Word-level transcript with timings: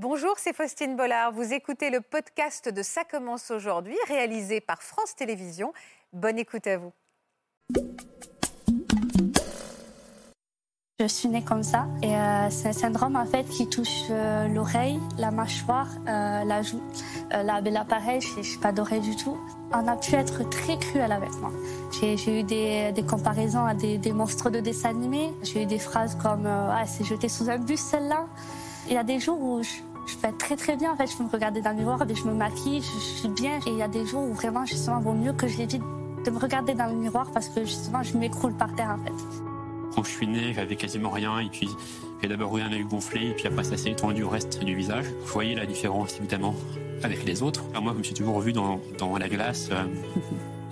Bonjour, 0.00 0.34
c'est 0.36 0.54
Faustine 0.54 0.94
Bollard. 0.94 1.32
Vous 1.32 1.52
écoutez 1.52 1.90
le 1.90 2.00
podcast 2.00 2.72
de 2.72 2.82
Ça 2.84 3.02
commence 3.02 3.50
aujourd'hui, 3.50 3.96
réalisé 4.06 4.60
par 4.60 4.80
France 4.80 5.16
Télévisions. 5.16 5.72
Bonne 6.12 6.38
écoute 6.38 6.68
à 6.68 6.78
vous. 6.78 6.92
Je 11.00 11.06
suis 11.08 11.28
née 11.28 11.42
comme 11.42 11.64
ça 11.64 11.88
et 12.00 12.14
euh, 12.14 12.48
c'est 12.48 12.68
un 12.68 12.72
syndrome 12.72 13.16
en 13.16 13.26
fait 13.26 13.42
qui 13.48 13.68
touche 13.68 14.04
euh, 14.10 14.46
l'oreille, 14.46 15.00
la 15.18 15.32
mâchoire, 15.32 15.88
euh, 16.06 16.44
la 16.44 16.62
joue. 16.62 16.80
Là, 17.32 17.60
ben 17.60 17.74
là 17.74 17.84
pareil, 17.84 18.20
je 18.20 18.38
n'ai 18.38 18.60
pas 18.62 18.70
d'oreille 18.70 19.00
du 19.00 19.16
tout. 19.16 19.36
On 19.72 19.88
a 19.88 19.96
pu 19.96 20.14
être 20.14 20.48
très 20.48 20.78
cruel 20.78 21.10
avec 21.10 21.32
moi. 21.40 21.50
J'ai 22.00 22.40
eu 22.40 22.44
des, 22.44 23.04
comparaisons 23.04 23.64
à 23.64 23.74
des, 23.74 23.98
des, 23.98 24.12
monstres 24.12 24.50
de 24.50 24.60
dessins 24.60 24.90
animés. 24.90 25.32
J'ai 25.42 25.64
eu 25.64 25.66
des 25.66 25.80
phrases 25.80 26.16
comme 26.22 26.46
ah, 26.46 26.84
c'est 26.86 27.04
jeté 27.04 27.28
sous 27.28 27.50
un 27.50 27.58
bus 27.58 27.80
celle-là. 27.80 28.26
Il 28.90 28.94
y 28.94 28.96
a 28.96 29.04
des 29.04 29.20
jours 29.20 29.38
où 29.38 29.62
je, 29.62 29.68
je 30.08 30.16
fais 30.16 30.32
très 30.32 30.56
très 30.56 30.76
bien 30.76 30.92
en 30.92 30.96
fait. 30.96 31.06
Je 31.06 31.16
peux 31.16 31.24
me 31.24 31.30
regarder 31.30 31.60
dans 31.60 31.70
le 31.70 31.76
miroir 31.76 31.98
je 32.08 32.24
me 32.24 32.34
maquille, 32.34 32.82
je, 32.82 32.98
suis 32.98 33.28
bien. 33.28 33.58
Et 33.66 33.70
il 33.70 33.76
y 33.76 33.82
a 33.82 33.88
des 33.88 34.06
jours 34.06 34.22
où 34.22 34.32
vraiment 34.32 34.64
justement 34.64 35.00
vaut 35.00 35.12
mieux 35.12 35.32
que 35.32 35.46
j'évite 35.46 35.82
de 36.24 36.30
me 36.30 36.38
regarder 36.38 36.74
dans 36.74 36.86
le 36.86 36.94
miroir 36.94 37.30
parce 37.32 37.48
que 37.48 37.64
justement 37.64 38.02
je 38.02 38.16
m'écroule 38.16 38.54
par 38.54 38.74
terre 38.74 38.96
en 38.98 39.04
fait. 39.04 39.12
Quand 39.94 40.02
je 40.02 40.10
suis 40.10 40.26
né, 40.26 40.52
j'avais 40.54 40.76
quasiment 40.76 41.10
rien 41.10 41.38
et 41.38 41.48
puis 41.48 41.68
j'ai 42.22 42.28
d'abord 42.28 42.56
eu 42.58 42.62
un 42.62 42.72
œil 42.72 42.84
gonflé 42.84 43.28
et 43.28 43.34
puis 43.34 43.46
après 43.46 43.64
ça 43.64 43.76
s'est 43.76 43.90
étendu 43.90 44.22
au 44.22 44.28
reste 44.28 44.62
du 44.64 44.74
visage. 44.74 45.06
Vous 45.20 45.32
voyez 45.32 45.54
la 45.54 45.66
différence 45.66 46.18
évidemment 46.18 46.54
avec 47.02 47.24
les 47.24 47.42
autres. 47.42 47.64
Alors 47.70 47.82
moi, 47.82 47.92
je 47.92 47.98
me 47.98 48.02
suis 48.02 48.14
toujours 48.14 48.40
vu 48.40 48.52
dans, 48.52 48.80
dans 48.98 49.16
la 49.16 49.28
glace 49.28 49.68
euh, 49.70 49.84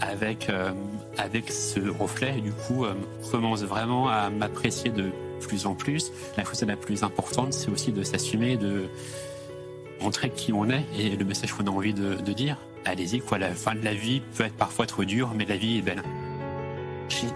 avec, 0.00 0.48
euh, 0.48 0.72
avec 1.18 1.50
ce 1.50 1.80
reflet 1.88 2.34
et 2.38 2.40
du 2.40 2.52
coup, 2.52 2.84
euh, 2.84 2.94
commence 3.30 3.62
vraiment 3.62 4.08
à 4.08 4.30
m'apprécier 4.30 4.90
de 4.90 5.10
plus 5.40 5.66
en 5.66 5.74
plus. 5.74 6.12
La 6.36 6.44
chose 6.44 6.62
la 6.62 6.76
plus 6.76 7.02
importante, 7.02 7.52
c'est 7.52 7.70
aussi 7.70 7.92
de 7.92 8.02
s'assumer, 8.02 8.56
de 8.56 8.88
montrer 10.00 10.30
qui 10.30 10.52
on 10.52 10.68
est 10.68 10.84
et 10.98 11.16
le 11.16 11.24
message 11.24 11.52
qu'on 11.52 11.66
a 11.66 11.70
envie 11.70 11.94
de, 11.94 12.14
de 12.14 12.32
dire. 12.32 12.58
Allez-y, 12.84 13.20
quoi, 13.20 13.38
la 13.38 13.50
fin 13.50 13.74
de 13.74 13.84
la 13.84 13.94
vie 13.94 14.22
peut 14.36 14.44
être 14.44 14.56
parfois 14.56 14.86
trop 14.86 15.04
dure, 15.04 15.32
mais 15.34 15.44
la 15.44 15.56
vie 15.56 15.78
est 15.78 15.82
belle. 15.82 16.02
J'ai 17.08 17.28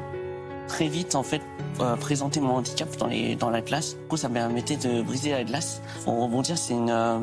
très 0.68 0.88
vite 0.88 1.16
en 1.16 1.24
fait 1.24 1.42
euh, 1.80 1.96
présenté 1.96 2.40
mon 2.40 2.56
handicap 2.56 2.96
dans, 2.98 3.08
les, 3.08 3.34
dans 3.34 3.50
la 3.50 3.60
classe. 3.60 3.96
Du 3.96 4.06
coup, 4.06 4.16
ça 4.16 4.28
me 4.28 4.34
permettait 4.34 4.76
de 4.76 5.02
briser 5.02 5.30
la 5.32 5.44
glace. 5.44 5.82
Pour 6.04 6.22
rebondir, 6.22 6.56
c'est 6.56 6.74
une, 6.74 6.90
euh, 6.90 7.18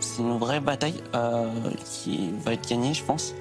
c'est 0.00 0.22
une 0.22 0.36
vraie 0.38 0.60
bataille 0.60 1.02
euh, 1.14 1.48
qui 1.84 2.30
va 2.44 2.52
être 2.52 2.68
gagnée, 2.68 2.92
je 2.94 3.02
pense. 3.02 3.34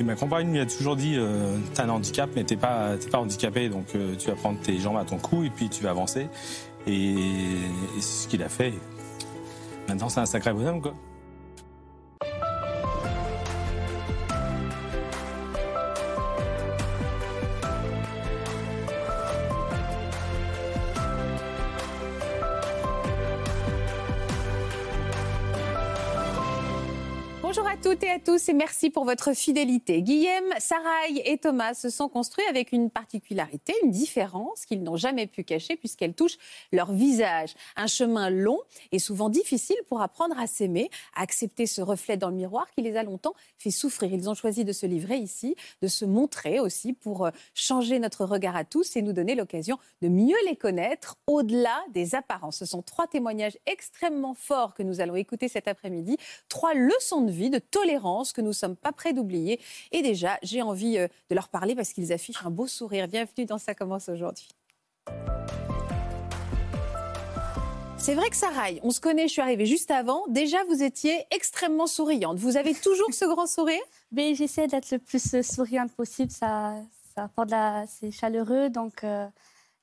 Et 0.00 0.04
ma 0.04 0.14
compagne 0.14 0.52
lui 0.52 0.60
a 0.60 0.66
toujours 0.66 0.96
dit 0.96 1.14
euh, 1.16 1.56
T'as 1.74 1.84
un 1.84 1.90
handicap, 1.90 2.30
mais 2.34 2.44
t'es 2.44 2.56
pas, 2.56 2.96
t'es 2.98 3.08
pas 3.08 3.18
handicapé, 3.18 3.68
donc 3.68 3.86
euh, 3.94 4.14
tu 4.18 4.28
vas 4.28 4.34
prendre 4.34 4.58
tes 4.60 4.78
jambes 4.78 4.96
à 4.96 5.04
ton 5.04 5.18
cou 5.18 5.44
et 5.44 5.50
puis 5.50 5.68
tu 5.68 5.84
vas 5.84 5.90
avancer. 5.90 6.28
Et, 6.86 7.12
et 7.12 8.00
c'est 8.00 8.24
ce 8.24 8.28
qu'il 8.28 8.42
a 8.42 8.48
fait. 8.48 8.72
Maintenant, 9.92 10.08
c'est 10.08 10.20
un 10.20 10.26
sacré 10.26 10.54
bonhomme, 10.54 10.80
quoi. 10.80 10.94
Bonjour 27.54 27.68
à 27.68 27.76
toutes 27.76 28.02
et 28.02 28.08
à 28.08 28.18
tous 28.18 28.48
et 28.48 28.54
merci 28.54 28.88
pour 28.88 29.04
votre 29.04 29.34
fidélité. 29.34 30.00
Guillaume, 30.00 30.54
Saraï 30.56 31.20
et 31.26 31.36
Thomas 31.36 31.74
se 31.74 31.90
sont 31.90 32.08
construits 32.08 32.46
avec 32.48 32.72
une 32.72 32.88
particularité, 32.88 33.74
une 33.82 33.90
différence 33.90 34.64
qu'ils 34.64 34.82
n'ont 34.82 34.96
jamais 34.96 35.26
pu 35.26 35.44
cacher 35.44 35.76
puisqu'elle 35.76 36.14
touche 36.14 36.38
leur 36.72 36.92
visage. 36.92 37.52
Un 37.76 37.88
chemin 37.88 38.30
long 38.30 38.58
et 38.90 38.98
souvent 38.98 39.28
difficile 39.28 39.76
pour 39.86 40.00
apprendre 40.00 40.38
à 40.38 40.46
s'aimer, 40.46 40.88
à 41.14 41.20
accepter 41.20 41.66
ce 41.66 41.82
reflet 41.82 42.16
dans 42.16 42.30
le 42.30 42.36
miroir 42.36 42.70
qui 42.70 42.80
les 42.80 42.96
a 42.96 43.02
longtemps 43.02 43.34
fait 43.58 43.70
souffrir. 43.70 44.10
Ils 44.10 44.30
ont 44.30 44.34
choisi 44.34 44.64
de 44.64 44.72
se 44.72 44.86
livrer 44.86 45.18
ici, 45.18 45.54
de 45.82 45.88
se 45.88 46.06
montrer 46.06 46.58
aussi 46.58 46.94
pour 46.94 47.26
euh, 47.26 47.30
changer 47.52 47.98
notre 47.98 48.24
regard 48.24 48.56
à 48.56 48.64
tous 48.64 48.96
et 48.96 49.02
nous 49.02 49.12
donner 49.12 49.34
l'occasion 49.34 49.76
de 50.00 50.08
mieux 50.08 50.38
les 50.48 50.56
connaître 50.56 51.16
au-delà 51.26 51.84
des 51.90 52.14
apparences. 52.14 52.56
Ce 52.56 52.64
sont 52.64 52.80
trois 52.80 53.08
témoignages 53.08 53.58
extrêmement 53.66 54.32
forts 54.32 54.72
que 54.72 54.82
nous 54.82 55.02
allons 55.02 55.16
écouter 55.16 55.48
cet 55.48 55.68
après-midi, 55.68 56.16
trois 56.48 56.72
leçons 56.72 57.20
de 57.20 57.30
vie 57.30 57.41
de 57.50 57.58
tolérance 57.58 58.32
que 58.32 58.40
nous 58.40 58.48
ne 58.48 58.52
sommes 58.52 58.76
pas 58.76 58.92
prêts 58.92 59.12
d'oublier. 59.12 59.60
Et 59.90 60.02
déjà, 60.02 60.38
j'ai 60.42 60.62
envie 60.62 60.98
euh, 60.98 61.08
de 61.30 61.34
leur 61.34 61.48
parler 61.48 61.74
parce 61.74 61.92
qu'ils 61.92 62.12
affichent 62.12 62.44
un 62.44 62.50
beau 62.50 62.66
sourire. 62.66 63.08
Bienvenue 63.08 63.46
dans 63.46 63.58
Ça 63.58 63.74
commence 63.74 64.08
aujourd'hui. 64.08 64.48
C'est 68.02 68.14
vrai 68.14 68.30
que 68.30 68.36
Saraï, 68.36 68.80
on 68.82 68.90
se 68.90 69.00
connaît, 69.00 69.28
je 69.28 69.32
suis 69.32 69.42
arrivée 69.42 69.64
juste 69.64 69.92
avant. 69.92 70.26
Déjà, 70.26 70.64
vous 70.64 70.82
étiez 70.82 71.24
extrêmement 71.30 71.86
souriante. 71.86 72.36
Vous 72.36 72.56
avez 72.56 72.74
toujours 72.74 73.14
ce 73.14 73.24
grand 73.24 73.46
sourire? 73.46 73.80
Mais 74.10 74.34
j'essaie 74.34 74.66
d'être 74.66 74.90
le 74.90 74.98
plus 74.98 75.40
souriante 75.42 75.92
possible. 75.92 76.32
Ça, 76.32 76.74
ça 77.14 77.24
apporte 77.24 77.52
c'est 77.86 78.10
chaleureux. 78.10 78.70
Donc, 78.70 79.04
euh... 79.04 79.28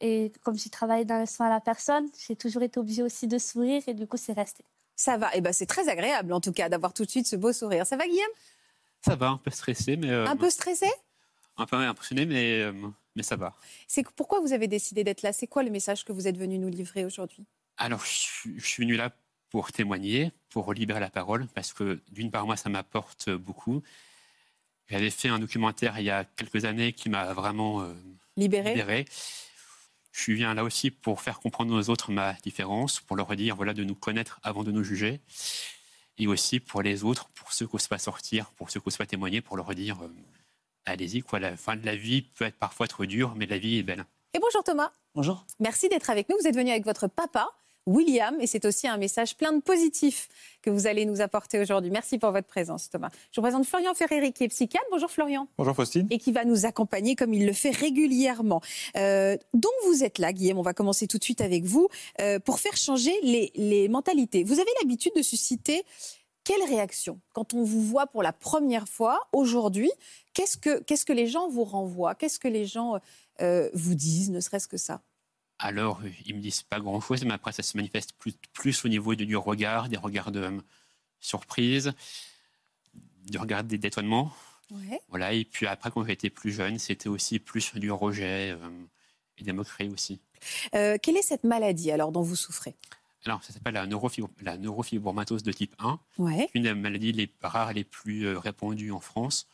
et 0.02 0.34
comme 0.44 0.58
j'ai 0.58 0.69
travaillé 0.69 1.06
dans 1.06 1.18
le 1.18 1.25
soin 1.25 1.48
à 1.48 1.50
la 1.50 1.62
personne, 1.62 2.09
j'ai 2.28 2.36
toujours 2.36 2.62
été 2.62 2.78
obligée 2.78 3.03
aussi 3.03 3.25
de 3.25 3.38
sourire 3.38 3.84
et 3.88 3.94
du 3.94 4.06
coup, 4.06 4.18
c'est 4.18 4.34
resté. 4.34 4.66
Ça 5.00 5.16
va. 5.16 5.34
Et 5.34 5.40
ben, 5.40 5.54
c'est 5.54 5.66
très 5.66 5.88
agréable, 5.88 6.34
en 6.34 6.42
tout 6.42 6.52
cas, 6.52 6.68
d'avoir 6.68 6.94
tout 6.94 7.06
de 7.06 7.10
suite 7.10 7.26
ce 7.26 7.38
beau 7.38 7.54
sourire. 7.54 7.86
Ça 7.88 7.96
va, 7.96 8.06
Guillaume? 8.06 8.28
Ça 9.06 9.16
va, 9.16 9.30
un 9.30 9.38
peu 9.38 9.50
stressé, 9.50 9.96
mais. 9.96 10.10
Euh, 10.10 10.26
Un 10.28 10.36
peu 10.36 10.50
stressé? 10.50 10.88
Un 11.56 11.66
peu 11.66 11.78
impressionné, 11.78 12.26
mais, 12.26 12.60
euh, 12.64 12.74
mais 13.16 13.24
ça 13.24 13.38
va. 13.38 13.56
C'est 13.88 14.04
pourquoi 14.18 14.42
vous 14.42 14.52
avez 14.52 14.68
décidé 14.68 15.06
d'être 15.06 15.22
là? 15.22 15.32
C'est 15.32 15.48
quoi 15.48 15.64
le 15.64 15.70
message 15.70 16.04
que 16.04 16.12
vous 16.12 16.28
êtes 16.28 16.36
venu 16.38 16.60
nous 16.60 16.68
livrer 16.68 17.06
aujourd'hui? 17.06 17.46
Alors, 17.78 18.02
je, 18.04 18.10
suis- 18.12 18.60
je 18.60 18.66
suis 18.66 18.84
venu 18.84 18.98
là 18.98 19.10
pour 19.50 19.72
témoigner, 19.72 20.34
pour 20.50 20.74
libérer 20.74 21.00
la 21.00 21.10
parole, 21.10 21.48
parce 21.56 21.72
que 21.72 22.02
d'une 22.12 22.30
part, 22.30 22.46
moi, 22.46 22.58
ça 22.58 22.68
m'apporte 22.70 23.30
beaucoup. 23.30 23.81
J'avais 24.90 25.10
fait 25.12 25.30
un 25.30 25.40
documentaire 25.40 25.98
il 25.98 26.06
y 26.06 26.10
a 26.10 26.26
quelques 26.26 26.66
années 26.66 26.92
qui 26.92 27.08
m'a 27.10 27.31
vraiment 27.34 27.81
euh, 27.84 27.94
Libéré 28.36 28.72
libéré. 28.72 29.06
Je 30.12 30.31
viens 30.34 30.53
là 30.53 30.64
aussi 30.64 30.92
pour 30.92 31.22
faire 31.22 31.40
comprendre 31.40 31.74
aux 31.74 31.90
autres 31.90 32.12
ma 32.12 32.34
différence, 32.34 33.00
pour 33.00 33.16
leur 33.16 33.36
dire 33.36 33.56
voilà, 33.56 33.74
de 33.74 33.84
nous 33.84 33.96
connaître 33.96 34.40
avant 34.44 34.64
de 34.64 34.72
nous 34.72 34.84
juger. 34.84 35.22
Et 36.18 36.28
aussi 36.28 36.59
pour 36.59 36.81
les 36.81 37.03
autres, 37.03 37.30
pour 37.30 37.53
ceux 37.53 37.66
qui 37.68 37.75
n'osent 37.75 37.88
pas 37.88 38.00
sortir, 38.00 38.52
pour 38.52 38.69
ceux 38.69 38.80
qui 38.80 38.88
n'osent 38.88 38.98
pas 38.98 39.06
témoigner, 39.06 39.42
pour 39.42 39.56
leur 39.56 39.74
dire 39.74 39.98
euh, 40.03 40.09
allez-y, 40.86 41.22
quoi, 41.22 41.40
la 41.40 41.56
fin 41.56 41.75
de 41.75 41.86
la 41.86 41.96
vie 41.96 42.22
peut 42.22 42.46
être 42.46 42.58
parfois 42.58 42.88
trop 42.88 43.06
dure, 43.06 43.34
mais 43.36 43.46
la 43.46 43.58
vie 43.58 43.78
est 43.78 43.84
belle. 43.84 44.06
Et 44.34 44.40
bonjour 44.40 44.64
Thomas. 44.64 44.92
Bonjour. 45.16 45.46
Merci 45.59 45.90
d'être 45.90 46.09
avec 46.09 46.30
nous. 46.30 46.38
Vous 46.40 46.48
êtes 46.48 46.56
venu 46.56 46.72
avec 46.72 46.86
votre 46.86 47.08
papa, 47.08 47.50
William, 47.85 48.35
et 48.40 48.47
c'est 48.47 48.66
aussi 48.66 48.88
un 48.88 48.97
message 48.97 49.35
plein 49.35 49.53
de 49.53 49.62
positifs 49.62 50.28
que 50.62 50.69
vous 50.69 50.88
allez 50.88 51.06
nous 51.06 51.22
apporter 51.22 51.59
aujourd'hui. 51.59 51.90
Merci 51.91 52.19
pour 52.19 52.31
votre 52.31 52.47
présence, 52.47 52.90
Thomas. 52.90 53.09
Je 53.31 53.40
vous 53.40 53.44
présente 53.44 53.66
Florian 53.66 53.94
Ferreri, 53.94 54.34
qui 54.34 54.44
est 54.44 54.50
psychiatre. 54.50 54.85
Bonjour 54.91 55.09
Florian. 55.09 55.47
Bonjour 55.57 55.75
Faustine. 55.75 56.07
Et 56.09 56.18
qui 56.18 56.31
va 56.31 56.45
nous 56.45 56.66
accompagner 56.66 57.16
comme 57.16 57.34
il 57.34 57.45
le 57.45 57.53
fait 57.53 57.72
régulièrement. 57.72 58.62
Euh, 58.95 59.38
donc 59.53 59.72
vous 59.85 60.03
êtes 60.03 60.19
là, 60.19 60.34
Guillaume, 60.34 60.59
on 60.59 60.63
va 60.63 60.73
commencer 60.73 61.07
tout 61.07 61.18
de 61.18 61.23
suite 61.23 61.41
avec 61.41 61.63
vous, 61.63 61.88
euh, 62.22 62.39
pour 62.39 62.59
faire 62.59 62.78
changer 62.78 63.13
les, 63.23 63.51
les 63.56 63.88
mentalités. 63.88 64.44
Vous 64.44 64.59
avez 64.59 64.72
l'habitude 64.81 65.13
de 65.16 65.22
susciter 65.22 65.84
quelle 66.44 66.63
réaction 66.63 67.19
quand 67.34 67.53
on 67.53 67.63
vous 67.63 67.81
voit 67.81 68.07
pour 68.07 68.23
la 68.23 68.34
première 68.34 68.88
fois 68.88 69.28
aujourd'hui? 69.34 69.91
Qu'est-ce 70.34 70.57
que, 70.57 70.79
qu'est-ce 70.81 71.06
que 71.06 71.13
les 71.13 71.28
gens 71.28 71.47
vous 71.47 71.63
renvoient? 71.63 72.16
Qu'est-ce 72.16 72.39
que 72.39 72.47
les 72.47 72.66
gens 72.66 73.00
euh, 73.41 73.69
vous 73.73 73.94
disent, 73.94 74.31
ne 74.31 74.39
serait-ce 74.39 74.68
que 74.68 74.78
ça? 74.78 75.01
Alors, 75.59 76.02
ils 76.25 76.36
me 76.36 76.42
disent 76.42 76.64
pas 76.64 76.80
grand-chose, 76.80 77.24
mais 77.25 77.34
après, 77.34 77.52
ça 77.52 77.64
se 77.64 77.75
manifeste 77.75 78.14
plus, 78.14 78.34
plus 78.53 78.86
au 78.86 78.88
niveau 78.88 79.14
du, 79.16 79.25
du 79.25 79.36
regard, 79.36 79.90
des 79.90 79.97
regards 79.97 80.31
de 80.31 80.40
euh, 80.42 80.62
surprise, 81.20 81.92
du 83.25 83.38
regard 83.38 83.64
des 83.64 83.78
détonnements. 83.78 84.31
ouais. 84.72 85.02
Voilà, 85.09 85.34
et 85.34 85.44
puis 85.46 85.68
après, 85.68 85.92
quand 85.92 86.06
j'étais 86.06 86.30
plus 86.30 86.52
jeune, 86.52 86.80
c'était 86.80 87.09
aussi 87.09 87.40
plus 87.40 87.74
du 87.75 87.92
rejet 87.92 88.52
euh, 88.52 88.69
et 89.38 89.44
des 89.44 89.52
moqueries 89.52 89.90
aussi. 89.90 90.19
Euh, 90.75 90.98
Quelle 91.02 91.18
est 91.18 91.22
cette 91.24 91.44
maladie 91.44 91.92
alors 91.92 92.12
dont 92.12 92.22
vous 92.22 92.36
souffrez? 92.38 92.75
Alors, 93.25 93.44
ça 93.44 93.52
s'appelle 93.52 93.74
la, 93.74 93.86
neurofibro- 93.86 94.30
la 94.42 94.57
neurofibromatose 94.57 95.44
de 95.44 95.51
type 95.51 95.75
1, 95.80 96.00
ouais. 96.19 96.50
une 96.54 96.63
des 96.63 96.74
maladies 96.74 97.12
les 97.12 97.30
rares 97.42 97.74
les 97.74 97.83
plus 97.83 98.25
euh, 98.28 98.39
répandues 98.39 98.92
en 98.92 99.01
France, 99.01 99.45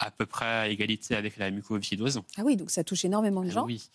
à 0.00 0.10
peu 0.10 0.26
près 0.26 0.44
à 0.46 0.68
égalité 0.68 1.14
avec 1.14 1.36
la 1.36 1.50
mucoviscidose. 1.52 2.20
Ah 2.36 2.42
oui, 2.44 2.56
donc 2.56 2.70
ça 2.72 2.82
touche 2.82 3.04
énormément 3.04 3.42
de 3.42 3.48
Ah 3.50 3.52
gens. 3.52 3.64
oui, 3.64 3.88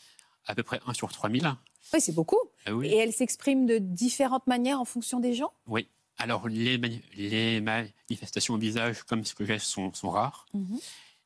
à 0.48 0.56
peu 0.56 0.64
près 0.64 0.80
1 0.88 0.94
sur 0.94 1.12
3000. 1.12 1.54
Oui, 1.94 2.02
c'est 2.02 2.14
beaucoup. 2.14 2.40
Ah 2.66 2.74
oui. 2.74 2.88
Et 2.88 2.98
elle 2.98 3.14
s'exprime 3.14 3.66
de 3.66 3.78
différentes 3.78 4.48
manières 4.48 4.80
en 4.82 4.86
fonction 4.86 5.20
des 5.20 5.34
gens? 5.34 5.52
Oui. 5.68 5.88
Alors, 6.18 6.48
les, 6.48 6.78
mani- 6.78 7.02
les 7.16 7.62
manifestations 7.62 8.56
au 8.56 8.58
visage, 8.58 9.04
comme 9.04 9.24
ce 9.24 9.36
que 9.36 9.46
j'ai, 9.46 9.60
sont, 9.60 9.94
sont 9.94 10.10
rares. 10.10 10.46
Mhm. 10.54 10.80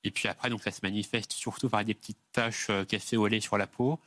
Et 0.03 0.12
puis 0.12 0.27
après, 0.27 0.50
donc, 0.50 0.63
ça 0.63 0.71
se 0.71 0.79
manifeste 0.83 1.31
surtout 1.31 1.69
par 1.69 1.85
des 1.85 1.94
petites 1.94 2.18
taches 2.33 2.68
euh, 2.69 2.83
caféolées 2.85 3.39
sur 3.39 3.57
la 3.57 3.68
peau 3.68 4.00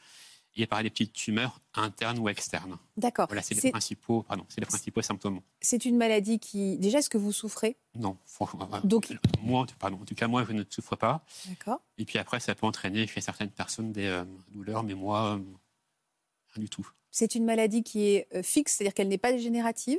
et 0.56 0.66
par 0.66 0.82
des 0.82 0.90
petites 0.90 1.12
tumeurs 1.12 1.60
internes 1.74 2.18
ou 2.18 2.28
externes. 2.28 2.76
D'accord. 2.96 3.26
Voilà, 3.26 3.42
c'est 3.42 3.60
les 3.60 3.70
principaux, 3.70 4.22
pardon, 4.22 4.44
c'est 4.48 4.60
les 4.60 4.66
principaux 4.66 5.02
symptômes. 5.02 5.40
c'est 5.60 5.84
une 5.84 5.96
maladie 5.96 6.38
qui. 6.38 6.78
Déjà, 6.78 6.98
est-ce 6.98 7.10
que 7.10 7.18
vous 7.18 7.32
souffrez? 7.32 7.76
Non, 7.96 8.16
franchement. 8.24 8.68
euh, 8.72 8.80
Donc- 8.84 9.12
moi, 9.42 9.66
pardon, 9.78 9.98
en 10.00 10.04
tout 10.04 10.14
cas, 10.14 10.28
moi, 10.28 10.44
je 10.46 10.52
ne 10.52 10.62
souffre 10.70 10.94
pas. 10.96 11.24
D'accord. 11.48 11.80
Et 11.98 12.04
puis 12.04 12.18
après, 12.18 12.38
ça 12.40 12.54
peut 12.54 12.66
entraîner 12.66 13.06
chez 13.06 13.20
certaines 13.20 13.50
personnes 13.50 13.92
des 13.92 14.06
euh, 14.06 14.24
douleurs, 14.50 14.82
mais 14.84 14.94
moi, 14.94 15.34
euh, 15.34 15.38
rien 16.54 16.62
du 16.62 16.68
tout. 16.70 16.88
C'est 17.10 17.34
une 17.34 17.44
maladie 17.44 17.82
qui 17.82 18.06
est 18.06 18.28
euh, 18.34 18.42
fixe, 18.42 18.74
c'est-à-dire 18.76 18.94
qu'elle 18.94 19.08
n'est 19.08 19.18
pas 19.18 19.32
dégénérative 19.32 19.98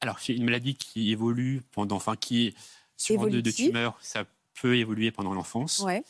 Alors, 0.00 0.18
c'est 0.20 0.34
une 0.34 0.44
maladie 0.44 0.74
qui 0.76 1.10
évolue 1.12 1.62
pendant, 1.72 1.96
enfin, 1.96 2.16
qui 2.16 2.48
est 2.48 2.54
sur 2.96 3.28
de, 3.28 3.40
de 3.40 3.50
tumeurs, 3.50 3.98
ça 4.02 4.24
peut 4.60 4.76
évoluer 4.76 5.10
pendant 5.10 5.32
l'enfance. 5.34 5.80
Ouais. 5.80 6.04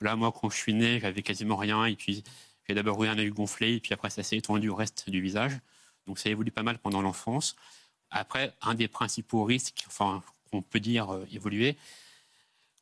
Là, 0.00 0.14
moi, 0.16 0.32
quand 0.32 0.48
je 0.50 0.56
suis 0.56 0.74
né, 0.74 1.00
j'avais 1.00 1.22
quasiment 1.22 1.56
rien, 1.56 1.84
et 1.86 1.96
puis 1.96 2.22
j'ai 2.68 2.74
d'abord 2.74 3.02
eu 3.04 3.08
un 3.08 3.18
œil 3.18 3.30
gonflé, 3.30 3.74
et 3.74 3.80
puis 3.80 3.92
après, 3.94 4.10
ça 4.10 4.22
s'est 4.22 4.36
étendu 4.36 4.68
au 4.68 4.74
reste 4.74 5.08
du 5.10 5.20
visage. 5.20 5.58
Donc, 6.06 6.18
ça 6.18 6.30
évolue 6.30 6.50
pas 6.50 6.62
mal 6.62 6.78
pendant 6.78 7.02
l'enfance. 7.02 7.56
Après, 8.10 8.54
un 8.62 8.74
des 8.74 8.88
principaux 8.88 9.44
risques, 9.44 9.84
enfin, 9.86 10.22
qu'on 10.50 10.62
peut 10.62 10.80
dire 10.80 11.10
euh, 11.10 11.26
évoluer, 11.32 11.76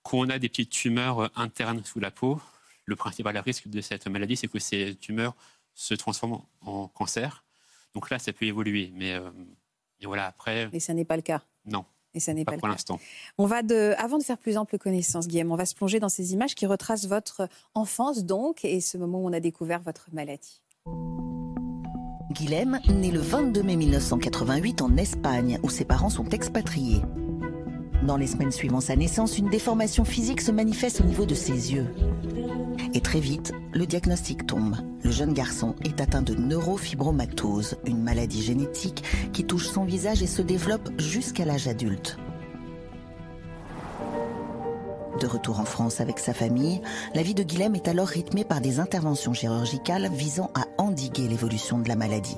quand 0.03 0.19
on 0.19 0.29
a 0.29 0.39
des 0.39 0.49
petites 0.49 0.71
tumeurs 0.71 1.19
euh, 1.21 1.29
internes 1.35 1.83
sous 1.85 2.01
la 2.01 2.11
peau, 2.11 2.41
le 2.85 2.97
principal 2.97 3.37
risque 3.39 3.69
de 3.69 3.81
cette 3.81 4.07
maladie, 4.07 4.37
c'est 4.37 4.49
que 4.49 4.59
ces 4.59 4.95
tumeurs 4.97 5.35
se 5.75 5.95
transforment 5.95 6.43
en 6.61 6.89
cancer. 6.89 7.45
Donc 7.95 8.11
là, 8.11 8.19
ça 8.19 8.33
peut 8.33 8.45
évoluer. 8.45 8.91
Mais, 8.95 9.15
euh, 9.15 9.31
mais 10.01 10.07
voilà, 10.07 10.27
après, 10.27 10.69
Et 10.73 10.81
ça 10.81 10.93
n'est 10.93 11.07
pas 11.07 11.17
le 11.17 11.23
cas? 11.23 11.43
non, 11.65 11.87
Et 12.15 12.21
ça 12.21 12.33
n'est 12.33 12.45
pas 12.45 12.53
pas, 12.53 12.57
le 12.57 12.61
pour 12.61 12.69
l'instant. 12.69 12.99
On 13.39 13.47
va 13.47 13.63
de, 13.63 13.95
avant 13.99 14.19
de 14.19 14.23
faire 14.23 14.39
plus 14.39 14.57
ample 14.57 14.79
connaissance, 14.79 15.27
Guillaume, 15.27 15.51
on 15.51 15.57
va 15.57 15.67
se 15.67 15.75
plonger 15.75 16.01
dans 16.01 16.09
ces 16.09 16.33
images 16.33 16.55
qui 16.55 16.67
retracent 16.67 17.07
votre 17.07 17.49
enfance 17.75 18.25
donc 18.25 18.65
et 18.65 18.81
ce 18.81 18.97
moment 18.99 19.21
où 19.21 19.29
on 19.29 19.33
a 19.33 19.41
découvert 19.41 19.81
votre 19.81 20.09
maladie. 20.13 20.63
Guilhem 22.31 22.81
naît 22.89 23.11
le 23.11 23.21
22 23.21 23.63
mai 23.63 23.77
1988 23.77 24.83
en 24.83 24.97
Espagne, 24.97 25.59
où 25.63 25.71
ses 25.71 25.85
parents 25.85 26.11
sont 26.11 26.29
expatriés. 26.31 27.03
Dans 28.07 28.19
les 28.19 28.27
semaines 28.27 28.53
suivant 28.53 28.83
sa 28.83 28.97
naissance, 28.97 29.39
une 29.39 29.49
déformation 29.49 30.05
physique 30.05 30.43
se 30.43 30.53
manifeste 30.53 31.01
au 31.01 31.05
niveau 31.05 31.25
de 31.25 31.35
ses 31.35 31.73
yeux. 31.73 31.87
Et 32.93 33.01
très 33.01 33.19
vite, 33.19 33.55
le 33.73 33.87
diagnostic 33.87 34.47
tombe. 34.47 34.77
Le 35.03 35.11
jeune 35.11 35.33
garçon 35.33 35.75
est 35.85 36.03
atteint 36.03 36.21
de 36.21 36.35
neurofibromatose, 36.35 37.77
une 37.87 38.03
maladie 38.03 38.43
génétique 38.43 39.05
qui 39.33 39.45
touche 39.45 39.69
son 39.69 39.85
visage 39.85 40.23
et 40.23 40.27
se 40.27 40.43
développe 40.43 40.91
jusqu'à 40.99 41.47
l'âge 41.47 41.67
adulte. 41.67 42.19
De 45.21 45.27
retour 45.29 45.61
en 45.61 45.65
France 45.65 46.01
avec 46.01 46.19
sa 46.19 46.35
famille, 46.35 46.81
la 47.15 47.23
vie 47.23 47.35
de 47.35 47.45
Guilhem 47.45 47.77
est 47.77 47.87
alors 47.87 48.09
rythmée 48.09 48.45
par 48.45 48.61
des 48.61 48.81
interventions 48.81 49.33
chirurgicales 49.33 50.11
visant 50.13 50.51
à 50.55 50.67
endiguer 50.77 51.29
l'évolution 51.29 51.79
de 51.79 51.89
la 51.89 51.95
maladie. 51.95 52.37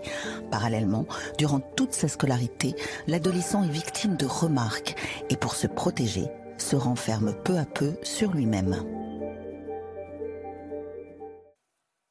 Parallèlement, 0.50 1.06
durant 1.38 1.60
toute 1.60 1.94
sa 1.94 2.08
scolarité, 2.08 2.74
l'adolescent 3.06 3.64
est 3.64 3.70
victime 3.70 4.16
de 4.16 4.26
remarques 4.26 4.94
et 5.30 5.36
pour 5.36 5.54
se 5.54 5.66
protéger, 5.66 6.26
se 6.58 6.76
renferme 6.76 7.34
peu 7.44 7.56
à 7.56 7.64
peu 7.64 7.94
sur 8.02 8.32
lui-même. 8.32 8.76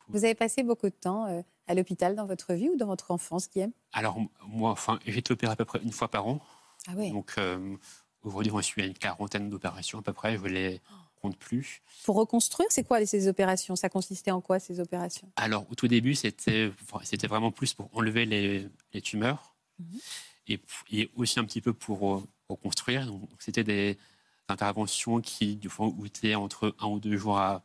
Vous 0.10 0.24
avez 0.24 0.36
passé 0.36 0.64
beaucoup 0.64 0.88
de 0.88 0.96
temps 0.96 1.28
euh, 1.28 1.42
à 1.68 1.76
l'hôpital 1.76 2.16
dans 2.16 2.26
votre 2.26 2.54
vie 2.54 2.70
ou 2.70 2.76
dans 2.76 2.88
votre 2.88 3.12
enfance, 3.12 3.50
Guillaume 3.50 3.72
Alors, 3.94 4.18
moi, 4.48 4.72
enfin, 4.72 5.00
j'ai 5.06 5.20
été 5.20 5.34
opéré 5.34 5.52
à 5.52 5.56
peu 5.56 5.66
près 5.66 5.80
une 5.84 5.92
fois 5.92 6.08
par 6.10 6.26
an. 6.28 6.40
Ah 6.88 6.94
oui. 6.96 7.12
Donc, 7.12 7.34
euh, 7.38 7.76
aujourd'hui, 8.26 8.52
je 8.56 8.62
suis 8.62 8.82
à 8.82 8.86
une 8.86 8.94
quarantaine 8.94 9.50
d'opérations 9.50 10.00
à 10.00 10.02
peu 10.02 10.14
près. 10.14 10.38
Je 10.38 10.44
ne 10.44 10.50
les 10.50 10.82
compte 11.22 11.38
plus. 11.38 11.82
Pour 12.04 12.16
reconstruire, 12.18 12.68
c'est 12.72 12.84
quoi 12.84 13.04
ces 13.06 13.28
opérations? 13.28 13.76
Ça 13.76 13.90
consistait 13.90 14.32
en 14.32 14.42
quoi 14.42 14.60
ces 14.60 14.80
opérations? 14.80 15.30
Alors, 15.38 15.66
au 15.72 15.76
tout 15.76 15.88
début, 15.88 16.16
c'était 16.16 16.72
vraiment 17.28 17.52
plus 17.52 17.74
pour 17.74 17.90
enlever 17.96 18.26
les, 18.26 18.68
les 18.94 19.02
tumeurs 19.02 19.54
Mhm. 19.78 20.00
et, 20.48 20.60
et 20.92 21.12
aussi 21.16 21.38
un 21.40 21.44
petit 21.44 21.60
peu 21.60 21.74
pour 21.74 22.16
euh, 22.16 22.24
reconstruire. 22.48 23.12
C'était 23.40 23.66
des 23.66 23.98
interventions 24.48 25.20
qui, 25.20 25.58
du 25.58 25.70
coup, 25.70 25.92
coûtaient 25.92 26.36
entre 26.36 26.74
un 26.80 26.88
ou 26.88 27.00
deux 27.00 27.18
jours 27.18 27.38
à 27.40 27.62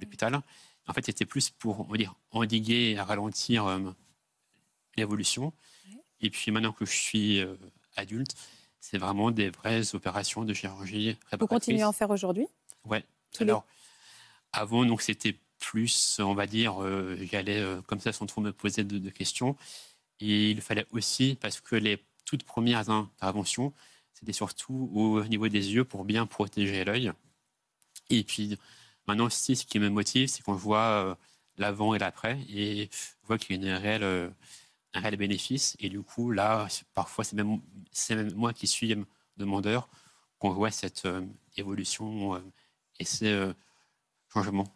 l'hôpital. 0.00 0.42
En 0.86 0.92
fait, 0.92 1.06
c'était 1.06 1.24
plus 1.24 1.48
pour, 1.48 1.80
on 1.80 1.84
va 1.92 1.96
dire, 1.96 2.14
endiguer 2.32 2.90
et 2.90 3.00
ralentir 3.00 3.64
euh, 3.66 3.78
l'évolution. 4.96 5.52
Et 6.20 6.28
puis, 6.30 6.50
maintenant 6.50 6.72
que 6.72 6.84
je 6.84 6.92
suis 6.92 7.40
euh, 7.40 7.56
adulte, 7.96 8.34
c'est 8.86 8.98
vraiment 8.98 9.30
des 9.30 9.48
vraies 9.48 9.94
opérations 9.94 10.44
de 10.44 10.52
chirurgie 10.52 11.12
Vous 11.12 11.18
réparatrice. 11.30 11.48
continuez 11.48 11.82
à 11.82 11.88
en 11.88 11.92
faire 11.92 12.10
aujourd'hui? 12.10 12.46
Ouais. 12.84 13.02
Tous 13.32 13.42
les- 13.44 13.50
Alors, 13.50 13.64
avant, 14.52 14.84
donc 14.84 15.00
c'était 15.00 15.38
plus, 15.58 16.20
on 16.20 16.34
va 16.34 16.46
dire, 16.46 16.82
euh, 16.82 17.16
j'allais 17.32 17.58
euh, 17.60 17.80
comme 17.82 17.98
ça 18.00 18.12
sans 18.12 18.26
trop 18.26 18.42
me 18.42 18.52
poser 18.52 18.84
de, 18.84 18.98
de 18.98 19.08
questions. 19.10 19.56
Et 20.20 20.50
il 20.50 20.60
fallait 20.60 20.86
aussi, 20.90 21.38
parce 21.40 21.62
que 21.62 21.76
les 21.76 21.98
toutes 22.26 22.44
premières 22.44 22.90
interventions, 22.90 23.72
c'était 24.12 24.34
surtout 24.34 24.90
au 24.94 25.24
niveau 25.24 25.48
des 25.48 25.72
yeux 25.72 25.84
pour 25.84 26.04
bien 26.04 26.26
protéger 26.26 26.84
l'œil. 26.84 27.10
Et 28.10 28.22
puis, 28.22 28.58
maintenant 29.06 29.26
aussi, 29.26 29.56
ce 29.56 29.64
qui 29.64 29.78
me 29.78 29.88
motive, 29.88 30.28
c'est 30.28 30.42
quand 30.42 30.54
je 30.58 30.62
vois 30.62 30.80
euh, 31.06 31.14
l'avant 31.56 31.94
et 31.94 31.98
l'après, 31.98 32.38
et 32.50 32.90
je 32.92 33.26
vois 33.26 33.38
qu'il 33.38 33.56
y 33.56 33.66
a 33.66 33.72
une 33.72 33.78
réelle, 33.82 34.04
un 34.94 35.00
réel 35.00 35.16
bénéfice. 35.16 35.76
Et 35.80 35.88
du 35.88 36.02
coup, 36.02 36.30
là, 36.30 36.68
parfois, 36.94 37.24
c'est 37.24 37.36
même, 37.36 37.60
moi 38.34 38.52
qui 38.52 38.66
suis 38.66 38.96
demandeur 39.36 39.88
qu'on 40.38 40.50
voit 40.50 40.70
cette 40.70 41.04
euh, 41.06 41.26
évolution 41.56 42.34
euh, 42.34 42.38
et 43.00 43.04
ces 43.04 43.32
euh, 43.32 43.52
changements. 44.32 44.68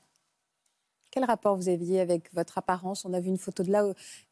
Quel 1.10 1.24
rapport 1.24 1.56
vous 1.56 1.68
aviez 1.68 2.00
avec 2.00 2.32
votre 2.34 2.58
apparence? 2.58 3.04
On 3.04 3.14
a 3.14 3.20
vu 3.20 3.28
une 3.28 3.38
photo 3.38 3.62
de 3.62 3.70
là, 3.70 3.84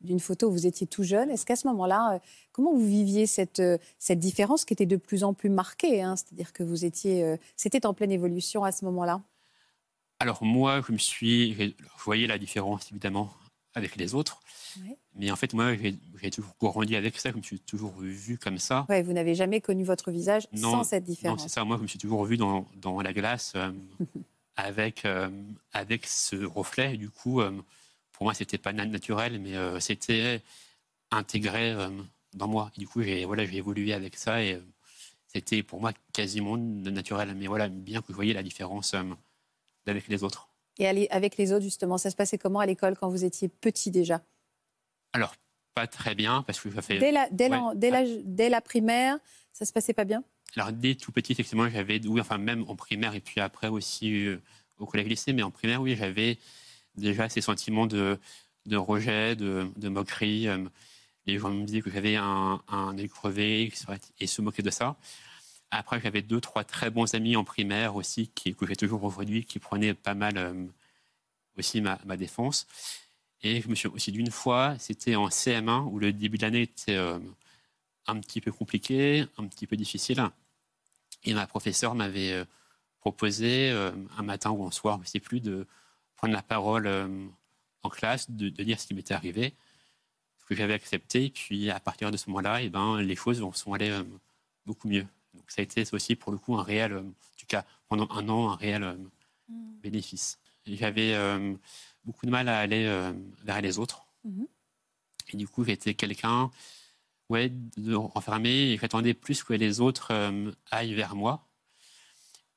d'une 0.03 0.21
photo 0.21 0.49
où 0.49 0.53
vous 0.53 0.67
étiez 0.67 0.87
tout 0.87 1.05
jeune. 1.05 1.31
Est-ce 1.31 1.47
qu'à 1.47 1.56
ce 1.56 1.67
moment-là, 1.69 2.21
comment 2.53 2.75
vous 2.75 2.87
viviez 2.87 3.27
cette, 3.27 3.62
cette 3.99 4.19
différence 4.19 4.67
qui 4.67 4.75
était 4.75 4.85
de 4.85 4.97
plus 4.97 5.25
en 5.25 5.33
plus 5.33 5.49
marquée 5.49 6.03
hein? 6.03 6.17
C'est-à-dire 6.17 6.53
que 6.53 6.62
vous 6.62 6.85
étiez, 6.85 7.38
c'était 7.56 7.87
en 7.87 7.94
pleine 7.94 8.12
évolution 8.12 8.62
à 8.62 8.73
ce 8.73 8.85
moment-là? 8.85 9.23
Alors 10.21 10.44
moi, 10.44 10.83
je 10.87 10.93
me 10.93 10.99
suis, 10.99 11.55
je 11.55 11.73
voyais 12.05 12.27
la 12.27 12.37
différence 12.37 12.93
évidemment 12.93 13.33
avec 13.76 13.96
les 13.96 14.14
autres, 14.14 14.40
Ouais. 14.81 14.96
mais 15.14 15.31
en 15.31 15.37
fait 15.37 15.52
moi, 15.55 15.75
j'ai 15.76 16.31
toujours 16.31 16.55
grandi 16.58 16.96
avec 16.96 17.19
ça, 17.19 17.31
je 17.31 17.37
me 17.37 17.43
suis 17.43 17.61
toujours 17.61 17.94
vu 17.99 18.37
comme 18.38 18.58
ça. 18.58 18.87
Ouais, 18.88 19.02
vous 19.02 19.12
n'avez 19.12 19.34
jamais 19.34 19.61
connu 19.61 19.84
votre 19.84 20.11
visage 20.11 20.49
Non, 20.52 20.73
sans 20.73 20.84
cette 20.84 21.05
Non, 21.06 21.12
différence. 21.12 21.43
c'est 21.43 21.49
ça. 21.49 21.64
Moi, 21.64 21.76
je 21.76 21.82
me 21.82 21.87
suis 21.87 21.99
toujours 21.99 22.25
vu 22.25 22.37
dans, 22.37 22.67
dans 22.76 23.00
la 23.00 23.12
glace 23.12 23.52
euh, 23.55 23.70
avec, 24.56 25.05
euh, 25.05 25.28
avec 25.73 26.06
ce 26.06 26.37
reflet. 26.44 26.94
Et 26.94 26.96
du 26.96 27.11
coup, 27.11 27.40
euh, 27.40 27.52
pour 28.12 28.25
moi, 28.25 28.34
c'était 28.34 28.58
pas 28.58 28.73
na- 28.73 28.87
naturel, 28.87 29.38
mais 29.40 29.55
c'était 29.81 30.43
intégré 31.11 31.75
dans 32.34 32.49
moi. 32.49 32.70
Et 32.76 32.81
du 32.81 32.88
coup, 32.88 33.02
j'ai 33.02 33.25
voilà, 33.25 33.43
évolué 33.44 33.93
avec 33.93 34.17
ça 34.17 34.43
et 34.43 34.61
c'était 35.28 35.62
pour 35.62 35.81
moi 35.81 35.93
quasiment 36.12 36.56
naturel. 36.56 37.34
Mais 37.37 37.46
voilà, 37.46 37.69
bien 37.69 38.00
que 38.00 38.08
je 38.11 38.14
voyais 38.14 38.32
la 38.34 38.43
différence 38.43 38.94
avec 39.87 40.08
les 40.08 40.25
autres. 40.25 40.49
Et 40.78 41.11
avec 41.11 41.37
les 41.37 41.52
autres, 41.52 41.64
justement, 41.64 41.99
ça 41.99 42.11
se 42.11 42.17
passait 42.17 42.38
comment 42.38 42.61
à 42.61 42.67
l'école 42.67 42.96
quand 42.96 43.08
vous 43.08 43.25
étiez 43.25 43.49
petit 43.49 43.90
déjà? 43.90 44.23
Alors, 45.12 45.34
pas 45.75 45.87
très 45.87 46.14
bien 46.14 46.43
parce 46.43 46.61
que 46.61 46.70
ça 46.70 46.82
fait. 46.82 46.99
Dès 46.99 47.12
la, 47.12 47.28
dès, 47.31 47.44
ouais. 47.44 47.50
la, 47.50 47.73
dès, 47.75 47.90
la, 47.90 48.05
dès 48.25 48.49
la 48.49 48.61
primaire, 48.61 49.18
ça 49.52 49.64
se 49.64 49.73
passait 49.73 49.95
pas 49.95 50.04
bien? 50.04 50.23
Alors, 50.54 50.73
dès 50.73 50.95
tout 50.95 51.12
petit, 51.12 51.33
effectivement, 51.33 51.68
j'avais, 51.68 52.00
oui, 52.06 52.21
enfin, 52.21 52.38
même 52.38 52.64
en 52.68 52.76
primaire 52.76 53.14
et 53.14 53.21
puis 53.21 53.40
après 53.40 53.68
aussi 53.68 54.26
euh, 54.26 54.40
au 54.78 54.87
collège-lycée, 54.87 55.33
mais 55.33 55.42
en 55.42 55.50
primaire, 55.50 55.80
oui, 55.80 55.97
j'avais 55.97 56.38
déjà 56.95 57.28
ces 57.28 57.40
sentiments 57.40 57.87
de, 57.87 58.18
de 58.66 58.76
rejet, 58.76 59.37
de, 59.37 59.66
de 59.76 59.88
moquerie. 59.88 60.49
euh, 60.49 60.64
les 61.26 61.38
gens 61.38 61.50
me 61.50 61.64
disaient 61.64 61.80
que 61.80 61.90
j'avais 61.90 62.16
un, 62.16 62.62
un 62.68 62.97
œil 62.99 63.09
crevé 63.09 63.73
et 64.21 64.26
se 64.26 64.42
moquaient 64.42 64.62
de 64.62 64.71
ça. 64.71 64.97
Après, 65.70 66.00
j'avais 66.00 66.23
deux, 66.23 66.40
trois 66.40 66.64
très 66.64 66.90
bons 66.90 67.14
amis 67.14 67.37
en 67.37 67.44
primaire 67.44 67.96
aussi, 67.96 68.30
que 68.30 68.66
j'ai 68.66 68.76
toujours 68.76 69.02
aujourd'hui, 69.04 69.44
qui 69.44 69.58
prenaient 69.58 69.94
pas 69.94 70.14
mal 70.14 70.38
euh, 70.38 70.66
aussi 71.58 71.80
ma, 71.80 71.99
défense. 72.16 72.66
Et 73.42 73.61
je 73.61 73.68
me 73.68 73.75
suis 73.75 73.88
aussi 73.88 74.12
dit 74.12 74.18
une 74.18 74.30
fois, 74.30 74.78
c'était 74.78 75.16
en 75.16 75.28
CM1, 75.28 75.85
où 75.90 75.99
le 75.99 76.12
début 76.12 76.38
de 76.38 76.42
l'année 76.42 76.62
était 76.62 76.96
euh, 76.96 77.18
un 78.06 78.20
petit 78.20 78.40
peu 78.40 78.52
compliqué, 78.52 79.26
un 79.38 79.46
petit 79.49 79.66
peu 79.66 79.76
difficile. 79.76 80.25
Et 81.25 81.35
ma 81.35 81.46
professeure 81.46 81.94
m'avait 81.94 82.32
euh, 82.32 82.44
proposé 83.00 83.70
un 84.18 84.23
matin 84.23 84.50
ou 84.50 84.66
un 84.66 84.70
soir, 84.73 84.96
je 84.99 85.02
ne 85.02 85.06
sais 85.06 85.20
plus, 85.20 85.40
de 85.40 85.66
prendre 86.16 86.35
la 86.35 86.42
parole 86.42 86.88
en 87.82 87.88
classe, 87.88 88.30
de, 88.30 88.49
de 88.49 88.64
dire 88.64 88.80
ce 88.80 88.87
qui 88.88 88.94
m'était 88.94 89.14
arrivé, 89.14 89.54
ce 90.40 90.44
que 90.46 90.56
j'avais 90.56 90.75
accepté. 90.75 91.30
Puis 91.30 91.70
à 91.70 91.78
partir 91.78 92.11
de 92.11 92.16
ce 92.16 92.28
moment-là, 92.30 92.62
eh 92.62 92.68
ben, 92.68 93.00
les 93.00 93.14
choses 93.14 93.49
sont 93.54 93.75
allées 93.75 93.96
beaucoup 94.66 94.88
mieux. 94.88 95.06
Donc 95.37 95.50
ça 95.50 95.61
a 95.61 95.62
été 95.62 95.85
ça 95.85 95.95
aussi 95.95 96.16
pour 96.16 96.33
le 96.33 96.38
coup 96.38 96.57
un 96.57 96.62
réel, 96.62 96.93
euh, 96.93 97.00
en 97.00 97.37
tout 97.38 97.47
cas 97.47 97.64
pendant 97.88 98.09
un 98.11 98.28
an, 98.28 98.50
un 98.50 98.57
réel 98.57 98.83
euh, 98.83 98.97
bénéfice. 99.83 100.38
Et 100.66 100.76
J'avais 100.76 101.14
euh, 101.14 101.55
beaucoup 102.05 102.26
de 102.26 102.31
mal 102.33 102.49
à 102.49 102.59
aller 102.59 102.85
euh, 102.87 103.12
vers 103.45 103.61
les 103.61 103.78
autres. 103.78 104.07
Mhm. 104.25 104.47
Et 105.33 105.37
du 105.37 105.47
coup, 105.49 105.64
j'étais 105.64 105.95
quelqu'un 105.95 106.50
ouais, 107.28 107.50
de 107.76 107.95
renfermé 107.95 108.73
et 108.73 108.78
j'attendais 108.78 109.14
plus 109.14 109.43
que 109.45 109.52
les 109.55 109.81
autres 109.81 110.09
euh, 110.12 110.50
aillent 110.71 110.95
vers 110.95 111.14
moi. 111.16 111.47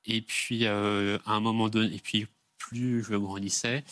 Et 0.06 0.22
puis, 0.22 0.66
à 0.66 1.20
un 1.26 1.40
moment 1.40 1.70
donné, 1.70 1.94
et 1.96 2.00
puis 2.00 2.28
plus 2.58 3.04
je 3.04 3.16
grandissais, 3.16 3.84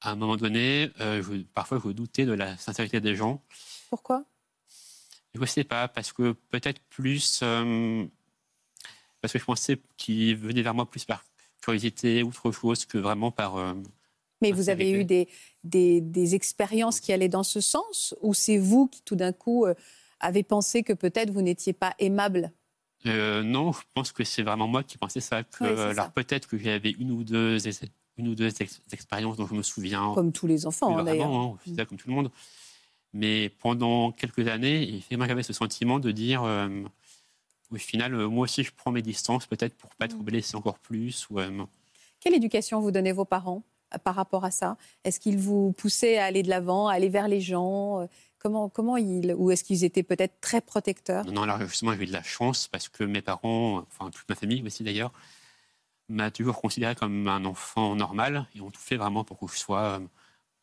à 0.00 0.10
un 0.12 0.16
moment 0.16 0.36
donné, 0.36 0.90
je- 0.98 1.42
parfois 1.54 1.80
je 1.84 1.90
doutais 1.90 2.24
de 2.24 2.32
la 2.32 2.56
sincérité 2.56 3.00
des 3.00 3.14
gens. 3.14 3.42
Pourquoi? 3.90 4.24
Je 5.34 5.40
ne 5.40 5.46
sais 5.46 5.64
pas, 5.64 5.88
parce 5.88 6.12
que 6.12 6.32
peut-être 6.50 6.80
plus. 6.90 7.40
euh, 7.42 8.04
parce 9.20 9.32
que 9.32 9.38
je 9.38 9.44
pensais 9.44 9.78
qu'ils 9.96 10.36
venaient 10.36 10.62
vers 10.62 10.74
moi 10.74 10.88
plus 10.88 11.04
par 11.04 11.24
curiosité 11.60 12.22
ou 12.22 12.28
autre 12.28 12.50
chose 12.52 12.84
que 12.86 12.98
vraiment 12.98 13.30
par. 13.30 13.56
euh, 13.56 13.74
Mais 14.42 14.52
vous 14.52 14.70
avez 14.70 14.90
eu 14.90 15.04
des, 15.04 15.28
des, 15.64 16.00
des 16.00 16.34
expériences 16.34 17.00
qui 17.00 17.12
allaient 17.12 17.28
dans 17.28 17.42
ce 17.42 17.60
sens 17.60 18.14
Ou 18.22 18.32
c'est 18.34 18.56
vous 18.58 18.88
qui, 18.88 19.02
tout 19.02 19.16
d'un 19.16 19.32
coup, 19.32 19.66
euh, 19.66 19.74
avez 20.20 20.42
pensé 20.42 20.82
que 20.82 20.92
peut-être 20.94 21.30
vous 21.30 21.42
n'étiez 21.42 21.72
pas 21.74 21.94
aimable? 21.98 22.52
Non, 23.04 23.72
je 23.72 23.80
pense 23.94 24.12
que 24.12 24.24
c'est 24.24 24.42
vraiment 24.42 24.68
moi 24.68 24.82
qui 24.82 24.98
pensais 24.98 25.20
ça. 25.20 25.42
Que, 25.42 25.64
alors 25.90 26.10
peut-être 26.12 26.46
que 26.48 26.58
j'avais 26.58 26.90
une 26.90 27.12
ou 27.12 27.24
deux, 27.24 27.56
une 28.18 28.28
ou 28.28 28.34
deux 28.34 28.60
ex- 28.60 28.80
expériences 28.92 29.36
dont 29.36 29.46
je 29.46 29.54
me 29.54 29.62
souviens. 29.62 30.12
Comme 30.14 30.32
tous 30.32 30.46
les 30.46 30.66
enfants, 30.66 30.98
hein, 30.98 31.04
d'ailleurs. 31.04 31.30
hein, 31.30 31.56
comme 31.88 31.96
tout 31.98 32.08
le 32.08 32.14
monde. 32.14 32.30
Mais 33.12 33.48
pendant 33.48 34.12
quelques 34.12 34.46
années, 34.48 34.82
effectivement, 34.88 35.26
j'avais 35.26 35.42
ce 35.42 35.52
sentiment 35.52 35.98
de 35.98 36.10
dire, 36.12 36.42
euh, 36.44 36.68
au 37.72 37.76
final, 37.76 38.14
euh, 38.14 38.28
moi 38.28 38.44
aussi, 38.44 38.62
je 38.62 38.72
prends 38.72 38.92
mes 38.92 39.02
distances, 39.02 39.46
peut-être 39.46 39.76
pour 39.76 39.94
pas 39.96 40.04
être 40.06 40.16
Mm. 40.16 40.22
blessé 40.22 40.56
encore 40.56 40.78
plus. 40.78 41.28
Ou, 41.30 41.40
euh, 41.40 41.64
Quelle 42.20 42.34
éducation 42.34 42.80
vous 42.80 42.90
donnez 42.90 43.12
vos 43.12 43.24
parents 43.24 43.62
euh, 43.94 43.98
par 43.98 44.14
rapport 44.14 44.44
à 44.44 44.50
ça? 44.52 44.76
Est-ce 45.04 45.18
qu'ils 45.18 45.38
vous 45.38 45.72
poussaient 45.72 46.18
à 46.18 46.26
aller 46.26 46.42
de 46.42 46.48
l'avant, 46.48 46.86
à 46.88 46.94
aller 46.94 47.08
vers 47.08 47.28
les 47.28 47.40
gens 47.40 48.06
Comment, 48.38 48.70
comment 48.70 48.96
ils, 48.96 49.34
ou 49.36 49.50
est-ce 49.50 49.62
qu'ils 49.64 49.84
étaient 49.84 50.02
peut-être 50.02 50.40
très 50.40 50.62
protecteurs? 50.62 51.26
Non, 51.26 51.42
alors 51.42 51.60
justement, 51.60 51.92
j'ai 51.94 52.04
eu 52.04 52.06
de 52.06 52.12
la 52.12 52.22
chance 52.22 52.68
parce 52.68 52.88
que 52.88 53.04
mes 53.04 53.20
parents, 53.20 53.78
enfin 53.80 54.08
toute 54.10 54.26
ma 54.30 54.34
famille 54.34 54.62
aussi 54.64 54.82
d'ailleurs, 54.82 55.12
m'a 56.08 56.30
toujours 56.30 56.58
considéré 56.58 56.94
comme 56.94 57.28
un 57.28 57.44
enfant 57.44 57.94
normal 57.96 58.46
et 58.54 58.62
ont 58.62 58.70
tout 58.70 58.80
fait 58.80 58.96
vraiment 58.96 59.24
pour 59.24 59.38
que 59.38 59.46
je 59.52 59.58
sois 59.58 60.00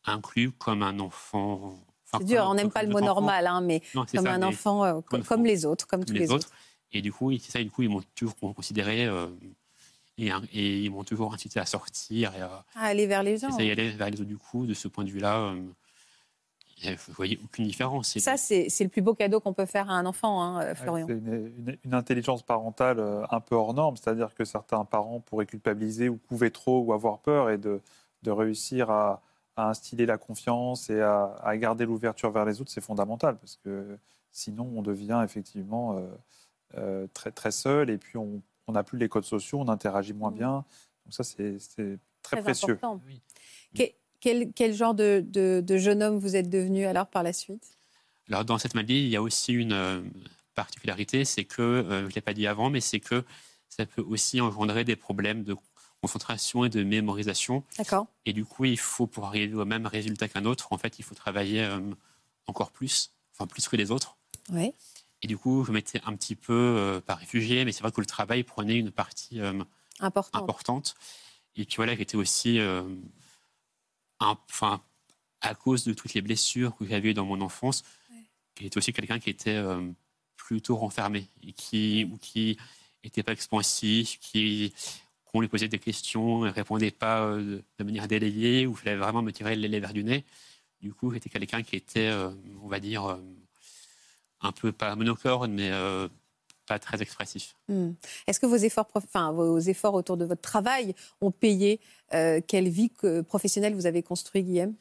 inclus 0.04 0.50
comme 0.50 0.82
un 0.82 0.98
enfant. 0.98 1.78
C'est 2.16 2.24
dur, 2.24 2.44
on 2.48 2.54
n'aime 2.54 2.70
pas 2.70 2.82
le 2.82 2.88
mot 2.88 2.96
enfants. 2.98 3.06
normal, 3.06 3.46
hein, 3.46 3.60
mais 3.60 3.82
Non, 3.94 4.04
comme 4.06 4.24
ça, 4.24 4.32
un 4.32 4.38
mais 4.38 4.44
enfant, 4.46 4.84
euh, 4.84 5.00
comme 5.02 5.20
enfant. 5.20 5.42
les 5.42 5.66
autres, 5.66 5.86
comme 5.86 6.00
comme 6.00 6.06
tous 6.06 6.14
les, 6.14 6.30
autres. 6.30 6.50
Et 6.92 7.02
du 7.02 7.12
coup, 7.12 7.30
c'est 7.38 7.50
ça, 7.50 7.62
du 7.62 7.70
coup, 7.70 7.82
ils 7.82 7.88
m'ont 7.90 8.02
toujours 8.14 8.34
considéré 8.54 9.04
euh, 9.06 9.26
et, 10.16 10.30
et 10.52 10.78
ils 10.84 10.90
m'ont 10.90 11.04
toujours 11.04 11.34
incité 11.34 11.60
à 11.60 11.66
sortir 11.66 12.32
et 12.36 12.40
à 12.40 12.64
À 12.74 12.84
aller 12.86 13.06
vers 13.06 13.22
les 13.22 13.36
gens. 13.36 13.50
essayer 13.50 13.74
d'aller 13.76 13.90
vers 13.90 14.08
les 14.10 14.20
autres. 14.20 14.28
Du 14.28 14.38
coup, 14.38 14.64
de 14.66 14.72
ce 14.74 14.88
point 14.88 15.04
de 15.04 15.10
vue-là, 15.10 15.38
euh, 15.38 15.60
je 16.80 16.90
ne 16.90 16.96
voyais 17.08 17.38
aucune 17.44 17.66
différence. 17.66 18.16
Ça, 18.18 18.36
c'est 18.36 18.68
le 18.80 18.88
plus 18.88 19.02
beau 19.02 19.12
cadeau 19.14 19.40
qu'on 19.40 19.52
peut 19.52 19.66
faire 19.66 19.90
à 19.90 19.94
un 19.94 20.06
enfant, 20.06 20.40
hein, 20.42 20.58
Ouais, 20.60 20.74
Florian. 20.76 21.06
C'est 21.08 21.14
une, 21.14 21.52
une- 21.58 21.78
une 21.84 21.94
intelligence 21.94 22.42
parentale 22.42 23.00
un 23.30 23.40
peu 23.40 23.56
hors 23.56 23.74
norme, 23.74 23.96
c'est-à-dire 23.96 24.32
que 24.34 24.44
certains 24.44 24.84
parents 24.84 25.18
pourraient 25.20 25.46
culpabiliser 25.46 26.08
ou 26.08 26.18
couver 26.28 26.50
trop 26.52 26.80
ou 26.82 26.92
avoir 26.92 27.18
peur 27.18 27.50
et 27.50 27.58
de, 27.58 27.80
de 28.22 28.30
réussir 28.30 28.90
à, 28.90 29.20
à 29.58 29.68
instiller 29.70 30.06
la 30.06 30.18
confiance 30.18 30.88
et 30.88 31.00
à, 31.00 31.34
à 31.42 31.56
garder 31.56 31.84
l'ouverture 31.84 32.30
vers 32.30 32.44
les 32.44 32.60
autres, 32.60 32.70
c'est 32.70 32.80
fondamental 32.80 33.36
parce 33.38 33.56
que 33.64 33.98
sinon 34.30 34.70
on 34.76 34.82
devient 34.82 35.20
effectivement 35.24 35.98
euh, 35.98 36.06
euh, 36.76 37.06
très, 37.12 37.32
très 37.32 37.50
seul 37.50 37.90
et 37.90 37.98
puis 37.98 38.16
on 38.18 38.40
n'a 38.68 38.84
plus 38.84 38.98
les 38.98 39.08
codes 39.08 39.24
sociaux, 39.24 39.58
on 39.60 39.68
interagit 39.68 40.12
moins 40.12 40.30
Mm. 40.30 40.34
bien. 40.34 40.52
Donc 41.04 41.10
ça, 41.14 41.24
c'est 41.24 41.56
très, 41.72 41.98
Très 42.22 42.42
précieux. 42.42 42.74
important. 42.74 43.00
Oui. 43.06 43.20
Que- 43.74 43.92
quel, 44.20 44.52
quel 44.52 44.74
genre 44.74 44.94
de, 44.94 45.24
de- 45.26 45.60
de 45.64 45.76
jeune 45.76 46.02
homme 46.02 46.18
vous 46.18 46.36
êtes 46.36 46.50
devenu 46.50 46.84
alors 46.86 47.06
par 47.06 47.22
la 47.22 47.32
suite? 47.32 47.76
Alors, 48.28 48.44
dans 48.44 48.58
cette 48.58 48.74
maladie, 48.74 48.96
il 49.04 49.08
y 49.08 49.16
a 49.16 49.22
aussi 49.22 49.54
une 49.54 49.72
euh, 49.72 50.02
particularité, 50.54 51.24
c'est 51.24 51.44
que, 51.44 51.62
euh, 51.62 52.00
je 52.02 52.06
ne 52.06 52.10
l'ai 52.10 52.20
pas 52.20 52.34
dit 52.34 52.46
avant, 52.46 52.68
mais 52.68 52.80
c'est 52.80 53.00
que 53.00 53.24
ça 53.70 53.86
peut 53.86 54.02
aussi 54.02 54.40
engendrer 54.40 54.84
des 54.84 54.96
problèmes 54.96 55.44
de 55.44 55.54
concentration 56.00 56.64
et 56.64 56.68
de 56.68 56.82
mémorisation. 56.84 57.64
D'accord. 57.76 58.06
Et 58.24 58.32
du 58.32 58.44
coup, 58.44 58.64
il 58.64 58.78
faut, 58.78 59.06
pour 59.06 59.26
arriver 59.26 59.54
au 59.54 59.64
même 59.64 59.86
résultat 59.86 60.28
qu'un 60.28 60.44
autre, 60.44 60.72
en 60.72 60.78
fait, 60.78 60.98
il 60.98 61.02
faut 61.04 61.14
travailler 61.14 61.62
euh, 61.62 61.80
encore 62.46 62.70
plus, 62.70 63.12
enfin 63.34 63.46
plus 63.46 63.68
que 63.68 63.76
les 63.76 63.90
autres. 63.90 64.16
Oui. 64.50 64.72
Et 65.22 65.26
du 65.26 65.36
coup, 65.36 65.64
je 65.64 65.72
m'étais 65.72 66.00
un 66.04 66.14
petit 66.14 66.36
peu, 66.36 66.52
euh, 66.52 67.00
pas 67.00 67.16
réfugié, 67.16 67.64
mais 67.64 67.72
c'est 67.72 67.82
vrai 67.82 67.90
que 67.90 68.00
le 68.00 68.06
travail 68.06 68.44
prenait 68.44 68.76
une 68.76 68.92
partie 68.92 69.40
euh, 69.40 69.62
Important. 70.00 70.38
importante. 70.38 70.94
Et 71.56 71.64
puis 71.64 71.76
voilà, 71.76 71.96
j'étais 71.96 72.16
aussi, 72.16 72.60
euh, 72.60 72.82
enfin, 74.20 74.80
à 75.40 75.54
cause 75.56 75.84
de 75.84 75.92
toutes 75.92 76.14
les 76.14 76.22
blessures 76.22 76.76
que 76.76 76.86
j'avais 76.86 77.10
eues 77.10 77.14
dans 77.14 77.24
mon 77.24 77.40
enfance, 77.40 77.82
j'étais 78.60 78.78
aussi 78.78 78.92
quelqu'un 78.92 79.18
qui 79.18 79.30
était 79.30 79.60
plutôt 80.36 80.76
renfermé 80.76 81.28
et 81.42 81.52
qui, 81.52 82.08
ou 82.12 82.16
qui 82.18 82.56
n'était 83.02 83.24
pas 83.24 83.32
expansif, 83.32 84.18
qui 84.20 84.72
qu'on 85.30 85.40
lui 85.40 85.48
posait 85.48 85.68
des 85.68 85.78
questions, 85.78 86.40
ne 86.40 86.50
répondait 86.50 86.90
pas 86.90 87.22
euh, 87.22 87.60
de 87.78 87.84
manière 87.84 88.08
délayée, 88.08 88.66
ou 88.66 88.74
fallait 88.74 88.96
vraiment 88.96 89.22
me 89.22 89.30
tirer 89.30 89.54
le 89.56 89.68
lait 89.68 89.80
vers 89.80 89.92
du 89.92 90.02
nez. 90.04 90.24
Du 90.80 90.92
coup, 90.94 91.10
j'étais 91.12 91.28
quelqu'un 91.28 91.62
qui 91.62 91.76
était, 91.76 92.08
euh, 92.08 92.30
on 92.62 92.68
va 92.68 92.80
dire, 92.80 93.04
euh, 93.04 93.16
un 94.40 94.52
peu 94.52 94.72
pas 94.72 94.94
monocorde, 94.96 95.50
mais 95.50 95.70
pas 96.66 96.78
très 96.78 97.00
expressif. 97.02 97.56
Hmm. 97.68 97.92
Est-ce 98.26 98.38
que 98.38 98.46
vos 98.46 98.56
efforts, 98.56 98.86
prof- 98.86 99.04
enfin, 99.06 99.32
vos 99.32 99.58
efforts 99.58 99.94
autour 99.94 100.16
de 100.16 100.24
votre 100.24 100.42
travail 100.42 100.94
ont 101.20 101.30
payé 101.32 101.80
Quelle 102.10 102.68
vie 102.68 102.90
professionnelle 103.26 103.74
vous 103.74 103.86
avez 103.86 104.02
construit, 104.02 104.42
Guillaume? 104.44 104.74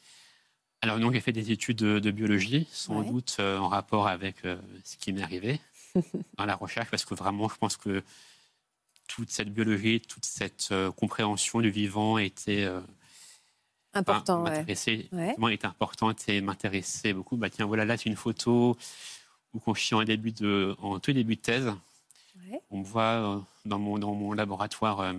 Alors, 0.82 1.00
donc, 1.00 1.14
j'ai 1.14 1.22
fait 1.22 1.32
des 1.32 1.50
études 1.52 1.78
de, 1.78 1.98
de 2.00 2.12
biologie, 2.12 2.68
sans 2.72 3.00
Ouais. 3.00 3.06
doute 3.10 3.38
en 3.40 3.68
rapport 3.68 4.08
avec 4.08 4.36
ce 4.84 4.96
qui 4.98 5.12
m'est 5.12 5.24
arrivé 5.24 5.60
dans 6.38 6.46
la 6.46 6.56
recherche, 6.56 6.92
parce 6.92 7.04
que 7.06 7.16
vraiment, 7.16 7.50
je 7.50 7.56
pense 7.56 7.78
que 7.78 8.04
toute 9.08 9.30
cette 9.32 9.50
biologie, 9.54 10.02
toute 10.02 10.26
cette 10.26 10.70
euh, 10.72 10.92
compréhension 10.92 11.62
du 11.62 11.70
vivant 11.72 12.18
était 12.18 12.64
euh, 12.64 12.82
Important, 13.94 14.42
enfin, 14.42 14.52
ouais. 14.52 14.60
m'intéressait- 14.64 15.08
Ouais. 15.12 15.32
vraiment 15.32 15.48
était 15.50 15.66
importante 15.68 16.28
et 16.30 16.42
m'intéressait 16.42 17.14
beaucoup. 17.14 17.38
Bah, 17.38 17.50
tiens, 17.50 17.66
voilà, 17.66 17.86
là, 17.86 17.98
c'est 17.98 18.10
une 18.10 18.16
photo 18.18 18.78
où 19.54 19.60
quand 19.60 19.74
je 19.74 19.82
suis 19.82 19.96
en, 19.96 20.04
début 20.04 20.32
de, 20.32 20.76
en 20.80 21.00
tout 21.00 21.14
début 21.14 21.36
de 21.36 21.42
thèse, 21.42 21.74
Ouais. 22.52 22.62
on 22.70 22.80
me 22.80 22.84
voit 22.86 23.02
euh, 23.04 23.40
dans, 23.66 23.80
mon, 23.80 23.98
dans 23.98 24.14
mon 24.14 24.32
laboratoire 24.34 25.00
euh, 25.02 25.14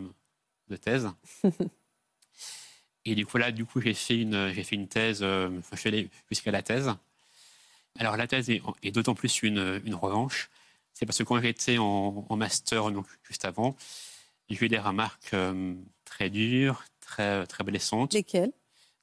de 0.68 0.76
thèse. 0.76 1.08
Et 3.04 3.14
du 3.14 3.24
coup, 3.26 3.38
là, 3.38 3.50
du 3.52 3.64
coup, 3.64 3.80
j'ai 3.80 3.94
fait 3.94 4.20
une, 4.20 4.52
j'ai 4.52 4.62
fait 4.64 4.76
une 4.76 4.88
thèse, 4.88 5.20
je 5.22 5.76
suis 5.76 5.88
allé 5.88 6.10
jusqu'à 6.30 6.50
la 6.50 6.62
thèse. 6.62 6.90
Alors, 7.98 8.16
la 8.16 8.26
thèse 8.26 8.50
est, 8.50 8.60
est 8.82 8.90
d'autant 8.92 9.14
plus 9.14 9.42
une, 9.42 9.80
une 9.84 9.94
revanche. 9.94 10.50
C'est 10.98 11.06
parce 11.06 11.18
que 11.18 11.22
quand 11.22 11.40
j'étais 11.40 11.78
en, 11.78 12.26
en 12.28 12.36
master, 12.36 12.90
donc 12.90 13.06
juste 13.22 13.44
avant, 13.44 13.76
j'ai 14.48 14.64
eu 14.64 14.68
des 14.68 14.80
remarques 14.80 15.32
euh, 15.32 15.76
très 16.04 16.28
dures, 16.28 16.82
très, 16.98 17.46
très 17.46 17.62
blessantes. 17.62 18.12
Lesquels 18.14 18.50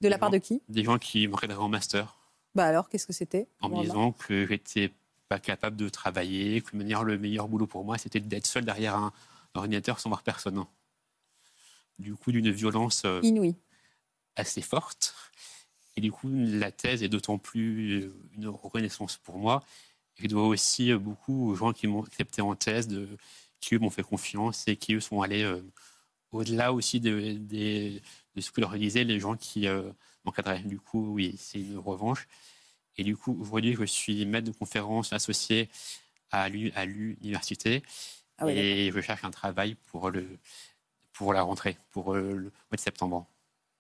De 0.02 0.10
la 0.10 0.18
part 0.18 0.30
de 0.30 0.38
qui? 0.38 0.62
Des 0.68 0.84
gens 0.84 0.98
qui 1.00 1.25
m'encadraient 1.30 1.56
en 1.56 1.70
master, 1.70 2.18
Bah 2.54 2.66
alors, 2.66 2.90
qu'est-ce 2.90 3.08
que 3.08 3.14
c'était? 3.14 3.48
En 3.62 3.70
me 3.70 3.82
disant 3.82 4.12
que 4.12 4.46
j'étais 4.46 4.92
pas 5.30 5.40
capable 5.40 5.78
de 5.78 5.88
travailler, 5.88 6.60
que 6.60 6.75
manière, 6.75 7.06
le 7.06 7.18
meilleur 7.18 7.48
boulot 7.48 7.66
pour 7.66 7.86
moi, 7.86 7.98
c'était 7.98 8.20
d'être 8.20 8.46
seul 8.46 8.66
derrière 8.66 8.96
un 8.96 9.14
ordinateur 9.54 10.02
sans 10.02 10.10
voir 10.10 10.22
personne. 10.22 10.66
Du 11.98 12.14
coup, 12.18 12.34
d'une 12.34 12.52
violence 12.52 13.04
euh, 13.06 13.22
Inouï. 13.24 13.56
assez 14.36 14.62
forte. 14.62 15.16
Et 15.96 16.02
du 16.02 16.12
coup, 16.12 16.28
la 16.30 16.74
thèse 16.74 17.04
est 17.04 17.08
d'autant 17.08 17.38
plus 17.38 18.02
euh, 18.02 18.14
une 18.34 18.50
reconnaissance 18.50 19.16
pour 19.16 19.38
moi. 19.38 19.64
Je 20.15 20.27
dois 20.27 20.48
aussi 20.48 20.91
euh, 20.91 20.98
beaucoup 21.00 21.50
aux 21.50 21.55
gens 21.55 21.74
qui 21.74 21.88
m'ont 21.88 22.03
accepté 22.03 22.41
en 22.41 22.55
thèse, 22.55 22.88
de, 22.88 23.07
qui 23.60 23.75
eux 23.75 23.79
m'ont 23.79 23.89
fait 23.89 24.03
confiance 24.03 24.67
et 24.67 24.77
qui 24.77 24.93
eux 24.95 25.00
sont 25.00 25.22
allés 25.22 25.43
euh, 25.43 25.62
au-delà 26.31 26.74
aussi 26.74 27.00
de, 27.00 27.38
ce 28.38 28.51
que 28.51 28.62
leur 28.62 28.74
disaient 28.77 29.03
les 29.03 29.19
gens 29.19 29.36
qui 29.36 29.67
euh, 29.67 29.91
m'encadraient. 30.24 30.60
Du 30.60 30.79
coup, 30.79 31.13
oui, 31.13 31.36
c'est 31.38 31.60
une 31.60 31.77
revanche. 31.77 32.27
Et 32.98 33.03
du 33.03 33.17
coup, 33.17 33.38
aujourd'hui, 33.41 33.75
je 33.75 33.84
suis 33.86 34.25
maître 34.25 34.48
de 34.51 34.57
conférence 34.57 35.12
associé 35.13 35.69
à 36.31 36.48
l'u- 36.50 36.72
à 36.75 36.86
l'université 36.86 37.84
Ah 38.38 38.45
oui, 38.45 38.53
et 38.53 38.91
je 38.91 39.01
cherche 39.01 39.24
un 39.25 39.31
travail 39.31 39.75
pour, 39.75 40.10
le, 40.12 40.39
pour 41.13 41.34
la 41.34 41.41
rentrée, 41.41 41.77
pour 41.91 42.13
le 42.15 42.41
mois 42.43 42.51
de 42.72 42.79
septembre. 42.79 43.27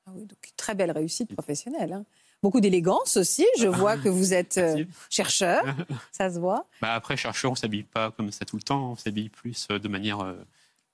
Ah 0.05 0.11
oui, 0.13 0.25
donc 0.25 0.37
très 0.57 0.75
belle 0.75 0.91
réussite 0.91 1.33
professionnelle. 1.33 1.93
hein. 1.93 2.05
Beaucoup 2.45 2.61
d'élégance 2.61 3.17
aussi. 3.17 3.43
Je 3.59 3.67
vois 3.67 3.97
que 3.97 4.07
vous 4.07 4.33
êtes 4.35 4.59
euh, 4.59 4.85
chercheur, 5.09 5.63
ça 6.11 6.29
se 6.31 6.37
voit. 6.39 6.67
Bah 6.79 6.93
après, 6.93 7.17
chercheur, 7.17 7.51
on 7.51 7.55
s'habille 7.55 7.81
pas 7.83 8.11
comme 8.11 8.31
ça 8.31 8.45
tout 8.45 8.55
le 8.55 8.61
temps. 8.61 8.91
On 8.91 8.95
s'habille 8.95 9.29
plus 9.29 9.65
euh, 9.71 9.79
de 9.79 9.87
manière 9.87 10.19
euh, 10.19 10.35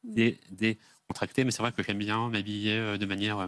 dé- 0.06 0.40
décontractée. 0.52 1.44
Mais 1.44 1.52
c'est 1.52 1.62
vrai 1.62 1.74
que 1.74 1.84
j'aime 1.84 1.98
bien 1.98 2.30
m'habiller 2.30 2.78
euh, 2.78 2.98
de 2.98 3.06
manière 3.06 3.40
euh, 3.40 3.48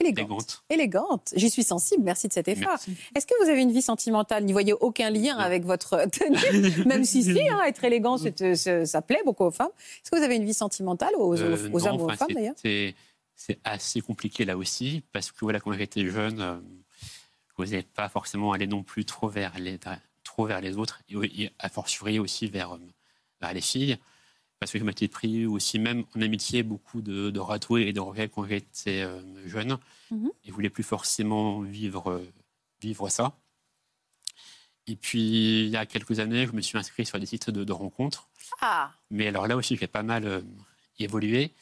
Élégante. 0.00 0.18
élégante. 0.20 0.64
Élégante. 0.70 1.32
J'y 1.36 1.50
suis 1.50 1.64
sensible. 1.64 2.02
Merci 2.04 2.28
de 2.28 2.32
cet 2.32 2.46
effort. 2.48 2.78
Est-ce 3.16 3.26
que 3.26 3.34
vous 3.44 3.50
avez 3.50 3.62
une 3.62 3.72
vie 3.72 3.82
sentimentale? 3.82 4.44
N'y 4.44 4.52
voyez 4.52 4.72
aucun 4.72 5.10
lien 5.10 5.34
Non. 5.34 5.40
avec 5.40 5.64
votre 5.64 6.06
tenue? 6.12 6.84
Même 6.86 7.04
si, 7.04 7.22
si, 7.24 7.48
hein, 7.48 7.62
être 7.66 7.82
élégant, 7.84 8.16
ça 8.16 9.02
plaît 9.02 9.22
beaucoup 9.24 9.44
aux 9.44 9.50
femmes. 9.50 9.70
Est-ce 10.02 10.10
que 10.12 10.16
vous 10.16 10.22
avez 10.24 10.36
une 10.36 10.44
vie 10.44 10.54
sentimentale 10.54 11.14
aux, 11.16 11.34
aux- 11.36 11.36
aux 11.36 11.80
non, 11.80 11.86
hommes 11.86 12.00
ou 12.00 12.04
aux 12.06 12.16
femmes 12.16 12.28
d'ailleurs? 12.32 12.54
C'est 13.36 13.58
assez 13.64 14.00
compliqué 14.00 14.44
là 14.44 14.56
aussi, 14.56 15.02
parce 15.12 15.32
que 15.32 15.38
voilà, 15.42 15.58
quand 15.58 15.72
j'étais 15.72 16.06
jeune, 16.08 16.60
je 17.56 17.62
n'osais 17.62 17.82
pas 17.82 18.08
forcément 18.08 18.52
aller 18.52 18.66
non 18.66 18.82
plus 18.82 19.04
trop 19.04 19.28
vers 19.28 19.58
les, 19.58 19.78
trop 20.22 20.46
vers 20.46 20.60
les 20.60 20.76
autres, 20.76 21.00
et, 21.08 21.50
a 21.58 21.68
fortiori 21.68 22.18
aussi 22.18 22.46
vers, 22.48 22.74
euh, 22.74 22.80
vers 23.40 23.52
les 23.52 23.60
filles, 23.60 23.96
parce 24.60 24.72
que 24.72 24.78
je 24.78 24.84
m'étais 24.84 25.08
pris 25.08 25.46
aussi, 25.46 25.78
même 25.78 26.04
en 26.16 26.22
amitié, 26.22 26.62
beaucoup 26.62 27.02
de, 27.02 27.30
de 27.30 27.40
râteaux 27.40 27.76
et 27.76 27.92
de 27.92 28.00
regrets 28.00 28.28
quand 28.28 28.46
j'étais 28.46 29.02
euh, 29.02 29.20
jeune, 29.48 29.78
Mhm. 30.10 30.30
et 30.44 30.48
je 30.48 30.52
voulais 30.52 30.70
plus 30.70 30.82
forcément 30.84 31.60
vivre, 31.60 32.10
euh, 32.10 32.32
vivre 32.80 33.08
ça. 33.08 33.36
Et 34.86 34.96
puis, 34.96 35.64
il 35.64 35.68
y 35.70 35.76
a 35.76 35.86
quelques 35.86 36.20
années, 36.20 36.46
je 36.46 36.52
me 36.52 36.60
suis 36.60 36.76
inscrit 36.76 37.06
sur 37.06 37.18
des 37.18 37.24
sites 37.26 37.48
de, 37.50 37.64
de 37.64 37.72
rencontres. 37.72 38.28
Ah, 38.60 38.92
Mais 39.10 39.26
alors 39.28 39.46
là 39.46 39.56
aussi, 39.56 39.76
j'ai 39.76 39.86
pas 39.86 40.02
mal 40.02 40.26
euh, 40.26 40.42
évolué 40.98 41.52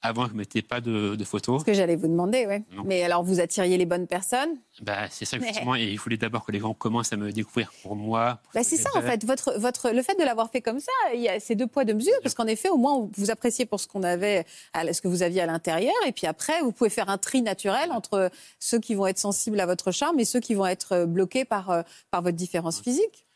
avant, 0.00 0.26
je 0.26 0.32
ne 0.32 0.36
mettais 0.38 0.62
pas 0.62 0.80
de, 0.80 1.16
de 1.16 1.24
photos. 1.24 1.60
Ce 1.60 1.64
que 1.66 1.72
j'allais 1.74 1.96
vous 1.96 2.06
demander, 2.06 2.46
oui. 2.46 2.62
Mais 2.84 3.02
alors, 3.02 3.24
vous 3.24 3.40
attiriez 3.40 3.76
les 3.76 3.84
bonnes 3.86 4.06
personnes? 4.06 4.50
Bah, 4.80 5.08
c'est 5.10 5.24
ça, 5.24 5.38
justement. 5.40 5.74
Et 5.74 5.84
il 5.90 5.98
voulait 5.98 6.16
d'abord 6.16 6.44
que 6.44 6.52
les 6.52 6.60
gens 6.60 6.72
commencent 6.72 7.12
à 7.12 7.16
me 7.16 7.32
découvrir 7.32 7.72
pour 7.82 7.96
moi. 7.96 8.38
pour 8.44 8.52
Bah, 8.54 8.62
ce 8.62 8.70
c'est 8.70 8.76
ça, 8.76 8.90
en 8.94 9.02
fait. 9.02 9.24
Votre, 9.24 9.58
votre, 9.58 9.90
le 9.90 10.02
fait 10.02 10.16
de 10.16 10.24
l'avoir 10.24 10.50
fait 10.52 10.60
comme 10.62 10.78
ça, 10.78 10.92
il 11.14 11.20
y 11.20 11.28
a 11.28 11.40
ces 11.40 11.56
deux 11.56 11.66
poids, 11.66 11.84
deux 11.84 11.94
mesures, 11.94 12.12
parce 12.22 12.34
qu'en 12.34 12.46
effet, 12.46 12.68
au 12.68 12.76
moins, 12.76 13.08
vous 13.16 13.30
appréciez 13.32 13.66
pour 13.66 13.80
ce 13.80 13.88
qu'on 13.88 14.04
avait, 14.04 14.46
à- 14.72 14.92
ce 14.92 15.00
que 15.02 15.08
vous 15.08 15.22
aviez 15.22 15.40
à 15.40 15.46
l'intérieur, 15.46 15.94
et 16.06 16.12
puis 16.12 16.28
après, 16.28 16.60
vous 16.62 16.70
pouvez 16.70 16.90
faire 16.90 17.08
un 17.08 17.18
tri 17.18 17.42
naturel 17.42 17.90
entre 17.90 18.30
ceux 18.60 18.78
qui 18.78 18.94
vont 18.94 19.06
être 19.08 19.18
sensibles 19.18 19.58
à 19.58 19.66
votre 19.66 19.90
charme 19.90 20.20
et 20.20 20.24
ceux 20.24 20.38
qui 20.40 20.54
vont 20.54 20.66
être 20.66 20.92
euh, 20.92 21.06
bloqués 21.06 21.44
par, 21.44 21.70
euh, 21.70 21.82
par 22.12 22.22
votre 22.22 22.36
différence 22.36 22.80
physique. 22.80 23.26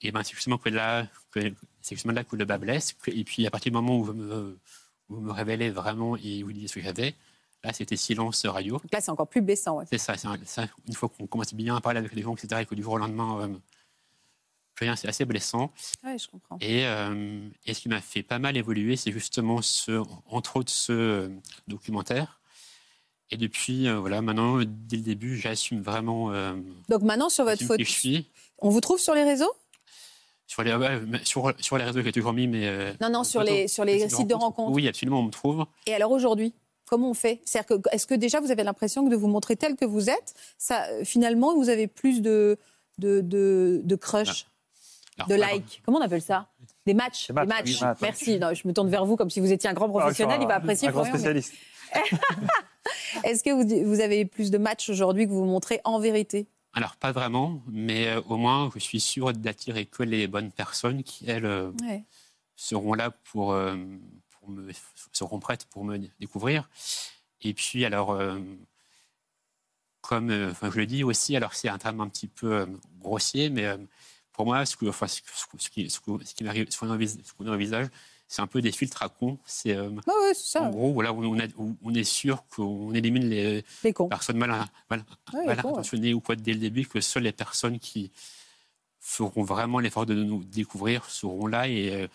Et 0.00 0.10
ben, 0.10 0.24
c'est 0.24 0.34
justement 0.34 0.58
que 0.58 0.68
là, 0.68 1.06
que- 1.30 1.52
justement 1.88 2.12
là 2.12 2.24
que 2.24 2.34
le 2.34 2.44
bas 2.44 2.58
blesse. 2.58 2.96
Et 3.06 3.22
puis, 3.22 3.46
à 3.46 3.50
partir 3.52 3.70
du 3.70 3.74
moment 3.76 3.98
où 3.98 4.02
vous 4.04 4.12
me, 4.14 4.34
où 4.34 4.56
vous 5.12 5.20
me 5.20 5.32
révélez 5.32 5.70
vraiment 5.70 6.16
et 6.16 6.42
vous 6.42 6.52
disiez 6.52 6.68
ce 6.68 6.74
que 6.74 6.80
j'avais, 6.82 7.14
là, 7.64 7.72
c'était 7.72 7.96
silence 7.96 8.44
radio. 8.46 8.74
Donc 8.78 8.92
là, 8.92 9.00
c'est 9.00 9.10
encore 9.10 9.28
plus 9.28 9.40
blessant. 9.42 9.78
ouais. 9.78 9.84
C'est 9.90 9.98
ça, 9.98 10.16
c'est 10.16 10.26
un- 10.28 10.38
ça, 10.44 10.66
une 10.88 10.94
fois 10.94 11.08
qu'on 11.08 11.26
commence 11.26 11.54
bien 11.54 11.76
à 11.76 11.80
parler 11.80 11.98
avec 11.98 12.12
les 12.14 12.22
gens, 12.22 12.34
etc., 12.34 12.62
et 12.62 12.66
que 12.66 12.74
du 12.74 12.82
jour 12.82 12.94
au 12.94 12.98
lendemain, 12.98 13.40
euh, 13.42 13.48
rien, 14.78 14.96
c'est 14.96 15.08
assez 15.08 15.24
blessant. 15.24 15.72
Ouais, 16.04 16.18
je 16.18 16.26
comprends. 16.28 16.58
Et, 16.60 16.86
euh, 16.86 17.48
et 17.66 17.74
ce 17.74 17.80
qui 17.80 17.88
m'a 17.88 18.00
fait 18.00 18.22
pas 18.22 18.38
mal 18.38 18.56
évoluer, 18.56 18.96
c'est 18.96 19.12
justement 19.12 19.62
ce, 19.62 20.02
entre 20.26 20.56
autres 20.56 20.72
ce 20.72 20.92
euh, 20.92 21.28
documentaire. 21.68 22.40
Et 23.30 23.36
depuis, 23.36 23.88
euh, 23.88 23.98
voilà, 23.98 24.20
maintenant, 24.20 24.58
dès 24.58 24.96
le 24.96 25.02
début, 25.02 25.38
j'assume 25.38 25.80
vraiment 25.80 26.30
Donc 26.88 27.02
maintenant, 27.02 27.28
sur 27.30 27.44
votre 27.44 27.62
photo, 27.64 27.76
qui 27.78 27.84
je 27.84 27.90
suis. 27.90 28.30
on 28.58 28.68
vous 28.68 28.80
trouve 28.80 28.98
sur 28.98 29.14
les 29.14 29.24
réseaux? 29.24 29.50
Sur 30.52 30.62
les, 30.62 31.00
mais 31.08 31.18
sur, 31.24 31.50
sur 31.60 31.78
les 31.78 31.84
réseaux, 31.84 32.02
j'ai 32.02 32.12
toujours 32.12 32.34
mis 32.34 32.46
mes. 32.46 32.68
euh, 32.68 32.92
Non, 33.00 33.08
non, 33.08 33.24
sur 33.24 33.42
les, 33.42 33.68
sur 33.68 33.86
les 33.86 34.06
sites 34.10 34.26
de 34.26 34.34
rencontres. 34.34 34.72
Oui, 34.72 34.86
absolument, 34.86 35.20
on 35.20 35.24
me 35.24 35.30
trouve. 35.30 35.64
Et 35.86 35.94
alors 35.94 36.10
aujourd'hui 36.10 36.52
Comment 36.84 37.08
on 37.08 37.14
fait? 37.14 37.40
C'est-à-dire 37.46 37.78
que, 37.80 37.88
Est-ce 37.90 38.06
que 38.06 38.14
déjà 38.14 38.38
vous 38.40 38.50
avez 38.50 38.62
l'impression 38.64 39.02
que 39.06 39.10
de 39.10 39.16
vous 39.16 39.28
montrer 39.28 39.56
tel 39.56 39.76
que 39.76 39.86
vous 39.86 40.10
êtes, 40.10 40.34
ça, 40.58 40.84
euh, 40.90 41.04
finalement, 41.04 41.54
vous 41.56 41.70
avez 41.70 41.86
plus 41.86 42.20
de, 42.20 42.58
de, 42.98 43.22
de, 43.22 43.80
de 43.82 43.96
crush, 43.96 44.46
Alors, 45.16 45.28
de 45.28 45.34
like? 45.36 45.80
Comment 45.86 45.98
on 45.98 46.02
appelle 46.02 46.20
ça? 46.20 46.48
Des 46.84 46.92
matchs? 46.92 47.28
Des 47.28 47.32
matchs, 47.46 47.80
oui. 47.80 47.86
Merci. 48.02 48.38
Non, 48.38 48.52
je 48.52 48.68
me 48.68 48.74
tourne 48.74 48.90
vers 48.90 49.06
vous 49.06 49.16
comme 49.16 49.30
si 49.30 49.40
vous 49.40 49.50
étiez 49.52 49.70
un 49.70 49.72
grand 49.72 49.88
professionnel. 49.88 50.36
Ah, 50.38 50.42
il 50.42 50.48
va 50.48 50.56
apprécier. 50.56 50.88
Un 50.88 50.90
grand 50.90 51.04
mais- 51.04 51.08
spécialiste. 51.10 51.54
Est-ce 53.24 53.42
que 53.42 53.50
vous, 53.50 53.88
vous 53.88 54.00
avez 54.00 54.24
plus 54.26 54.50
de 54.50 54.58
matchs 54.58 54.90
aujourd'hui 54.90 55.24
que 55.26 55.30
vous 55.30 55.40
vous 55.40 55.44
montrez 55.50 55.80
en 55.84 55.98
vérité? 55.98 56.46
Alors, 56.74 56.96
pas 56.96 57.12
vraiment, 57.12 57.62
mais 57.68 58.08
euh, 58.08 58.20
au 58.22 58.36
moins, 58.38 58.70
je 58.74 58.78
suis 58.80 59.00
sûr 59.00 59.32
d'attirer 59.32 59.84
que 59.86 60.02
les 60.02 60.26
bonnes 60.26 60.50
personnes 60.50 61.02
qui, 61.02 61.28
elles, 61.28 61.44
euh, 61.44 61.70
Ouais. 61.82 62.04
seront 62.56 62.94
là 62.94 63.10
pour, 63.10 63.52
euh, 63.52 63.76
pour 64.30 64.48
me, 64.48 64.72
seront 65.12 65.38
prêtes 65.38 65.66
pour 65.66 65.84
me 65.84 65.98
découvrir. 66.18 66.70
Et 67.42 67.52
puis, 67.54 67.84
alors, 67.84 68.18
comme 70.00 70.30
je 70.30 70.76
le 70.78 70.86
dis 70.86 71.04
aussi, 71.04 71.36
alors 71.36 71.54
c'est 71.54 71.68
un 71.68 71.78
terme 71.78 72.00
un 72.00 72.08
petit 72.08 72.28
peu 72.28 72.66
grossier, 73.00 73.50
mais 73.50 73.66
pour 74.32 74.46
moi, 74.46 74.64
ce, 74.64 74.76
enfin, 74.86 75.06
ce, 75.06 75.20
ce 75.58 75.70
qui, 75.70 75.90
ce, 75.90 76.00
que- 76.00 76.24
ce 76.24 76.34
qui 76.34 76.44
m'arrive, 76.44 76.70
ce 76.70 76.78
qu'on 76.78 76.90
a 76.90 77.56
c'est 78.34 78.40
un 78.40 78.46
peu 78.46 78.62
des 78.62 78.72
filtres 78.72 79.02
à 79.02 79.10
con. 79.10 79.38
C'est 79.44 79.74
euh, 79.76 79.90
ouais, 79.90 80.32
c'est 80.34 80.58
en 80.58 80.70
gros, 80.70 80.92
voilà, 80.94 81.12
on, 81.12 81.38
a- 81.38 81.46
où 81.58 81.76
on 81.82 81.92
est 81.94 82.02
sûr 82.04 82.44
qu'on 82.48 82.94
élimine 82.94 83.28
les 83.28 83.62
Les 83.84 83.92
cons. 83.92 84.08
personnes 84.08 84.38
mal, 84.38 84.48
mal, 84.88 85.04
Ouais, 85.34 85.44
mal 85.44 85.56
les 85.56 85.62
cons, 85.62 85.68
ouais. 85.68 85.74
intentionnées 85.74 86.14
ou 86.14 86.20
quoi 86.20 86.34
dès 86.34 86.54
le 86.54 86.58
début, 86.58 86.86
que 86.86 87.02
seules 87.02 87.24
les 87.24 87.32
personnes 87.32 87.78
qui 87.78 88.10
feront 89.00 89.42
vraiment 89.44 89.80
l'effort 89.80 90.06
de 90.06 90.14
nous 90.14 90.42
découvrir 90.44 91.04
seront 91.10 91.46
là 91.46 91.68
et, 91.68 91.92
euh, 91.94 92.06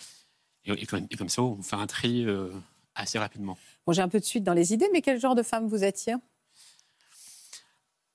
et, 0.65 0.71
et 0.81 0.85
comme, 0.87 1.05
et 1.11 1.17
comme 1.17 1.29
ça, 1.29 1.43
on 1.43 1.61
fait 1.61 1.75
un 1.75 1.85
tri 1.85 2.25
euh, 2.25 2.49
assez 2.95 3.19
rapidement. 3.19 3.55
Bon, 3.85 3.93
j'ai 3.93 4.01
un 4.01 4.09
peu 4.09 4.19
de 4.19 4.25
suite 4.25 4.43
dans 4.43 4.53
les 4.53 4.73
idées, 4.73 4.89
mais 4.91 5.01
quel 5.03 5.19
genre 5.19 5.35
de 5.35 5.43
femme 5.43 5.67
vous 5.67 5.83
attire 5.83 6.17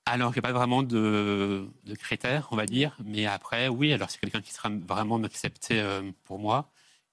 Alors, 0.07 0.31
il 0.31 0.35
n'y 0.35 0.39
a 0.41 0.43
pas 0.43 0.53
vraiment 0.53 0.83
de, 0.83 1.69
de 1.85 1.95
critères, 1.95 2.49
on 2.51 2.57
va 2.57 2.67
dire, 2.67 2.97
mais 3.05 3.27
après, 3.27 3.69
oui, 3.69 3.93
alors 3.93 4.11
c'est 4.11 4.19
quelqu'un 4.19 4.41
qui 4.41 4.53
sera 4.53 4.69
vraiment 4.71 5.19
m'accepter 5.19 5.81
euh, 5.81 6.11
pour 6.25 6.41
moi, 6.41 6.69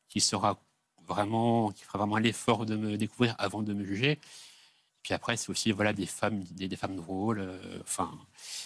qui 0.08 0.20
sera 0.22 0.60
vraiment, 1.10 1.72
qui 1.72 1.84
fera 1.84 1.98
vraiment 1.98 2.18
l'effort 2.18 2.66
de 2.66 2.76
me 2.78 2.96
découvrir 2.96 3.36
avant 3.38 3.62
de 3.64 3.74
me 3.74 3.84
juger. 3.84 4.20
Puis 5.04 5.14
après, 5.14 5.38
c'est 5.38 5.50
aussi 5.50 5.72
voilà 5.72 5.92
des 5.94 6.06
femmes, 6.06 6.42
des, 6.52 6.68
des 6.68 6.76
femmes 6.76 6.96
drôles, 6.96 7.40
euh, 7.40 7.80
enfin 7.82 8.12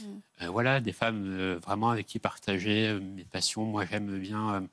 Mm. 0.01 0.06
euh, 0.41 0.49
voilà 0.49 0.79
des 0.82 0.91
femmes 0.93 1.23
euh, 1.27 1.60
vraiment 1.62 1.91
avec 1.91 2.08
qui 2.08 2.17
partager 2.17 2.88
euh, 2.88 2.99
mes 2.99 3.23
passions. 3.25 3.63
Moi, 3.65 3.86
j'aime 3.89 4.17
bien 4.19 4.67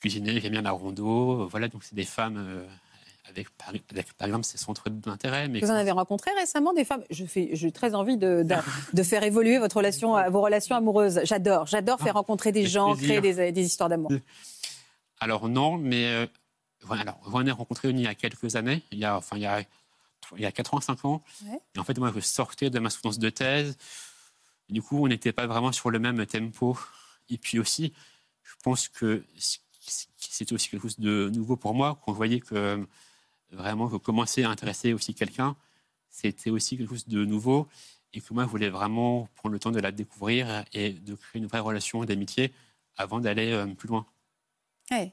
cuisiner, 0.00 0.40
j'aime 0.40 0.52
bien 0.52 0.62
la 0.62 0.72
rondo. 0.72 1.46
Voilà, 1.46 1.68
donc 1.68 1.84
c'est 1.84 1.94
des 1.94 2.04
femmes 2.04 2.64
avec, 3.30 3.48
par, 3.50 3.68
avec, 3.68 4.12
par 4.14 4.26
exemple 4.26 4.44
ces 4.44 4.58
centres 4.58 4.90
d'intérêt. 4.90 5.46
Mais 5.48 5.60
Vous 5.60 5.70
en 5.70 5.74
avez 5.74 5.92
rencontré 5.92 6.30
récemment 6.38 6.72
des 6.74 6.84
femmes? 6.84 7.04
Je 7.10 7.24
fais, 7.24 7.50
j'ai 7.52 7.70
très 7.70 7.94
envie 7.94 8.16
de, 8.18 8.42
de, 8.42 8.54
de 8.92 9.02
faire 9.04 9.22
évoluer 9.22 9.58
votre 9.58 9.76
relation, 9.76 10.08
vos 10.30 10.40
relations 10.42 10.74
amoureuses. 10.76 11.20
J'adore, 11.24 11.66
j'adore 11.66 12.00
faire 12.00 12.14
rencontrer 12.14 12.50
des 12.50 12.66
gens, 12.66 12.94
plaisir. 12.96 13.20
créer 13.22 13.32
des, 13.34 13.52
des 13.52 13.64
histoires 13.64 13.88
d'amour. 13.88 14.10
Alors 15.20 15.48
non, 15.48 15.78
mais 15.78 16.28
alors, 16.90 17.46
ai 17.46 17.50
rencontré 17.50 17.90
il 17.90 18.00
y 18.00 18.06
a 18.06 18.14
quelques 18.14 18.56
années, 18.56 18.82
il 18.92 18.98
y 18.98 19.04
a, 19.04 19.16
enfin, 19.16 19.36
il 19.36 19.42
y 19.42 19.46
a, 19.46 19.62
il 20.36 20.40
y 20.40 20.46
a 20.46 20.52
85 20.52 21.04
ans. 21.04 21.22
Ouais. 21.44 21.58
Et 21.74 21.78
en 21.78 21.84
fait, 21.84 21.98
moi, 21.98 22.12
je 22.14 22.20
sortais 22.20 22.70
de 22.70 22.78
ma 22.78 22.90
soutenance 22.90 23.18
de 23.18 23.30
thèse. 23.30 23.76
Du 24.68 24.82
coup, 24.82 25.04
on 25.04 25.08
n'était 25.08 25.32
pas 25.32 25.46
vraiment 25.46 25.72
sur 25.72 25.90
le 25.90 25.98
même 25.98 26.24
tempo. 26.26 26.78
Et 27.28 27.38
puis 27.38 27.58
aussi, 27.58 27.92
je 28.42 28.54
pense 28.62 28.88
que 28.88 29.24
c'était 30.16 30.52
aussi 30.54 30.68
quelque 30.68 30.82
chose 30.82 30.98
de 30.98 31.30
nouveau 31.34 31.56
pour 31.56 31.74
moi, 31.74 31.98
quand 32.04 32.12
je 32.12 32.16
voyais 32.16 32.40
que 32.40 32.86
vraiment 33.50 33.88
je 33.88 33.96
commençais 33.96 34.44
à 34.44 34.50
intéresser 34.50 34.92
aussi 34.92 35.14
quelqu'un. 35.14 35.56
C'était 36.10 36.50
aussi 36.50 36.76
quelque 36.76 36.90
chose 36.90 37.08
de 37.08 37.24
nouveau 37.24 37.68
et 38.12 38.20
que 38.20 38.32
moi, 38.32 38.44
je 38.44 38.48
voulais 38.48 38.70
vraiment 38.70 39.28
prendre 39.34 39.52
le 39.52 39.58
temps 39.58 39.72
de 39.72 39.80
la 39.80 39.90
découvrir 39.90 40.64
et 40.72 40.92
de 40.92 41.14
créer 41.14 41.42
une 41.42 41.48
vraie 41.48 41.58
relation 41.58 42.04
d'amitié 42.04 42.52
avant 42.96 43.18
d'aller 43.18 43.50
euh, 43.52 43.66
plus 43.66 43.88
loin. 43.88 44.06
Ouais. 44.90 45.12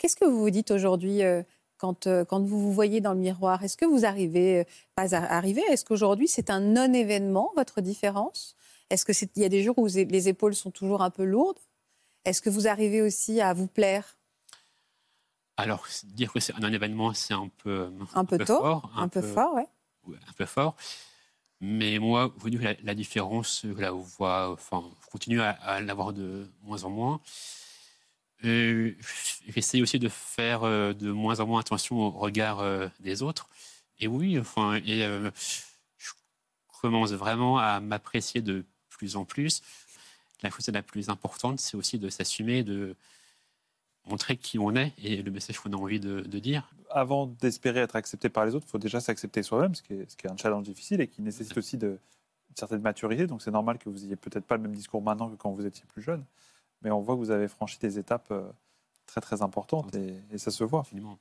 Qu'est-ce 0.00 0.16
que 0.16 0.24
vous 0.24 0.40
vous 0.40 0.48
dites 0.48 0.70
aujourd'hui 0.70 1.22
euh, 1.22 1.42
quand, 1.76 2.06
euh, 2.06 2.24
quand 2.24 2.40
vous 2.40 2.58
vous 2.58 2.72
voyez 2.72 3.02
dans 3.02 3.12
le 3.12 3.18
miroir? 3.18 3.62
Est-ce 3.62 3.76
que 3.76 3.84
vous 3.84 4.06
arrivez, 4.06 4.60
euh, 4.60 4.64
pas 4.94 5.14
à 5.14 5.36
arriver, 5.36 5.60
est-ce 5.68 5.84
qu'aujourd'hui 5.84 6.26
c'est 6.26 6.48
un 6.48 6.60
non-événement, 6.60 7.52
votre 7.54 7.82
différence? 7.82 8.56
Est-ce 8.88 9.04
qu'il 9.04 9.42
y 9.42 9.44
a 9.44 9.50
des 9.50 9.62
jours 9.62 9.76
où 9.76 9.86
les 9.86 10.28
épaules 10.30 10.54
sont 10.54 10.70
toujours 10.70 11.02
un 11.02 11.10
peu 11.10 11.24
lourdes? 11.24 11.58
Est-ce 12.24 12.40
que 12.40 12.48
vous 12.48 12.66
arrivez 12.66 13.02
aussi 13.02 13.42
à 13.42 13.52
vous 13.52 13.66
plaire? 13.66 14.16
Alors, 15.58 15.86
dire 16.04 16.32
que 16.32 16.40
c'est 16.40 16.54
un 16.54 16.72
événement, 16.72 17.12
c'est 17.12 17.34
un 17.34 17.50
peu, 17.62 17.92
un 18.14 18.24
peu 18.24 18.38
tôt, 18.38 18.56
fort. 18.56 18.90
un, 18.96 19.08
peu, 19.08 19.20
fort, 19.20 19.52
ouais. 19.52 19.66
ouais, 20.06 20.16
un 20.26 20.32
peu 20.32 20.46
fort. 20.46 20.76
Mais 21.60 21.98
moi, 21.98 22.32
vous 22.38 22.48
la, 22.48 22.72
la 22.82 22.94
différence, 22.94 23.66
je 23.66 23.78
la 23.78 23.90
vois, 23.90 24.50
enfin, 24.50 24.82
je 25.04 25.10
continue 25.10 25.42
à, 25.42 25.50
à 25.50 25.82
l'avoir 25.82 26.14
de 26.14 26.50
moins 26.62 26.84
en 26.84 26.90
moins. 26.90 27.20
Euh, 28.44 28.94
J'essaie 29.48 29.82
aussi 29.82 29.98
de 29.98 30.08
faire 30.08 30.62
euh, 30.64 30.92
de 30.92 31.10
moins 31.10 31.40
en 31.40 31.46
moins 31.46 31.60
attention 31.60 31.96
au 31.98 32.10
regard 32.10 32.60
euh, 32.60 32.88
des 33.00 33.22
autres. 33.22 33.48
Et 33.98 34.06
oui, 34.06 34.38
enfin, 34.38 34.76
et, 34.86 35.04
euh, 35.04 35.30
je 35.98 36.10
commence 36.80 37.12
vraiment 37.12 37.58
à 37.58 37.80
m'apprécier 37.80 38.40
de 38.42 38.64
plus 38.88 39.16
en 39.16 39.24
plus. 39.24 39.62
La 40.42 40.50
chose 40.50 40.68
la 40.68 40.82
plus 40.82 41.10
importante, 41.10 41.60
c'est 41.60 41.76
aussi 41.76 41.98
de 41.98 42.08
s'assumer, 42.08 42.62
de 42.62 42.96
montrer 44.06 44.36
qui 44.38 44.58
on 44.58 44.74
est 44.74 44.94
et 45.02 45.20
le 45.22 45.30
message 45.30 45.58
qu'on 45.58 45.72
a 45.72 45.76
envie 45.76 46.00
de, 46.00 46.20
de 46.22 46.38
dire. 46.38 46.70
Avant 46.90 47.26
d'espérer 47.26 47.80
être 47.80 47.94
accepté 47.96 48.30
par 48.30 48.46
les 48.46 48.54
autres, 48.54 48.64
il 48.66 48.70
faut 48.70 48.78
déjà 48.78 49.00
s'accepter 49.00 49.42
soi-même, 49.42 49.74
ce, 49.74 49.82
qui 49.82 49.92
est- 49.92 50.10
ce 50.10 50.16
qui 50.16 50.26
est 50.26 50.30
un 50.30 50.36
challenge 50.36 50.64
difficile 50.64 51.00
et 51.02 51.08
qui 51.08 51.20
nécessite 51.22 51.56
aussi 51.58 51.76
de, 51.76 51.88
une 52.48 52.56
certaine 52.56 52.80
maturité. 52.80 53.26
Donc 53.26 53.42
c'est 53.42 53.50
normal 53.50 53.78
que 53.78 53.90
vous 53.90 54.04
ayez 54.04 54.16
peut-être 54.16 54.46
pas 54.46 54.56
le 54.56 54.62
même 54.62 54.74
discours 54.74 55.02
maintenant 55.02 55.28
que 55.28 55.36
quand 55.36 55.50
vous 55.52 55.66
étiez 55.66 55.84
plus 55.92 56.02
jeune. 56.02 56.24
Mais 56.82 56.90
on 56.90 57.00
voit 57.00 57.14
que 57.14 57.20
vous 57.20 57.30
avez 57.30 57.48
franchi 57.48 57.78
des 57.78 57.98
étapes 57.98 58.28
euh, 58.30 58.42
très 59.06 59.20
très 59.20 59.42
importantes 59.42 59.94
et, 59.94 60.14
et 60.30 60.38
ça 60.38 60.50
se 60.50 60.64
voit. 60.64 60.80
Absolument. 60.80 61.18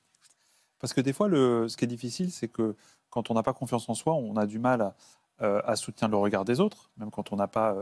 Parce 0.79 0.93
que 0.93 1.01
des 1.01 1.13
fois, 1.13 1.27
le, 1.27 1.67
ce 1.67 1.77
qui 1.77 1.85
est 1.85 1.87
difficile, 1.87 2.31
c'est 2.31 2.47
que 2.47 2.75
quand 3.09 3.29
on 3.31 3.33
n'a 3.33 3.43
pas 3.43 3.53
confiance 3.53 3.89
en 3.89 3.93
soi, 3.93 4.13
on 4.13 4.37
a 4.37 4.45
du 4.45 4.59
mal 4.59 4.81
à, 4.81 4.95
euh, 5.41 5.61
à 5.65 5.75
soutenir 5.75 6.09
le 6.09 6.17
regard 6.17 6.45
des 6.45 6.59
autres, 6.59 6.91
même 6.97 7.11
quand 7.11 7.33
on 7.33 7.35
n'a 7.35 7.47
pas 7.47 7.75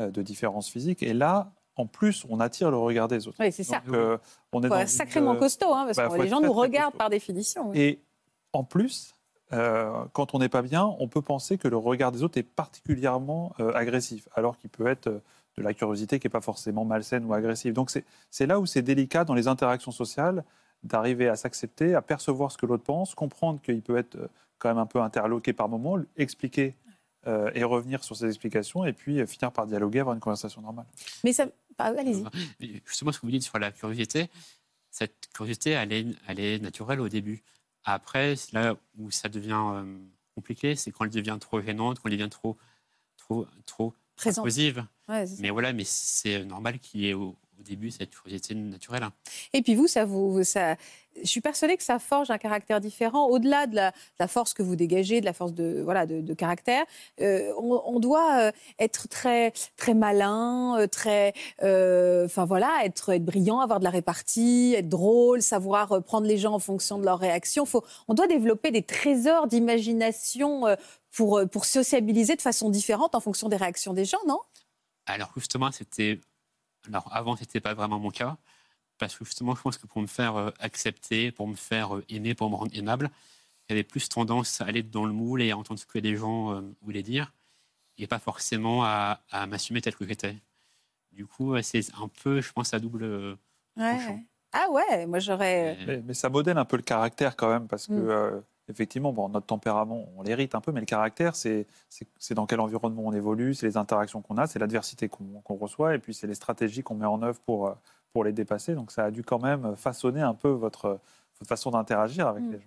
euh, 0.00 0.10
de 0.10 0.22
différence 0.22 0.68
physique. 0.68 1.02
Et 1.02 1.12
là, 1.12 1.52
en 1.76 1.86
plus, 1.86 2.24
on 2.28 2.40
attire 2.40 2.70
le 2.70 2.78
regard 2.78 3.08
des 3.08 3.26
autres. 3.26 3.36
Oui, 3.40 3.52
c'est 3.52 3.64
ça. 3.64 3.80
Donc, 3.80 3.94
euh, 3.94 4.18
on 4.52 4.62
est 4.62 4.68
dans 4.68 4.80
une, 4.80 4.86
sacrément 4.86 5.36
costaud, 5.36 5.74
hein, 5.74 5.84
parce 5.86 5.96
bah, 5.96 6.08
que 6.08 6.22
les 6.22 6.28
gens 6.28 6.38
très, 6.38 6.46
nous 6.46 6.52
très 6.52 6.62
regardent 6.62 6.92
costaud. 6.92 6.98
par 6.98 7.10
définition. 7.10 7.70
oui. 7.70 7.78
Et 7.78 8.02
en 8.52 8.64
plus, 8.64 9.14
euh, 9.52 10.04
quand 10.12 10.34
on 10.34 10.38
n'est 10.38 10.48
pas 10.48 10.62
bien, 10.62 10.84
on 10.98 11.08
peut 11.08 11.22
penser 11.22 11.58
que 11.58 11.68
le 11.68 11.76
regard 11.76 12.12
des 12.12 12.22
autres 12.22 12.38
est 12.38 12.42
particulièrement 12.42 13.54
euh, 13.60 13.72
agressif, 13.74 14.28
alors 14.34 14.58
qu'il 14.58 14.70
peut 14.70 14.86
être 14.86 15.06
euh, 15.08 15.22
de 15.58 15.62
la 15.62 15.74
curiosité 15.74 16.18
qui 16.18 16.26
n'est 16.26 16.30
pas 16.30 16.40
forcément 16.40 16.84
malsaine 16.84 17.24
ou 17.24 17.32
agressive. 17.32 17.72
Donc 17.72 17.90
c'est 17.90 18.04
c'est 18.30 18.46
là 18.46 18.60
où 18.60 18.66
c'est 18.66 18.82
délicat 18.82 19.24
dans 19.24 19.34
les 19.34 19.48
interactions 19.48 19.92
sociales 19.92 20.44
d'arriver 20.82 21.28
à 21.28 21.36
s'accepter, 21.36 21.94
à 21.94 22.02
percevoir 22.02 22.52
ce 22.52 22.58
que 22.58 22.66
l'autre 22.66 22.84
pense, 22.84 23.14
comprendre 23.14 23.60
qu'il 23.62 23.80
peut 23.82 23.96
être 23.96 24.16
euh, 24.16 24.28
quand 24.58 24.68
même 24.68 24.78
un 24.78 24.86
peu 24.86 25.00
interloqué 25.00 25.52
par 25.52 25.68
moment, 25.68 25.98
expliquer 26.16 26.74
euh, 27.26 27.50
et 27.54 27.64
revenir 27.64 28.04
sur 28.04 28.14
ses 28.14 28.26
explications, 28.26 28.84
et 28.84 28.92
puis 28.92 29.20
euh, 29.20 29.26
finir 29.26 29.50
par 29.50 29.66
dialoguer, 29.66 30.00
avoir 30.00 30.14
une 30.14 30.20
conversation 30.20 30.60
normale. 30.60 30.86
Mais 31.24 31.32
ça. 31.32 31.46
ah, 31.78 31.92
Allez-y. 31.98 32.22
Mais 32.60 32.82
Justement, 32.84 33.10
ce 33.10 33.18
que 33.18 33.26
vous 33.26 33.32
dites 33.32 33.42
sur 33.42 33.58
la 33.58 33.72
curiosité, 33.72 34.30
cette 34.90 35.28
curiosité, 35.34 35.70
elle 35.70 35.92
est, 35.92 36.06
elle 36.28 36.38
est 36.38 36.58
naturelle 36.60 37.00
au 37.00 37.08
début. 37.08 37.42
Après, 37.84 38.36
c'est 38.36 38.52
là 38.52 38.76
où 38.98 39.10
ça 39.10 39.28
devient 39.28 39.60
euh, 39.72 39.98
compliqué, 40.34 40.76
c'est 40.76 40.92
quand 40.92 41.04
elle 41.04 41.10
devient 41.10 41.38
trop 41.40 41.60
gênante, 41.60 41.98
quand 41.98 42.08
elle 42.08 42.16
devient 42.16 42.30
trop, 42.30 42.56
trop, 43.16 43.46
trop 43.64 43.94
Présente. 44.16 44.44
Ouais. 45.08 45.24
Mais 45.38 45.50
voilà, 45.50 45.72
mais 45.72 45.84
c'est 45.84 46.44
normal 46.44 46.78
qu'il 46.78 47.00
y 47.02 47.08
ait 47.08 47.14
au, 47.14 47.36
au 47.58 47.62
début 47.62 47.90
cette 47.90 48.10
curiosité 48.10 48.54
naturelle. 48.54 49.04
Et 49.52 49.62
puis 49.62 49.74
vous, 49.74 49.86
ça 49.86 50.04
vous, 50.04 50.42
ça, 50.42 50.76
je 51.22 51.26
suis 51.28 51.40
persuadée 51.40 51.76
que 51.76 51.82
ça 51.82 51.98
forge 51.98 52.30
un 52.30 52.38
caractère 52.38 52.80
différent. 52.80 53.28
Au-delà 53.28 53.66
de 53.66 53.76
la, 53.76 53.92
de 53.92 53.96
la 54.18 54.28
force 54.28 54.52
que 54.52 54.62
vous 54.62 54.76
dégagez, 54.76 55.20
de 55.20 55.24
la 55.24 55.32
force 55.32 55.54
de 55.54 55.80
voilà 55.82 56.06
de, 56.06 56.20
de 56.20 56.34
caractère, 56.34 56.84
euh, 57.20 57.52
on, 57.56 57.80
on 57.86 58.00
doit 58.00 58.40
euh, 58.40 58.52
être 58.78 59.08
très 59.08 59.52
très 59.76 59.94
malin, 59.94 60.76
euh, 60.78 60.86
très, 60.86 61.32
euh, 61.62 62.26
enfin 62.26 62.44
voilà, 62.44 62.80
être 62.84 63.10
être 63.10 63.24
brillant, 63.24 63.60
avoir 63.60 63.78
de 63.78 63.84
la 63.84 63.90
répartie, 63.90 64.74
être 64.76 64.88
drôle, 64.88 65.40
savoir 65.40 66.02
prendre 66.02 66.26
les 66.26 66.36
gens 66.36 66.52
en 66.52 66.58
fonction 66.58 66.98
de 66.98 67.04
leurs 67.04 67.20
réactions. 67.20 67.64
Faut, 67.64 67.84
on 68.08 68.14
doit 68.14 68.26
développer 68.26 68.70
des 68.72 68.82
trésors 68.82 69.46
d'imagination 69.46 70.64
pour 71.12 71.40
pour 71.50 71.64
sociabiliser 71.64 72.36
de 72.36 72.42
façon 72.42 72.68
différente 72.70 73.14
en 73.14 73.20
fonction 73.20 73.48
des 73.48 73.56
réactions 73.56 73.94
des 73.94 74.04
gens, 74.04 74.18
non? 74.26 74.40
Alors 75.06 75.32
justement, 75.36 75.72
c'était. 75.72 76.20
Alors 76.88 77.08
avant, 77.14 77.36
c'était 77.36 77.60
pas 77.60 77.74
vraiment 77.74 77.98
mon 77.98 78.10
cas. 78.10 78.36
Parce 78.98 79.16
que 79.16 79.24
justement, 79.24 79.54
je 79.54 79.60
pense 79.62 79.76
que 79.78 79.86
pour 79.86 80.00
me 80.00 80.06
faire 80.06 80.36
euh, 80.36 80.50
accepter, 80.58 81.30
pour 81.30 81.46
me 81.48 81.54
faire 81.54 81.96
euh, 81.96 82.04
aimer, 82.08 82.34
pour 82.34 82.48
me 82.50 82.54
rendre 82.56 82.74
aimable, 82.74 83.10
j'avais 83.68 83.82
plus 83.82 84.08
tendance 84.08 84.60
à 84.60 84.64
aller 84.64 84.82
dans 84.82 85.04
le 85.04 85.12
moule 85.12 85.42
et 85.42 85.50
à 85.50 85.56
entendre 85.58 85.78
ce 85.78 85.84
que 85.86 85.98
les 85.98 86.16
gens 86.16 86.52
euh, 86.52 86.62
voulaient 86.80 87.02
dire, 87.02 87.32
et 87.98 88.06
pas 88.06 88.18
forcément 88.18 88.84
à, 88.84 89.20
à 89.30 89.46
m'assumer 89.46 89.82
tel 89.82 89.94
que 89.94 90.06
j'étais. 90.06 90.36
Du 91.12 91.26
coup, 91.26 91.60
c'est 91.62 91.92
un 92.00 92.08
peu, 92.08 92.40
je 92.40 92.52
pense, 92.52 92.72
à 92.72 92.78
double. 92.78 93.36
tranchant. 93.76 94.20
Ah 94.52 94.70
ouais, 94.70 95.06
moi 95.06 95.18
j'aurais. 95.18 95.76
Mais, 95.86 96.02
mais 96.02 96.14
ça 96.14 96.30
modèle 96.30 96.56
un 96.56 96.64
peu 96.64 96.76
le 96.76 96.82
caractère 96.82 97.36
quand 97.36 97.50
même, 97.50 97.68
parce 97.68 97.86
que 97.88 97.92
Mm. 97.92 98.08
euh, 98.10 98.40
effectivement, 98.68 99.12
bon, 99.12 99.28
notre 99.28 99.46
tempérament, 99.46 100.08
on 100.16 100.22
l'hérite 100.22 100.54
un 100.54 100.60
peu, 100.60 100.72
mais 100.72 100.80
le 100.80 100.86
caractère, 100.86 101.36
c'est 101.36 101.66
dans 102.30 102.46
quel 102.46 102.60
environnement 102.60 103.02
on 103.06 103.12
évolue, 103.12 103.54
c'est 103.54 103.66
les 103.66 103.76
interactions 103.76 104.22
qu'on 104.22 104.36
a, 104.38 104.46
c'est 104.46 104.58
l'adversité 104.58 105.08
qu'on 105.08 105.40
qu'on 105.42 105.54
reçoit, 105.56 105.94
et 105.94 105.98
puis 105.98 106.14
c'est 106.14 106.26
les 106.26 106.34
stratégies 106.34 106.82
qu'on 106.82 106.94
met 106.96 107.06
en 107.06 107.22
œuvre 107.22 107.38
pour, 107.40 107.68
euh, 107.68 107.74
pour 108.12 108.24
les 108.24 108.32
dépasser. 108.32 108.74
Donc 108.74 108.90
ça 108.90 109.04
a 109.04 109.10
dû 109.10 109.22
quand 109.22 109.38
même 109.38 109.76
façonner 109.76 110.20
un 110.22 110.34
peu 110.34 110.48
votre, 110.48 110.98
votre 111.38 111.48
façon 111.48 111.70
d'interagir 111.70 112.26
avec 112.28 112.42
Mm. 112.44 112.52
les 112.52 112.58
gens. 112.60 112.66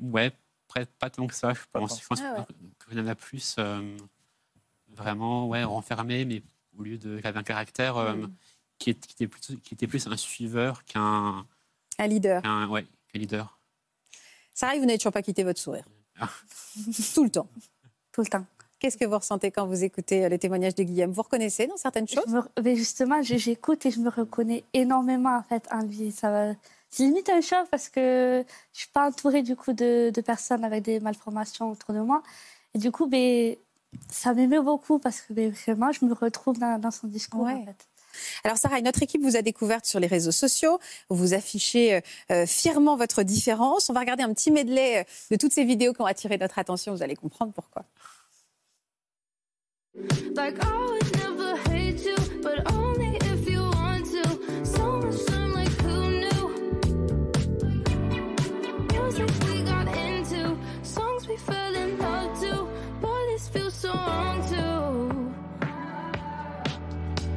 Ouais, 0.00 0.32
près- 0.66 0.86
pas 0.86 1.10
tant 1.10 1.26
que 1.26 1.34
ça, 1.34 1.52
je 1.52 1.60
Pas 1.72 1.78
pense. 1.80 2.00
Je 2.00 2.06
pense 2.06 2.20
Ah 2.22 2.40
ouais. 2.40 2.46
qu'il 2.88 2.98
y 2.98 3.00
en 3.02 3.06
a 3.06 3.14
plus 3.14 3.56
euh, 3.58 3.96
vraiment 4.88 5.46
ouais, 5.48 5.62
renfermé, 5.64 6.24
mais 6.24 6.42
au 6.78 6.82
lieu 6.82 6.98
de. 6.98 7.18
J'avais 7.18 7.38
un 7.38 7.42
caractère 7.42 7.96
euh, 7.98 8.14
Mm. 8.14 8.32
qui, 8.78 8.90
est- 8.90 9.06
qui 9.06 9.12
était 9.12 9.28
plus, 9.28 9.56
qui 9.62 9.74
était 9.74 9.86
plus 9.86 10.06
un 10.06 10.16
suiveur 10.16 10.84
qu'un 10.84 11.46
Un 11.98 12.06
leader. 12.06 12.42
ouais, 12.70 12.86
qu'un 13.12 13.18
leader. 13.18 13.59
Sarah, 14.54 14.74
vous 14.76 14.84
n'avez 14.84 14.98
toujours 14.98 15.12
pas 15.12 15.22
quitté 15.22 15.42
votre 15.44 15.60
sourire. 15.60 15.84
Ah. 16.20 16.28
Tout 17.14 17.24
le 17.24 17.30
temps. 17.30 17.48
tout 18.12 18.20
le 18.22 18.26
temps. 18.26 18.44
Qu'est-ce 18.78 18.96
que 18.96 19.04
vous 19.04 19.16
ressentez 19.18 19.50
quand 19.50 19.66
vous 19.66 19.84
écoutez 19.84 20.24
euh, 20.24 20.28
les 20.30 20.38
témoignanes 20.38 20.72
de 20.76 20.82
Guillaume? 20.82 21.12
Vous 21.12 21.22
reconnaissez 21.22 21.66
dans 21.66 21.76
certaines 21.76 22.08
choses? 22.08 22.24
Je 22.26 22.32
me- 22.32 22.62
mais 22.62 22.76
justement, 22.76 23.20
j'écoute 23.22 23.84
et 23.86 23.90
je 23.90 24.00
me 24.00 24.08
reconnais 24.08 24.64
énormément 24.72 25.36
en 25.36 25.42
fait 25.42 25.66
en 25.70 25.82
lui. 25.82 26.10
Ça 26.12 26.30
va- 26.30 26.54
C'est 26.88 27.02
limite 27.04 27.28
un 27.28 27.40
choc 27.42 27.66
parce 27.70 27.88
que 27.90 28.42
je 28.72 28.78
suis 28.78 28.88
pas 28.88 29.06
entourée 29.08 29.42
du 29.42 29.54
coup 29.54 29.72
de, 29.74 30.10
de 30.10 30.20
personnes 30.22 30.64
avec 30.64 30.82
des 30.84 30.98
malformations 31.00 31.70
autour 31.70 31.94
de 31.94 32.00
moi. 32.00 32.22
Et 32.74 32.78
du 32.78 32.90
coup, 32.90 33.06
ben, 33.06 33.54
ça 34.10 34.32
m'émeut 34.32 34.62
beaucoup 34.62 34.98
parce 34.98 35.20
que 35.20 35.32
ben, 35.34 35.50
vraiment, 35.52 35.92
je 35.92 36.04
me 36.06 36.14
retrouve 36.14 36.58
dans, 36.58 36.78
dans 36.80 36.90
son 36.90 37.06
discours. 37.06 37.42
Ouais. 37.42 37.52
En 37.54 37.64
fait. 37.66 37.86
Alors 38.44 38.58
Sarah, 38.58 38.80
notre 38.80 39.02
équipe 39.02 39.22
vous 39.22 39.36
a 39.36 39.42
découverte 39.42 39.86
sur 39.86 40.00
les 40.00 40.06
réseaux 40.06 40.32
sociaux. 40.32 40.78
Vous 41.08 41.34
affichez 41.34 41.94
euh, 41.94 42.00
euh, 42.30 42.46
fièrement 42.46 42.96
votre 42.96 43.22
différence. 43.22 43.90
On 43.90 43.92
va 43.92 44.00
regarder 44.00 44.22
un 44.22 44.32
petit 44.32 44.50
medley 44.50 45.00
euh, 45.00 45.04
de 45.30 45.36
toutes 45.36 45.52
ces 45.52 45.64
vidéos 45.64 45.92
qui 45.92 46.02
ont 46.02 46.06
attiré 46.06 46.38
notre 46.38 46.58
attention. 46.58 46.94
Vous 46.94 47.02
allez 47.02 47.16
comprendre 47.16 47.52
pourquoi. 47.52 47.84
Like 50.36 50.58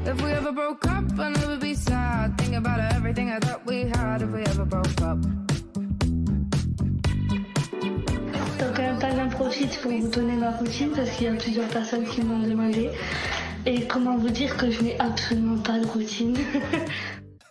If 0.06 0.22
we 0.22 0.32
ever 0.32 0.52
broke 0.52 0.86
up, 0.88 1.06
I'd 1.18 1.38
never 1.38 1.58
be 1.58 1.74
sad. 1.76 2.38
Think 2.38 2.56
about 2.56 2.80
everything 2.94 3.32
I 3.32 3.40
thought 3.40 3.66
we 3.66 3.84
had. 3.84 4.22
If 4.22 4.30
we 4.32 4.42
ever 4.44 4.66
broke 4.66 5.02
up. 5.02 5.18
Donc 8.60 8.78
même 8.78 9.00
temps, 9.00 9.16
j'en 9.16 9.30
profite 9.30 9.80
pour 9.82 9.92
vous 9.92 10.10
donner 10.10 10.36
ma 10.36 10.52
routine 10.52 10.92
parce 10.94 11.10
qu'il 11.12 11.28
y 11.28 11.30
a 11.30 11.36
plusieurs 11.36 11.70
personnes 11.70 12.06
qui 12.06 12.22
m'ont 12.22 12.40
demandé. 12.40 12.90
Et 13.66 13.88
comment 13.88 14.18
vous 14.18 14.30
dire 14.30 14.58
que 14.58 14.70
je 14.70 14.82
n'ai 14.82 15.00
absolument 15.00 15.62
pas 15.62 15.80
de 15.80 15.86
routine 15.86 16.38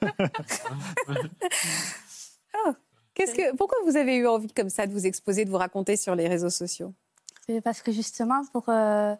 Qu'est-ce 3.15 3.35
que, 3.35 3.57
pourquoi 3.57 3.79
vous 3.87 3.97
avez 3.97 4.17
eu 4.17 4.27
envie 4.27 4.53
comme 4.53 4.69
ça 4.69 4.87
de 4.87 4.93
vous 4.93 5.07
exposer, 5.07 5.47
de 5.47 5.51
vous 5.51 5.57
raconter 5.57 5.97
sur 5.97 6.15
les 6.15 6.29
réseaux 6.29 6.51
sociaux? 6.51 6.93
Et 7.49 7.62
Parce 7.62 7.81
que 7.81 7.93
justement, 7.93 8.43
pour, 8.53 8.69
euh, 8.69 9.15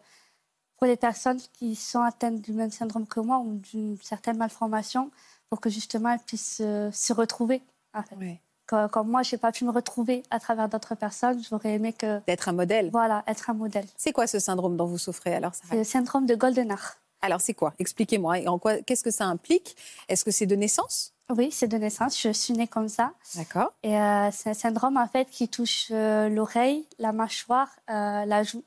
pour 0.83 0.89
les 0.89 0.97
personnes 0.97 1.39
qui 1.53 1.77
sont 1.77 2.01
atteintes 2.01 2.41
du 2.41 2.51
même 2.51 2.69
syndrome 2.69 3.07
que 3.07 3.21
moi 3.21 3.37
ou 3.37 3.53
d'une 3.53 3.97
certaine 4.01 4.35
malformation, 4.35 5.11
pour 5.49 5.61
que 5.61 5.69
justement 5.69 6.09
elles 6.09 6.19
puissent 6.19 6.59
euh, 6.59 6.91
se 6.91 7.13
retrouver. 7.13 7.61
En 7.93 8.03
fait. 8.03 8.41
Comme, 8.65 8.89
comme 8.89 9.07
moi, 9.07 9.23
je 9.23 9.33
n'ai 9.33 9.39
pas 9.39 9.53
pu 9.53 9.63
me 9.63 9.71
retrouver 9.71 10.23
à 10.29 10.41
travers 10.41 10.67
d'autres 10.67 10.95
personnes, 10.95 11.41
j'aurais 11.49 11.75
aimé 11.75 11.93
que, 11.93 12.19
D'être 12.27 12.49
un 12.49 12.51
modèle. 12.51 12.89
voilà, 12.91 13.23
être 13.27 13.49
un 13.49 13.53
modèle. 13.53 13.85
C'est 13.95 14.11
quoi 14.11 14.27
ce 14.27 14.39
syndrome 14.39 14.75
dont 14.75 14.85
vous 14.85 14.97
souffrez 14.97 15.33
alors 15.33 15.55
C'est 15.55 15.67
Sarah 15.67 15.77
le 15.77 15.83
syndrome 15.85 16.25
de 16.25 16.35
Goldenard. 16.35 16.97
Alors 17.21 17.39
c'est 17.39 17.53
quoi? 17.53 17.73
Expliquez-moi. 17.79 18.39
Et 18.39 18.49
en 18.49 18.59
quoi 18.59 18.79
Qu'est-ce 18.79 19.05
que 19.05 19.11
ça 19.11 19.23
implique? 19.23 19.77
Est-ce 20.09 20.25
que 20.25 20.31
c'est 20.31 20.47
de 20.47 20.57
naissance? 20.57 21.13
Oui, 21.29 21.49
c'est 21.49 21.69
de 21.69 21.77
naissance, 21.77 22.21
je 22.21 22.33
suis 22.33 22.53
née 22.53 22.67
comme 22.67 22.89
ça. 22.89 23.13
D'accord. 23.35 23.71
Et 23.83 23.97
euh, 23.97 24.29
c'est 24.33 24.49
un 24.49 24.53
syndrome 24.53 24.97
en 24.97 25.07
fait 25.07 25.29
qui 25.29 25.47
touche 25.47 25.87
euh, 25.91 26.27
l'oreille, 26.27 26.85
la 26.99 27.13
mâchoire, 27.13 27.69
euh, 27.89 28.25
la 28.25 28.43
joue. 28.43 28.65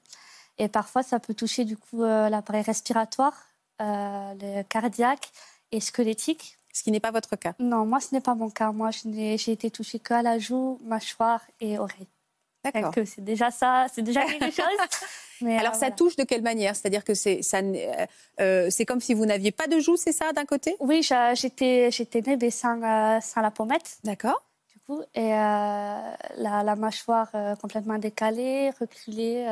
Et 0.58 0.68
parfois, 0.68 1.02
ça 1.02 1.20
peut 1.20 1.34
toucher 1.34 1.64
du 1.64 1.76
coup 1.76 2.02
euh, 2.02 2.28
l'appareil 2.28 2.62
respiratoire, 2.62 3.34
euh, 3.82 4.34
le 4.40 4.62
cardiaque 4.62 5.30
et 5.72 5.80
squelettique. 5.80 6.58
Ce 6.72 6.82
qui 6.82 6.90
n'est 6.90 7.00
pas 7.00 7.10
votre 7.10 7.36
cas. 7.36 7.54
Non, 7.58 7.86
moi, 7.86 8.00
ce 8.00 8.14
n'est 8.14 8.20
pas 8.20 8.34
mon 8.34 8.50
cas. 8.50 8.70
Moi, 8.72 8.90
j'ai 8.92 9.52
été 9.52 9.70
touchée 9.70 9.98
que 9.98 10.12
à 10.14 10.22
la 10.22 10.38
joue, 10.38 10.78
mâchoire 10.84 11.40
et 11.60 11.78
oreille. 11.78 12.08
D'accord. 12.64 12.92
C'est 13.06 13.22
déjà 13.24 13.50
ça, 13.50 13.86
c'est 13.92 14.02
déjà 14.02 14.24
quelque 14.24 14.50
chose. 14.62 14.66
Mais 15.40 15.56
Alors 15.58 15.72
euh, 15.72 15.74
ça 15.74 15.80
voilà. 15.80 15.94
touche 15.94 16.16
de 16.16 16.24
quelle 16.24 16.42
manière? 16.42 16.74
C'est-à-dire 16.74 17.04
que 17.04 17.14
c'est 17.14 17.40
euh, 18.40 18.70
comme 18.86 19.00
si 19.00 19.14
vous 19.14 19.24
n'aviez 19.26 19.52
pas 19.52 19.66
de 19.68 19.78
joue, 19.78 19.96
c'est 19.96 20.12
ça, 20.12 20.32
d'un 20.32 20.44
côté? 20.44 20.76
Oui, 20.80 21.02
j'étais 21.34 21.90
née 22.26 22.50
sans, 22.50 23.20
sans 23.20 23.40
la 23.40 23.50
pommette. 23.50 23.98
D'accord. 24.04 24.42
du 24.72 24.80
coup, 24.80 25.00
et 25.14 25.32
euh, 25.32 25.36
la, 25.36 26.62
la 26.62 26.76
mâchoire 26.76 27.30
complètement 27.60 27.98
décalée, 27.98 28.70
reculée. 28.80 29.46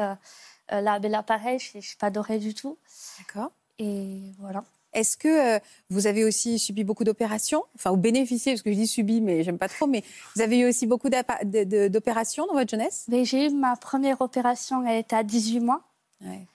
Euh, 0.73 0.81
là, 0.81 0.99
ben 0.99 1.11
là, 1.11 1.23
pareil, 1.23 1.59
je 1.59 1.79
n'ai 1.79 1.85
pas 1.99 2.11
d'oreille 2.11 2.41
du 2.41 2.55
tout. 2.55 2.79
D'accord. 3.19 3.51
Et 3.79 4.21
voilà. 4.39 4.65
Est-ce 4.93 5.17
que 5.17 5.57
euh, 5.57 5.59
vous 5.91 6.07
avez 6.07 6.25
aussi 6.25 6.59
subi 6.61 6.85
beaucoup 6.85 7.03
d'opérations? 7.03 7.65
Enfin, 7.75 7.91
ou 7.91 7.97
bénéficié, 7.97 8.53
parce 8.53 8.63
que 8.63 8.71
je 8.71 8.77
dis 8.77 8.87
subi, 8.87 9.21
mais 9.21 9.43
j'aime 9.43 9.59
pas 9.59 9.69
trop, 9.69 9.87
mais 9.89 10.05
vous 10.37 10.43
avez 10.43 10.59
eu 10.61 10.69
aussi 10.69 10.87
beaucoup 10.87 11.09
d'opérations 11.11 12.47
dans 12.47 12.53
votre 12.55 12.71
jeunesse? 12.71 13.05
Mais 13.09 13.25
j'ai 13.25 13.47
eu 13.47 13.51
ma 13.51 13.75
première 13.77 14.21
opération, 14.21 14.87
elle 14.87 14.99
était 14.99 15.17
à 15.17 15.23
18 15.25 15.61
mois, 15.61 15.83
Ouais. 16.25 16.47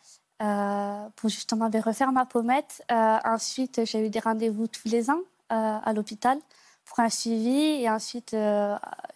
euh, 0.42 1.10
pour 1.18 1.30
justement 1.30 1.70
ben, 1.70 1.82
refaire 1.82 2.12
ma 2.14 2.26
pommette. 2.26 2.82
Euh, 2.92 3.18
ensuite, 3.26 3.82
j'ai 3.86 4.06
eu 4.06 4.10
des 4.10 4.20
rendez-vous 4.20 4.68
tous 4.68 4.88
les 4.88 5.10
ans 5.10 5.20
à 5.50 5.92
l'hôpital 5.94 6.40
pour 6.86 7.00
un 7.02 7.10
suivi. 7.10 7.82
Et 7.84 7.90
ensuite, 7.90 8.36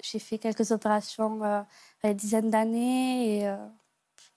j'ai 0.02 0.20
fait 0.20 0.38
quelques 0.38 0.72
opérations 0.72 1.42
euh, 1.44 1.62
une 2.04 2.14
dizaine 2.14 2.50
d'années. 2.50 3.38
Et 3.40 3.56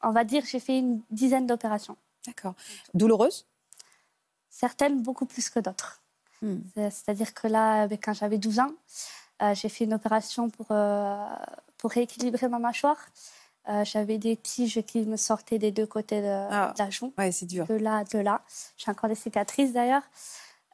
on 0.06 0.12
va 0.12 0.24
dire, 0.24 0.42
j'ai 0.46 0.60
fait 0.60 0.78
une 0.78 1.02
dizaine 1.10 1.46
d'opérations. 1.46 1.96
D'accord. 2.26 2.54
Douloureuse 2.94 3.46
certaines 4.50 5.02
beaucoup 5.02 5.26
plus 5.26 5.50
que 5.50 5.60
d'autres. 5.60 6.00
Hmm. 6.40 6.60
C'est- 6.74 6.90
C'est-à-dire 6.90 7.34
que 7.34 7.46
là, 7.46 7.86
quand 8.02 8.14
j'avais 8.14 8.38
12 8.38 8.58
ans, 8.58 8.72
euh, 9.42 9.54
j'ai 9.54 9.68
fait 9.68 9.84
une 9.84 9.92
opération 9.92 10.48
pour, 10.48 10.66
euh, 10.70 11.26
pour 11.76 11.90
rééquilibrer 11.90 12.48
ma 12.48 12.58
mâchoire. 12.58 12.96
Euh, 13.68 13.84
j'avais 13.84 14.16
des 14.16 14.36
tiges 14.36 14.80
qui 14.86 15.02
me 15.02 15.16
sortaient 15.18 15.58
des 15.58 15.72
deux 15.72 15.86
côtés 15.86 16.22
de, 16.22 16.46
Ah. 16.50 16.72
de 16.74 16.82
la 16.82 16.88
joue, 16.88 17.12
Ouais, 17.18 17.32
c'est 17.32 17.44
dur. 17.46 17.66
de 17.66 17.74
là, 17.74 18.04
de 18.04 18.18
là. 18.18 18.40
J'ai 18.78 18.90
encore 18.90 19.10
des 19.10 19.14
cicatrices 19.16 19.72
d'ailleurs. 19.74 20.04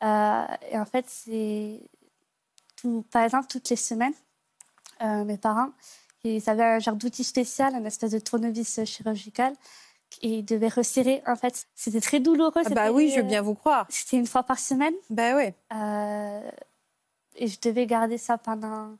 Et 0.02 0.78
en 0.78 0.84
fait, 0.84 1.06
c'est 1.08 1.80
tout, 2.76 3.04
par 3.10 3.22
exemple, 3.22 3.46
toutes 3.48 3.68
les 3.70 3.76
semaines, 3.76 4.14
mes 5.00 5.38
parents, 5.38 5.70
ils 6.24 6.48
avaient 6.48 6.64
un 6.64 6.78
genre 6.78 6.96
d'outil 6.96 7.24
spécial, 7.24 7.74
un 7.74 7.84
espèce 7.84 8.12
de 8.12 8.18
tournevis 8.18 8.84
chirurgical, 8.84 9.54
et 10.20 10.38
ils 10.38 10.44
devaient 10.44 10.68
resserrer. 10.68 11.22
En 11.26 11.36
fait, 11.36 11.66
c'était 11.74 12.00
très 12.00 12.20
douloureux. 12.20 12.62
Ah 12.64 12.70
bah 12.70 12.92
oui, 12.92 13.10
je 13.10 13.20
veux 13.20 13.26
bien 13.26 13.42
vous 13.42 13.54
croire. 13.54 13.86
C'était 13.88 14.18
une 14.18 14.26
fois 14.26 14.42
par 14.42 14.58
semaine. 14.58 14.94
Bah 15.10 15.34
ouais. 15.34 15.54
Euh, 15.74 16.50
et 17.36 17.48
je 17.48 17.58
devais 17.60 17.86
garder 17.86 18.18
ça 18.18 18.38
pendant 18.38 18.90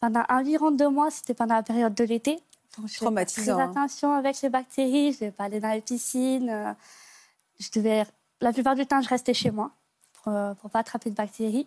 pendant 0.00 0.24
environ 0.28 0.70
deux 0.72 0.90
mois, 0.90 1.10
c'était 1.10 1.32
pendant 1.32 1.54
la 1.54 1.62
période 1.62 1.94
de 1.94 2.04
l'été. 2.04 2.38
Donc, 2.76 2.88
je 2.88 2.96
Traumatisant, 2.96 3.54
Très 3.54 3.62
hein. 3.62 3.70
attention 3.70 4.12
avec 4.12 4.42
les 4.42 4.50
bactéries. 4.50 5.12
Je 5.12 5.20
devais 5.20 5.30
pas 5.30 5.44
aller 5.44 5.60
dans 5.60 5.70
les 5.70 5.80
piscines. 5.80 6.50
euh, 6.50 6.72
Je 7.58 7.70
devais, 7.74 8.04
la 8.42 8.52
plupart 8.52 8.74
du 8.74 8.84
temps, 8.86 9.00
je 9.00 9.08
restais 9.08 9.32
chez 9.32 9.50
moi 9.50 9.70
pour 10.22 10.30
ne 10.32 10.52
pas 10.70 10.80
attraper 10.80 11.08
de 11.08 11.14
bactéries. 11.14 11.66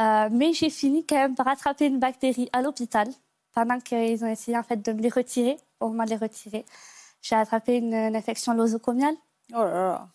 Euh, 0.00 0.30
mais 0.32 0.54
j'ai 0.54 0.70
fini 0.70 1.04
quand 1.04 1.16
même 1.16 1.34
par 1.34 1.46
attraper 1.48 1.86
une 1.86 1.98
bactérie 1.98 2.48
à 2.54 2.62
l'hôpital 2.62 3.06
pendant 3.54 3.78
qu'ils 3.80 4.24
ont 4.24 4.28
essayé 4.28 4.56
en 4.56 4.62
fait 4.62 4.76
de 4.84 4.92
me 4.92 5.00
les 5.00 5.08
retirer. 5.08 5.56
Au 5.80 5.88
moment 5.88 6.04
de 6.04 6.10
les 6.10 6.16
retirer, 6.16 6.64
j'ai 7.22 7.36
attrapé 7.36 7.76
une, 7.78 7.94
une 7.94 8.16
infection 8.16 8.54
nosocomiale. 8.54 9.14
Oh 9.52 9.58
là 9.64 9.70
là. 9.70 10.08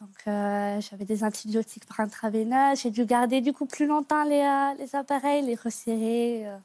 Donc, 0.00 0.10
euh, 0.26 0.80
j'avais 0.80 1.04
des 1.04 1.22
antibiotiques 1.22 1.86
par 1.86 2.00
intraveineux. 2.00 2.74
J'ai 2.74 2.90
dû 2.90 3.04
garder 3.06 3.40
du 3.40 3.52
coup 3.52 3.66
plus 3.66 3.86
longtemps 3.86 4.24
les, 4.24 4.40
euh, 4.40 4.74
les 4.78 4.96
appareils, 4.96 5.42
les 5.42 5.54
resserrer. 5.54 6.48
euh. 6.48 6.58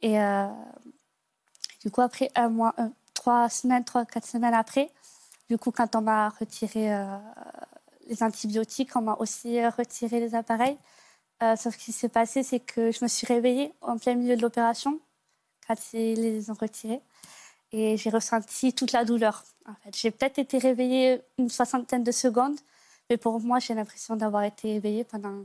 et 0.00 0.16
du 1.82 1.90
coup, 1.90 2.00
après 2.00 2.30
un 2.34 2.48
mois, 2.48 2.74
trois 3.12 3.48
semaines, 3.48 3.84
trois, 3.84 4.04
quatre 4.06 4.26
semaines 4.26 4.54
après, 4.54 4.90
du 5.50 5.58
coup, 5.58 5.70
quand 5.72 5.94
on 5.94 6.00
m'a 6.00 6.30
retiré 6.30 6.90
les 8.06 8.22
antibiotiques, 8.22 8.96
on 8.96 9.02
m'a 9.02 9.16
aussi 9.18 9.64
retiré 9.66 10.20
les 10.20 10.34
appareils. 10.34 10.78
Euh, 11.42 11.56
sauf 11.56 11.74
ce 11.74 11.78
qui 11.78 11.92
s'est 11.92 12.08
passé, 12.08 12.42
c'est 12.42 12.60
que 12.60 12.92
je 12.92 13.02
me 13.02 13.08
suis 13.08 13.26
réveillée 13.26 13.72
en 13.80 13.98
plein 13.98 14.14
milieu 14.14 14.36
de 14.36 14.42
l'opération 14.42 15.00
quand 15.66 15.74
ils 15.92 16.20
les 16.20 16.50
ont 16.50 16.54
retirés. 16.54 17.00
Et 17.72 17.96
j'ai 17.96 18.10
ressenti 18.10 18.72
toute 18.72 18.92
la 18.92 19.04
douleur. 19.04 19.44
En 19.66 19.74
fait, 19.82 19.96
j'ai 19.96 20.10
peut-être 20.10 20.38
été 20.38 20.58
réveillée 20.58 21.20
une 21.38 21.48
soixantaine 21.48 22.04
de 22.04 22.12
secondes, 22.12 22.58
mais 23.10 23.16
pour 23.16 23.40
moi, 23.40 23.58
j'ai 23.58 23.74
l'impression 23.74 24.14
d'avoir 24.14 24.44
été 24.44 24.74
éveillée 24.74 25.04
pendant 25.04 25.44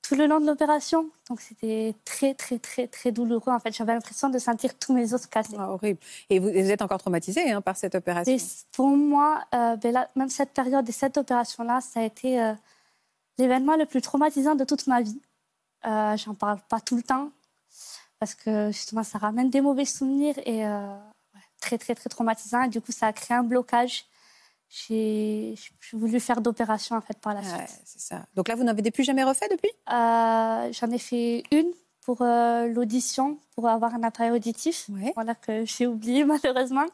tout 0.00 0.14
le 0.14 0.26
long 0.26 0.40
de 0.40 0.46
l'opération. 0.46 1.10
Donc, 1.28 1.40
c'était 1.40 1.94
très, 2.04 2.34
très, 2.34 2.58
très, 2.58 2.86
très 2.86 3.10
douloureux. 3.10 3.52
En 3.52 3.58
fait, 3.58 3.72
j'avais 3.72 3.94
l'impression 3.94 4.28
de 4.28 4.38
sentir 4.38 4.78
tous 4.78 4.92
mes 4.92 5.12
os 5.12 5.26
cassés. 5.26 5.56
Ah, 5.58 5.70
horrible. 5.70 5.98
Et 6.30 6.38
vous, 6.38 6.50
vous 6.50 6.70
êtes 6.70 6.82
encore 6.82 6.98
traumatisé 6.98 7.50
hein, 7.50 7.60
par 7.60 7.76
cette 7.76 7.94
opération? 7.94 8.32
Et 8.32 8.38
pour 8.72 8.88
moi, 8.88 9.44
euh, 9.54 9.76
ben 9.76 9.92
là, 9.92 10.08
même 10.14 10.28
cette 10.28 10.50
période 10.50 10.88
et 10.88 10.92
cette 10.92 11.16
opération-là, 11.16 11.80
ça 11.80 12.00
a 12.00 12.02
été 12.04 12.40
euh, 12.40 12.54
l'événement 13.38 13.76
le 13.76 13.86
plus 13.86 14.00
traumatisant 14.00 14.54
de 14.54 14.64
toute 14.64 14.86
ma 14.86 15.02
vie. 15.02 15.20
Euh, 15.86 16.16
J'en 16.16 16.34
parle 16.34 16.58
pas 16.68 16.80
tout 16.80 16.96
le 16.96 17.02
temps 17.02 17.30
parce 18.18 18.34
que 18.34 18.70
justement, 18.70 19.02
ça 19.02 19.18
ramène 19.18 19.50
des 19.50 19.60
mauvais 19.60 19.84
souvenirs 19.84 20.34
et 20.46 20.66
euh, 20.66 20.94
ouais, 21.34 21.40
très, 21.60 21.76
très, 21.78 21.94
très 21.94 22.08
traumatisant. 22.08 22.62
Et 22.62 22.68
du 22.68 22.80
coup, 22.80 22.92
ça 22.92 23.06
a 23.08 23.12
créé 23.12 23.36
un 23.36 23.42
blocage. 23.42 24.06
J'ai 24.68 25.54
voulu 25.92 26.18
faire 26.20 26.40
d'opération 26.40 26.96
en 26.96 27.00
fait 27.00 27.18
par 27.20 27.34
la 27.34 27.40
Ouais, 27.40 27.46
suite. 27.66 27.80
c'est 27.84 28.00
ça. 28.00 28.26
Donc 28.34 28.48
là, 28.48 28.56
vous 28.56 28.64
n'avez 28.64 28.90
plus 28.90 29.04
jamais 29.04 29.22
refait 29.22 29.48
depuis? 29.50 29.70
Euh, 29.92 30.72
J'en 30.72 30.90
ai 30.90 30.98
fait 30.98 31.44
une 31.52 31.70
pour 32.00 32.22
euh, 32.22 32.66
l'audition, 32.68 33.38
pour 33.54 33.68
avoir 33.68 33.94
un 33.94 34.02
appareil 34.02 34.30
auditif. 34.32 34.86
Ouais. 34.88 35.12
Voilà 35.14 35.34
que 35.34 35.64
j'ai 35.64 35.86
oublié 35.86 36.24
malheureusement. 36.24 36.86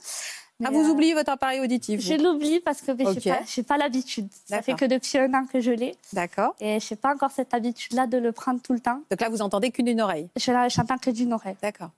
Ah, 0.64 0.70
vous 0.70 0.80
euh, 0.80 0.92
oubliez 0.92 1.14
votre 1.14 1.30
appareil 1.30 1.60
auditif 1.60 2.00
Je 2.00 2.14
l'oublie 2.14 2.60
parce 2.60 2.82
que 2.82 2.92
Ok. 2.92 3.32
j'ai 3.46 3.62
pas, 3.62 3.78
l'habitude. 3.78 4.28
Ça 4.46 4.62
fait 4.62 4.74
que 4.74 4.84
depuis 4.84 5.18
un 5.18 5.32
an 5.34 5.46
que 5.46 5.60
je 5.60 5.70
l'ai 5.70 5.96
D'accord. 6.12 6.54
et 6.60 6.80
je 6.80 6.86
n'ai 6.90 6.96
pas 6.96 7.12
encore 7.14 7.30
cette 7.30 7.54
habitude-là 7.54 8.06
de 8.06 8.18
le 8.18 8.32
prendre 8.32 8.60
tout 8.60 8.72
le 8.72 8.80
temps. 8.80 9.00
Donc 9.10 9.20
là, 9.20 9.28
vous 9.28 9.42
entendez 9.42 9.70
qu'une 9.70 9.86
d'une 9.86 10.00
oreille. 10.00 10.28
Je 10.36 10.52
j'entends 10.68 10.98
que 10.98 11.10
d'une 11.10 11.32
oreille. 11.32 11.56
D'accord. 11.62 11.90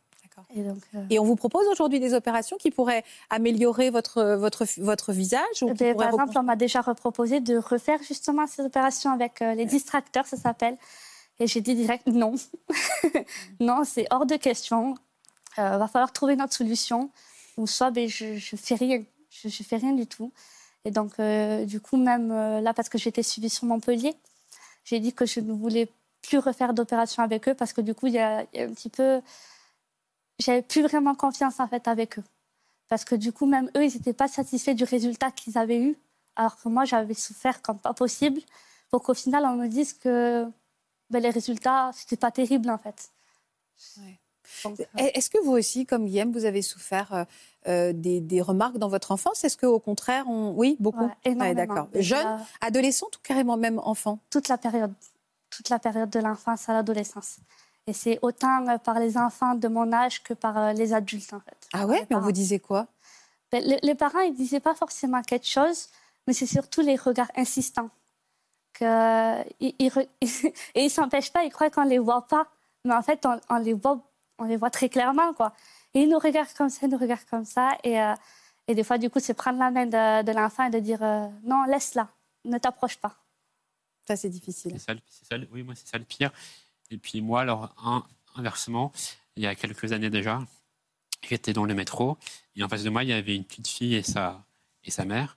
Et 0.54 0.62
donc, 0.62 0.78
euh, 0.94 1.04
Et 1.10 1.18
on 1.18 1.24
vous 1.24 1.36
propose 1.36 1.66
aujourd'hui 1.68 2.00
des 2.00 2.14
opérations 2.14 2.56
qui 2.56 2.70
pourraient 2.70 3.04
améliorer 3.30 3.90
votre, 3.90 4.34
votre, 4.34 4.64
votre 4.78 5.12
visage 5.12 5.62
ou 5.62 5.68
eh 5.68 5.72
qui 5.72 5.84
ben, 5.84 5.96
par 5.96 6.08
exemple, 6.08 6.32
on 6.36 6.42
m'a 6.42 6.56
déjà 6.56 6.80
reproposé 6.80 7.40
de 7.40 7.56
refaire 7.56 8.02
justement 8.02 8.46
ces 8.46 8.62
opérations 8.62 9.10
avec 9.12 9.40
euh, 9.40 9.54
les 9.54 9.64
distracteurs, 9.66 10.26
ça 10.26 10.36
s'appelle. 10.36 10.76
Et 11.40 11.46
j'ai 11.46 11.60
dit 11.60 11.74
direct 11.74 12.06
non. 12.06 12.34
non, 13.60 13.82
c'est 13.84 14.06
hors 14.10 14.26
de 14.26 14.36
question. 14.36 14.94
Il 15.58 15.62
va 15.62 15.86
falloir 15.86 16.12
trouver 16.12 16.34
une 16.34 16.42
autre 16.42 16.54
solution. 16.54 17.10
Ou 17.56 17.66
soit 17.66 17.90
ben, 17.90 18.08
je 18.08 18.34
ne 18.34 18.58
fais 18.58 18.74
rien. 18.74 19.02
Je, 19.30 19.48
je 19.48 19.62
fais 19.62 19.76
rien 19.76 19.92
du 19.92 20.06
tout. 20.06 20.32
Et 20.84 20.90
donc, 20.90 21.12
euh, 21.18 21.64
du 21.64 21.80
coup, 21.80 21.96
même 21.96 22.30
euh, 22.32 22.60
là, 22.60 22.74
parce 22.74 22.88
que 22.88 22.98
j'étais 22.98 23.22
suivie 23.22 23.50
sur 23.50 23.64
Montpellier, 23.66 24.14
j'ai 24.84 25.00
dit 25.00 25.12
que 25.12 25.26
je 25.26 25.40
ne 25.40 25.52
voulais 25.52 25.88
plus 26.22 26.38
refaire 26.38 26.74
d'opération 26.74 27.22
avec 27.22 27.48
eux 27.48 27.54
parce 27.54 27.72
que 27.72 27.80
du 27.80 27.94
coup, 27.94 28.08
il 28.08 28.14
y 28.14 28.18
a, 28.18 28.44
il 28.52 28.60
y 28.60 28.62
a 28.62 28.66
un 28.66 28.72
petit 28.72 28.88
peu. 28.88 29.20
J'avais 30.38 30.62
plus 30.62 30.82
vraiment 30.82 31.14
confiance 31.14 31.60
en 31.60 31.68
fait 31.68 31.86
avec 31.88 32.18
eux. 32.18 32.24
Parce 32.88 33.04
que 33.04 33.14
du 33.14 33.32
coup, 33.32 33.46
même 33.46 33.70
eux, 33.76 33.84
ils 33.84 33.94
n'étaient 33.94 34.12
pas 34.12 34.28
satisfaits 34.28 34.74
du 34.74 34.84
résultat 34.84 35.30
qu'ils 35.30 35.56
avaient 35.56 35.80
eu. 35.80 35.96
Alors 36.36 36.56
que 36.60 36.68
moi, 36.68 36.84
j'avais 36.84 37.14
souffert 37.14 37.62
comme 37.62 37.78
pas 37.78 37.94
possible. 37.94 38.40
Pour 38.90 39.02
qu'au 39.02 39.14
final, 39.14 39.44
on 39.46 39.56
me 39.56 39.68
dise 39.68 39.94
que 39.94 40.46
ben, 41.10 41.22
les 41.22 41.30
résultats, 41.30 41.90
c'était 41.94 42.16
pas 42.16 42.30
terrible 42.30 42.70
en 42.70 42.78
fait. 42.78 43.10
Ouais. 43.98 44.18
Euh, 44.66 44.70
Est-ce 44.96 45.30
que 45.30 45.38
vous 45.44 45.52
aussi, 45.52 45.86
comme 45.86 46.06
Guillaume, 46.06 46.32
vous 46.32 46.44
avez 46.44 46.62
souffert 46.62 47.12
euh, 47.12 47.24
euh, 47.68 47.92
des, 47.92 48.20
des 48.20 48.40
remarques 48.40 48.78
dans 48.78 48.88
votre 48.88 49.10
enfance? 49.12 49.44
Est-ce 49.44 49.56
qu'au 49.56 49.78
contraire, 49.80 50.28
on... 50.28 50.52
oui, 50.56 50.76
beaucoup? 50.80 51.04
Ouais, 51.04 51.12
énormément. 51.24 51.54
d'accord. 51.54 51.88
Et 51.92 52.02
Jeune, 52.02 52.24
là, 52.24 52.40
adolescente 52.60 53.16
ou 53.16 53.20
carrément 53.22 53.56
même 53.56 53.78
enfant? 53.78 54.18
Toute 54.30 54.48
la 54.48 54.58
période, 54.58 54.92
toute 55.50 55.68
la 55.68 55.78
période 55.78 56.10
de 56.10 56.20
l'enfance 56.20 56.68
à 56.68 56.72
l'adolescence. 56.74 57.36
Et 57.86 57.92
c'est 57.92 58.18
autant 58.22 58.68
euh, 58.68 58.78
par 58.78 59.00
les 59.00 59.16
enfants 59.18 59.54
de 59.54 59.68
mon 59.68 59.92
âge 59.92 60.22
que 60.22 60.34
par 60.34 60.56
euh, 60.56 60.72
les 60.72 60.92
adultes 60.92 61.32
en 61.32 61.40
fait. 61.40 61.56
Ah 61.72 61.86
ouais? 61.86 62.06
Mais 62.10 62.16
on 62.16 62.20
vous 62.20 62.30
disait 62.32 62.60
quoi? 62.60 62.86
Ben, 63.50 63.62
les, 63.64 63.78
les 63.82 63.94
parents, 63.94 64.20
ils 64.20 64.34
disaient 64.34 64.60
pas 64.60 64.74
forcément 64.74 65.20
quelque 65.22 65.46
chose, 65.48 65.88
mais 66.26 66.32
c'est 66.32 66.46
surtout 66.46 66.80
les 66.80 66.96
regards 66.96 67.30
insistants. 67.36 67.90
Que, 68.74 69.42
ils, 69.60 69.74
ils 69.78 69.88
re- 69.90 70.08
et 70.74 70.84
ils 70.84 70.90
s'empêchent 70.90 71.32
pas, 71.32 71.44
ils 71.44 71.50
croient 71.50 71.70
qu'on 71.70 71.84
les 71.84 71.98
voit 71.98 72.26
pas. 72.26 72.46
Mais 72.84 72.94
en 72.94 73.02
fait, 73.02 73.24
on, 73.26 73.38
on 73.50 73.56
les, 73.58 73.74
voit, 73.74 74.00
on 74.38 74.44
les 74.44 74.56
voit 74.56 74.70
très 74.70 74.88
clairement. 74.88 75.32
Quoi. 75.34 75.52
Et 75.94 76.00
ils 76.02 76.08
nous 76.08 76.18
regardent 76.18 76.52
comme 76.56 76.68
ça, 76.70 76.86
ils 76.86 76.90
nous 76.90 76.98
regardent 76.98 77.24
comme 77.30 77.44
ça. 77.44 77.76
Et, 77.84 78.00
euh, 78.00 78.14
et 78.68 78.74
des 78.74 78.84
fois, 78.84 78.98
du 78.98 79.10
coup, 79.10 79.20
c'est 79.20 79.34
prendre 79.34 79.58
la 79.58 79.70
main 79.70 79.86
de, 79.86 80.22
de 80.24 80.32
l'enfant 80.32 80.66
et 80.66 80.70
de 80.70 80.78
dire 80.78 81.02
euh, 81.02 81.26
non, 81.44 81.64
laisse-la, 81.64 82.08
ne 82.44 82.58
t'approche 82.58 82.96
pas. 82.96 83.16
Ça, 84.06 84.16
c'est 84.16 84.30
difficile. 84.30 84.72
C'est 84.78 84.78
ça, 84.78 84.94
ça 85.28 85.36
oui, 85.52 85.62
moi, 85.62 85.74
c'est 85.76 85.86
ça 85.86 85.98
le 85.98 86.04
pire. 86.04 86.30
Et 86.90 86.98
puis 86.98 87.20
moi, 87.20 87.42
alors, 87.42 87.74
un- 87.84 88.04
inversement, 88.34 88.92
il 89.36 89.42
y 89.44 89.46
a 89.46 89.54
quelques 89.54 89.92
années 89.92 90.10
déjà, 90.10 90.40
j'étais 91.28 91.52
dans 91.52 91.64
le 91.64 91.74
métro 91.74 92.18
et 92.56 92.64
en 92.64 92.68
face 92.68 92.82
de 92.82 92.90
moi, 92.90 93.02
il 93.04 93.10
y 93.10 93.12
avait 93.12 93.36
une 93.36 93.44
petite 93.44 93.68
fille 93.68 93.94
et 93.94 94.02
sa, 94.02 94.42
et 94.84 94.90
sa 94.90 95.04
mère. 95.04 95.36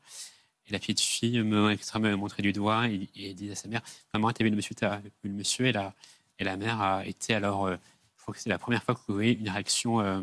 Et 0.68 0.72
la 0.74 0.80
petite 0.80 1.00
fille 1.00 1.40
me, 1.44 1.72
extra- 1.72 2.00
me 2.00 2.16
montrait 2.16 2.42
du 2.42 2.52
doigt 2.54 2.88
et, 2.88 3.08
et 3.16 3.34
disait 3.36 3.52
à 3.52 3.56
sa 3.56 3.68
mère 3.68 3.82
Maman, 4.14 4.32
tu 4.32 4.42
as 4.42 4.46
vu 4.46 4.50
le 4.50 4.56
monsieur, 4.56 4.74
t'as 4.74 4.98
vu 4.98 5.12
le 5.24 5.30
monsieur 5.30 5.68
et 5.68 5.72
la, 5.72 5.94
et 6.40 6.44
la 6.44 6.58
mère 6.58 6.82
a 6.82 7.06
été 7.06 7.36
alors, 7.36 7.68
euh, 7.68 7.78
crois 8.26 8.34
que 8.34 8.42
c'est 8.42 8.50
la 8.50 8.58
première 8.60 8.84
fois 8.84 8.96
que 8.96 9.02
vous 9.08 9.14
voyez 9.14 9.38
une 9.38 9.50
réaction 9.50 10.00
euh, 10.02 10.22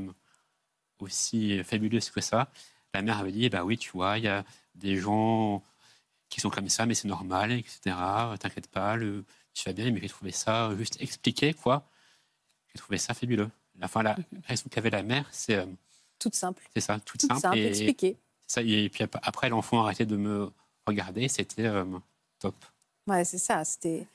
aussi 0.99 1.63
fabuleuse 1.65 2.11
que 2.11 2.21
ça. 2.21 2.51
La 2.95 3.03
mère 3.03 3.19
avait 3.19 3.33
dit 3.33 3.49
Bah 3.49 3.65
oui, 3.65 3.79
tu 3.79 3.91
vois, 3.91 4.19
il 4.19 4.25
y 4.25 4.29
a 4.29 4.45
des 4.75 4.97
gens 4.97 5.63
qui 6.29 6.41
sont 6.41 6.51
comme 6.51 6.69
ça, 6.69 6.87
mais 6.87 6.95
c'est 6.95 7.09
normal, 7.09 7.53
etc. 7.53 7.81
T'inquiète 8.41 8.69
pas, 8.69 8.97
le, 8.97 9.25
tu 9.55 9.65
vas 9.69 9.73
bien, 9.73 9.91
mais 9.91 10.01
j'ai 10.01 10.09
trouvé 10.09 10.33
ça 10.33 10.75
juste 10.77 11.01
expliqué, 11.01 11.53
quoi. 11.55 11.89
J'ai 12.75 12.79
trouvé 12.81 12.99
ça 12.99 13.15
fabuleux. 13.15 13.51
Enfin, 13.83 14.03
la 14.03 14.17
réaction 14.47 14.69
qu'avait 14.71 14.91
la 14.91 15.03
mère, 15.03 15.27
c'est 15.31 15.57
euh, 15.57 15.67
Toute 16.19 16.35
simple. 16.35 16.63
c'est 16.75 16.81
ça, 16.81 16.99
toute 17.01 17.21
Toute 17.21 17.31
simple. 17.31 17.41
simple, 17.41 17.59
et, 17.59 17.67
expliqué. 17.67 18.17
ça, 18.47 18.63
et 18.63 18.89
puis 18.89 19.05
ap- 19.05 19.19
après, 19.23 19.49
l'enfant 19.49 19.81
a 19.83 19.85
arrêté 19.87 20.07
de 20.07 20.17
me 20.17 20.51
regarder, 20.87 21.29
c'était 21.29 21.67
euh, 21.67 21.85
top. 22.39 22.55
Ouais, 23.07 23.25
c'est 23.25 23.39
ça. 23.39 23.65
C'était. 23.65 24.07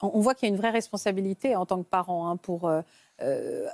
On 0.00 0.20
voit 0.20 0.34
qu'il 0.34 0.48
y 0.48 0.50
a 0.50 0.54
une 0.54 0.60
vraie 0.60 0.70
responsabilité 0.70 1.54
en 1.56 1.66
tant 1.66 1.82
que 1.82 1.88
parent 1.88 2.28
hein, 2.28 2.36
pour, 2.36 2.68
euh, 2.68 2.82
euh, 3.20 3.66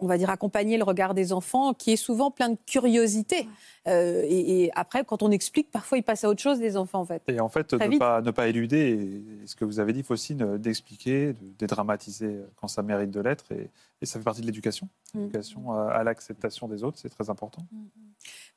on 0.00 0.06
va 0.06 0.18
dire, 0.18 0.30
accompagner 0.30 0.76
le 0.76 0.84
regard 0.84 1.14
des 1.14 1.32
enfants, 1.32 1.74
qui 1.74 1.92
est 1.92 1.96
souvent 1.96 2.30
plein 2.30 2.48
de 2.48 2.58
curiosité. 2.66 3.48
Euh, 3.86 4.22
et, 4.24 4.64
et 4.64 4.70
après, 4.74 5.04
quand 5.04 5.22
on 5.22 5.30
explique, 5.30 5.70
parfois 5.70 5.98
ils 5.98 6.02
passent 6.02 6.24
à 6.24 6.28
autre 6.28 6.42
chose, 6.42 6.60
les 6.60 6.76
enfants, 6.76 7.00
en 7.00 7.04
fait. 7.04 7.22
Et 7.28 7.40
en 7.40 7.48
fait, 7.48 7.72
ne 7.72 7.98
pas, 7.98 8.20
ne 8.20 8.30
pas 8.30 8.48
éluder, 8.48 9.22
et 9.42 9.46
ce 9.46 9.54
que 9.54 9.64
vous 9.64 9.78
avez 9.78 9.92
dit, 9.92 10.02
Faucine, 10.02 10.58
d'expliquer, 10.58 11.32
de 11.34 11.52
dédramatiser 11.58 12.40
quand 12.56 12.68
ça 12.68 12.82
mérite 12.82 13.10
de 13.10 13.20
l'être. 13.20 13.52
Et, 13.52 13.70
et 14.02 14.06
ça 14.06 14.18
fait 14.18 14.24
partie 14.24 14.40
de 14.40 14.46
l'éducation. 14.46 14.88
Mm. 15.14 15.18
L'éducation 15.20 15.72
à, 15.72 15.90
à 15.90 16.02
l'acceptation 16.02 16.66
des 16.68 16.82
autres, 16.82 16.98
c'est 16.98 17.10
très 17.10 17.30
important. 17.30 17.62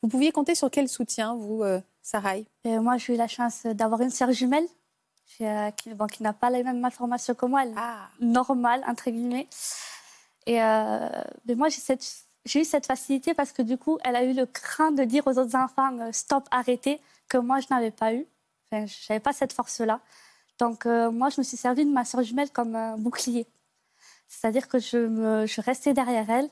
Vous 0.02 0.10
pouviez 0.10 0.32
compter 0.32 0.56
sur 0.56 0.72
quel 0.72 0.88
soutien, 0.88 1.36
vous, 1.36 1.64
euh, 1.64 1.80
Sarai 2.02 2.46
Et 2.64 2.80
moi, 2.80 2.98
j'ai 2.98 3.14
eu 3.14 3.18
la 3.18 3.28
chance 3.28 3.66
d'avoir 3.66 4.02
une 4.02 4.10
sœur 4.10 4.32
jumelle 4.32 4.66
euh, 5.42 5.72
qui, 5.72 5.94
bon, 5.94 6.08
qui 6.08 6.24
n'a 6.24 6.34
pas 6.34 6.50
les 6.50 6.64
mêmes 6.64 6.80
malformations 6.80 7.34
que 7.34 7.46
moi, 7.46 7.64
elle 7.64 7.74
Ah, 7.78 8.10
normale, 8.20 8.84
entre 8.88 9.10
guillemets. 9.10 9.48
Et 10.46 10.62
euh, 10.62 11.10
mais 11.46 11.56
moi, 11.56 11.70
j'ai, 11.70 12.60
eu 12.62 12.66
cette 12.66 12.86
facilité 12.86 13.34
parce 13.34 13.52
que 13.52 13.62
du 13.62 13.78
coup, 13.78 14.00
elle 14.04 14.16
a 14.16 14.24
eu 14.24 14.34
le 14.34 14.46
cran 14.46 14.92
de 14.92 15.04
dire 15.04 15.26
aux 15.28 15.38
autres 15.38 15.56
enfants 15.56 15.98
euh, 16.00 16.12
stop, 16.12 16.48
arrêtez, 16.52 17.00
que 17.30 17.38
moi, 17.38 17.60
je 17.60 17.68
n'avais 17.70 17.92
pas 17.92 18.14
eu. 18.14 18.26
Enfin, 18.72 18.86
je 18.86 18.96
n'avais 19.10 19.20
pas 19.20 19.34
cette 19.34 19.54
force-là. 19.54 20.00
Donc, 20.60 20.86
euh, 20.86 21.12
moi, 21.12 21.30
je 21.30 21.42
me 21.42 21.44
suis 21.44 21.58
servie 21.58 21.86
de 21.86 21.92
ma 21.92 22.06
sœur 22.06 22.24
jumelle 22.24 22.52
comme 22.52 22.76
un 22.76 22.98
bouclier. 22.98 23.48
C'est-à-dire 24.28 24.68
que 24.68 24.80
je, 24.80 24.98
me, 24.98 25.46
je 25.46 25.62
restais 25.62 25.94
derrière 25.94 26.30
elle 26.30 26.50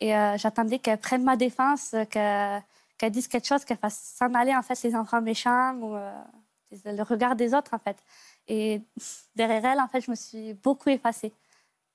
et 0.00 0.16
euh, 0.16 0.36
j'attendais 0.36 0.78
qu'elle 0.78 0.98
prenne 0.98 1.24
ma 1.24 1.36
défense, 1.36 1.94
qu'elle, 2.10 2.62
dise 3.10 3.28
quelque 3.28 3.46
chose, 3.46 3.64
qu'elle 3.64 3.78
fasse 3.78 4.14
s'en 4.18 4.34
aller, 4.34 4.54
en 4.54 4.62
fait, 4.62 4.80
les 4.82 4.94
enfants 4.94 5.22
méchants 5.22 5.74
ou 5.76 5.96
le 6.84 7.02
regard 7.02 7.36
des 7.36 7.54
autres, 7.54 7.74
en 7.74 7.78
fait. 7.78 7.96
Et 8.48 8.82
derrière 9.36 9.64
elle, 9.64 9.80
en 9.80 9.88
fait, 9.88 10.00
je 10.00 10.10
me 10.10 10.16
suis 10.16 10.54
beaucoup 10.54 10.90
effacée. 10.90 11.32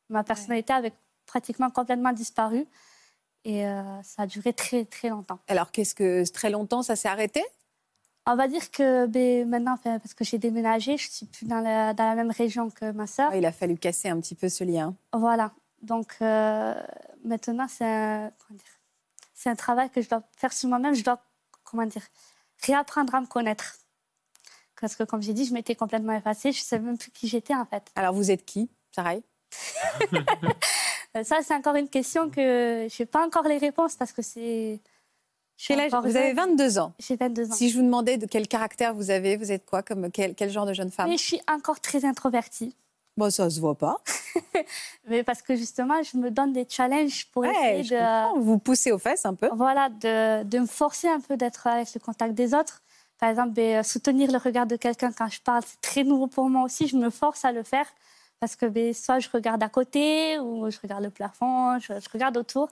Ma 0.09 0.23
personnalité 0.23 0.73
avait 0.73 0.93
pratiquement 1.25 1.69
complètement 1.69 2.13
disparu. 2.13 2.65
Et 3.45 3.65
euh, 3.65 4.03
ça 4.03 4.23
a 4.23 4.27
duré 4.27 4.53
très, 4.53 4.85
très 4.85 5.09
longtemps. 5.09 5.39
Alors, 5.47 5.71
qu'est-ce 5.71 5.95
que 5.95 6.29
très 6.31 6.49
longtemps, 6.49 6.83
ça 6.83 6.95
s'est 6.95 7.07
arrêté? 7.07 7.43
On 8.25 8.35
va 8.35 8.47
dire 8.47 8.69
que 8.69 9.05
ben, 9.07 9.47
maintenant, 9.47 9.73
enfin, 9.73 9.97
parce 9.99 10.13
que 10.13 10.23
j'ai 10.23 10.37
déménagé, 10.37 10.97
je 10.97 11.09
suis 11.09 11.25
plus 11.25 11.45
dans 11.47 11.61
la, 11.61 11.93
dans 11.93 12.03
la 12.03 12.15
même 12.15 12.31
région 12.31 12.69
que 12.69 12.91
ma 12.91 13.07
sœur. 13.07 13.33
Il 13.33 13.45
a 13.45 13.51
fallu 13.51 13.77
casser 13.77 14.09
un 14.09 14.19
petit 14.19 14.35
peu 14.35 14.49
ce 14.49 14.63
lien. 14.63 14.93
Voilà. 15.13 15.51
Donc 15.81 16.15
euh, 16.21 16.75
maintenant, 17.23 17.67
c'est 17.67 17.85
un, 17.85 18.31
c'est 19.33 19.49
un 19.49 19.55
travail 19.55 19.89
que 19.89 20.01
je 20.01 20.09
dois 20.09 20.21
faire 20.35 20.53
sur 20.53 20.69
moi-même. 20.69 20.93
Je 20.93 21.03
dois, 21.03 21.19
comment 21.63 21.85
dire, 21.85 22.03
réapprendre 22.65 23.15
à 23.15 23.21
me 23.21 23.25
connaître. 23.25 23.77
Parce 24.81 24.95
que, 24.95 25.03
comme 25.03 25.21
j'ai 25.21 25.33
dit, 25.33 25.45
je 25.45 25.53
m'étais 25.53 25.75
complètement 25.75 26.13
effacée. 26.13 26.51
Je 26.51 26.59
ne 26.59 26.63
savais 26.63 26.83
même 26.83 26.97
plus 26.97 27.11
qui 27.11 27.27
j'étais, 27.27 27.53
en 27.55 27.65
fait. 27.65 27.83
Alors, 27.95 28.13
vous 28.13 28.31
êtes 28.31 28.45
qui, 28.45 28.69
Sarai 28.95 29.21
Euh, 31.17 31.23
Ça, 31.23 31.37
c'est 31.43 31.55
encore 31.55 31.75
une 31.75 31.89
question 31.89 32.29
que 32.29 32.87
je 32.89 32.95
n'ai 33.01 33.05
pas 33.07 33.25
encore 33.25 33.43
les 33.47 33.57
réponses 33.57 33.95
parce 33.95 34.11
que 34.11 34.21
c'est. 34.21 34.79
encore 35.71 36.03
Vous 36.03 36.15
avez 36.15 36.35
jeune. 36.35 36.55
22 36.55 36.77
ans. 36.79 36.93
J'ai 36.99 37.15
22 37.15 37.49
ans. 37.51 37.55
Si 37.55 37.69
je 37.69 37.77
vous 37.77 37.83
demandais 37.83 38.17
de 38.17 38.27
quel 38.27 38.47
caractère 38.47 38.93
vous 38.93 39.09
avez, 39.09 39.35
vous 39.35 39.51
êtes 39.51 39.65
quoi 39.65 39.81
comme 39.81 40.11
quel, 40.11 40.35
quel 40.35 40.51
genre 40.51 40.67
de 40.67 40.73
jeune 40.73 40.91
femme? 40.91 41.09
Mais 41.09 41.17
je 41.17 41.23
suis 41.23 41.41
encore 41.51 41.79
très 41.79 42.05
introvertie. 42.05 42.75
Bon, 43.17 43.31
ça 43.31 43.49
se 43.49 43.59
voit 43.59 43.75
pas. 43.75 43.97
Mais 45.09 45.23
parce 45.23 45.41
que 45.41 45.55
justement, 45.55 46.01
je 46.03 46.15
me 46.15 46.29
donne 46.29 46.53
des 46.53 46.67
challenges 46.69 47.25
pour 47.31 47.41
Ouais, 47.41 47.49
essayer 47.49 47.83
je 47.83 47.95
de. 47.95 47.99
comprends. 47.99 48.39
Vous 48.39 48.59
poussez 48.59 48.91
aux 48.91 48.99
fesses 48.99 49.25
un 49.25 49.33
peu. 49.33 49.49
Voilà, 49.53 49.89
de, 49.89 50.43
de 50.43 50.59
me 50.59 50.67
forcer 50.67 51.07
un 51.07 51.19
peu 51.19 51.35
d'être 51.37 51.65
avec 51.65 51.91
le 51.93 51.99
contact 51.99 52.35
des 52.35 52.53
autres. 52.53 52.83
Par 53.19 53.29
exemple, 53.29 53.51
ben, 53.51 53.83
soutenir 53.83 54.31
le 54.31 54.37
regard 54.37 54.65
de 54.65 54.75
quelqu'un 54.75 55.11
quand 55.11 55.27
je 55.29 55.41
parle, 55.41 55.63
c'est 55.65 55.81
très 55.81 56.03
nouveau 56.03 56.27
pour 56.27 56.49
moi 56.49 56.63
aussi. 56.63 56.87
Je 56.87 56.95
me 56.95 57.09
force 57.09 57.43
à 57.45 57.51
le 57.51 57.63
faire 57.63 57.85
parce 58.39 58.55
que 58.55 58.65
ben, 58.65 58.93
soit 58.93 59.19
je 59.19 59.27
regarde 59.33 59.61
à 59.61 59.69
côté 59.69 60.39
ou 60.39 60.69
je 60.69 60.77
regarde 60.81 61.03
le 61.03 61.09
plafond, 61.09 61.77
je, 61.79 61.93
je 61.99 62.09
regarde 62.13 62.37
autour. 62.37 62.69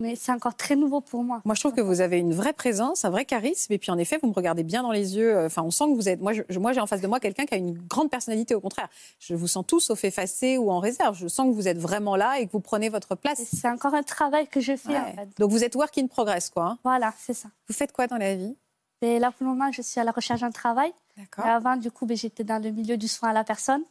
Mais 0.00 0.16
c'est 0.16 0.32
encore 0.32 0.56
très 0.56 0.74
nouveau 0.74 1.00
pour 1.00 1.22
moi. 1.22 1.42
Moi, 1.44 1.54
je 1.54 1.60
trouve 1.60 1.74
que 1.74 1.80
vous 1.82 2.00
avez 2.00 2.18
une 2.18 2.32
vraie 2.34 2.54
présence, 2.54 3.04
un 3.04 3.10
vrai 3.10 3.24
charisme. 3.24 3.72
Et 3.72 3.78
puis, 3.78 3.92
en 3.92 3.98
effet, 3.98 4.18
vous 4.20 4.26
me 4.26 4.32
regardez 4.32 4.64
bien 4.64 4.82
dans 4.82 4.90
les 4.90 5.16
yeux. 5.16 5.44
Enfin, 5.44 5.62
on 5.62 5.70
sent 5.70 5.84
que 5.84 5.94
vous 5.94 6.08
êtes. 6.08 6.20
Moi, 6.20 6.32
j'ai 6.32 6.80
en 6.80 6.86
face 6.88 7.02
de 7.02 7.06
moi 7.06 7.20
quelqu'un 7.20 7.44
qui 7.44 7.54
a 7.54 7.58
une 7.58 7.74
grande 7.74 8.10
personnalité, 8.10 8.54
au 8.56 8.60
contraire. 8.60 8.88
Je 9.20 9.36
vous 9.36 9.46
sens 9.46 9.64
tous 9.64 9.78
sauf 9.80 10.02
effacés 10.02 10.58
ou 10.58 10.72
en 10.72 10.80
réserve. 10.80 11.16
Je 11.16 11.28
sens 11.28 11.46
que 11.46 11.52
vous 11.54 11.68
êtes 11.68 11.78
vraiment 11.78 12.16
là 12.16 12.40
et 12.40 12.46
que 12.46 12.52
vous 12.52 12.58
prenez 12.60 12.88
votre 12.88 13.14
place. 13.14 13.42
C'est 13.54 13.68
encore 13.68 13.94
un 13.94 14.02
travail 14.02 14.48
que 14.48 14.60
je 14.60 14.74
fais. 14.74 14.96
en 14.98 15.04
fait. 15.12 15.28
Donc, 15.38 15.52
vous 15.52 15.62
êtes 15.62 15.76
work 15.76 15.96
in 15.98 16.08
progress, 16.08 16.48
quoi. 16.50 16.64
hein. 16.64 16.78
Voilà, 16.82 17.12
c'est 17.18 17.34
ça. 17.34 17.48
Vous 17.68 17.74
faites 17.74 17.92
quoi 17.92 18.08
dans 18.08 18.16
la 18.16 18.34
vie? 18.34 18.56
Et 19.02 19.18
là, 19.18 19.30
pour 19.32 19.44
le 19.46 19.50
moment, 19.52 19.70
je 19.72 19.82
suis 19.82 20.00
à 20.00 20.04
la 20.04 20.12
recherche 20.12 20.40
d'un 20.40 20.50
travail. 20.52 20.92
D'accord. 21.16 21.44
Avant, 21.44 21.76
du 21.76 21.90
coup, 21.90 22.06
ben, 22.06 22.16
j'étais 22.16 22.44
dans 22.44 22.62
le 22.62 22.70
milieu 22.70 22.96
du 22.96 23.08
soin 23.08 23.30
à 23.30 23.32
la 23.32 23.44
personne. 23.44 23.82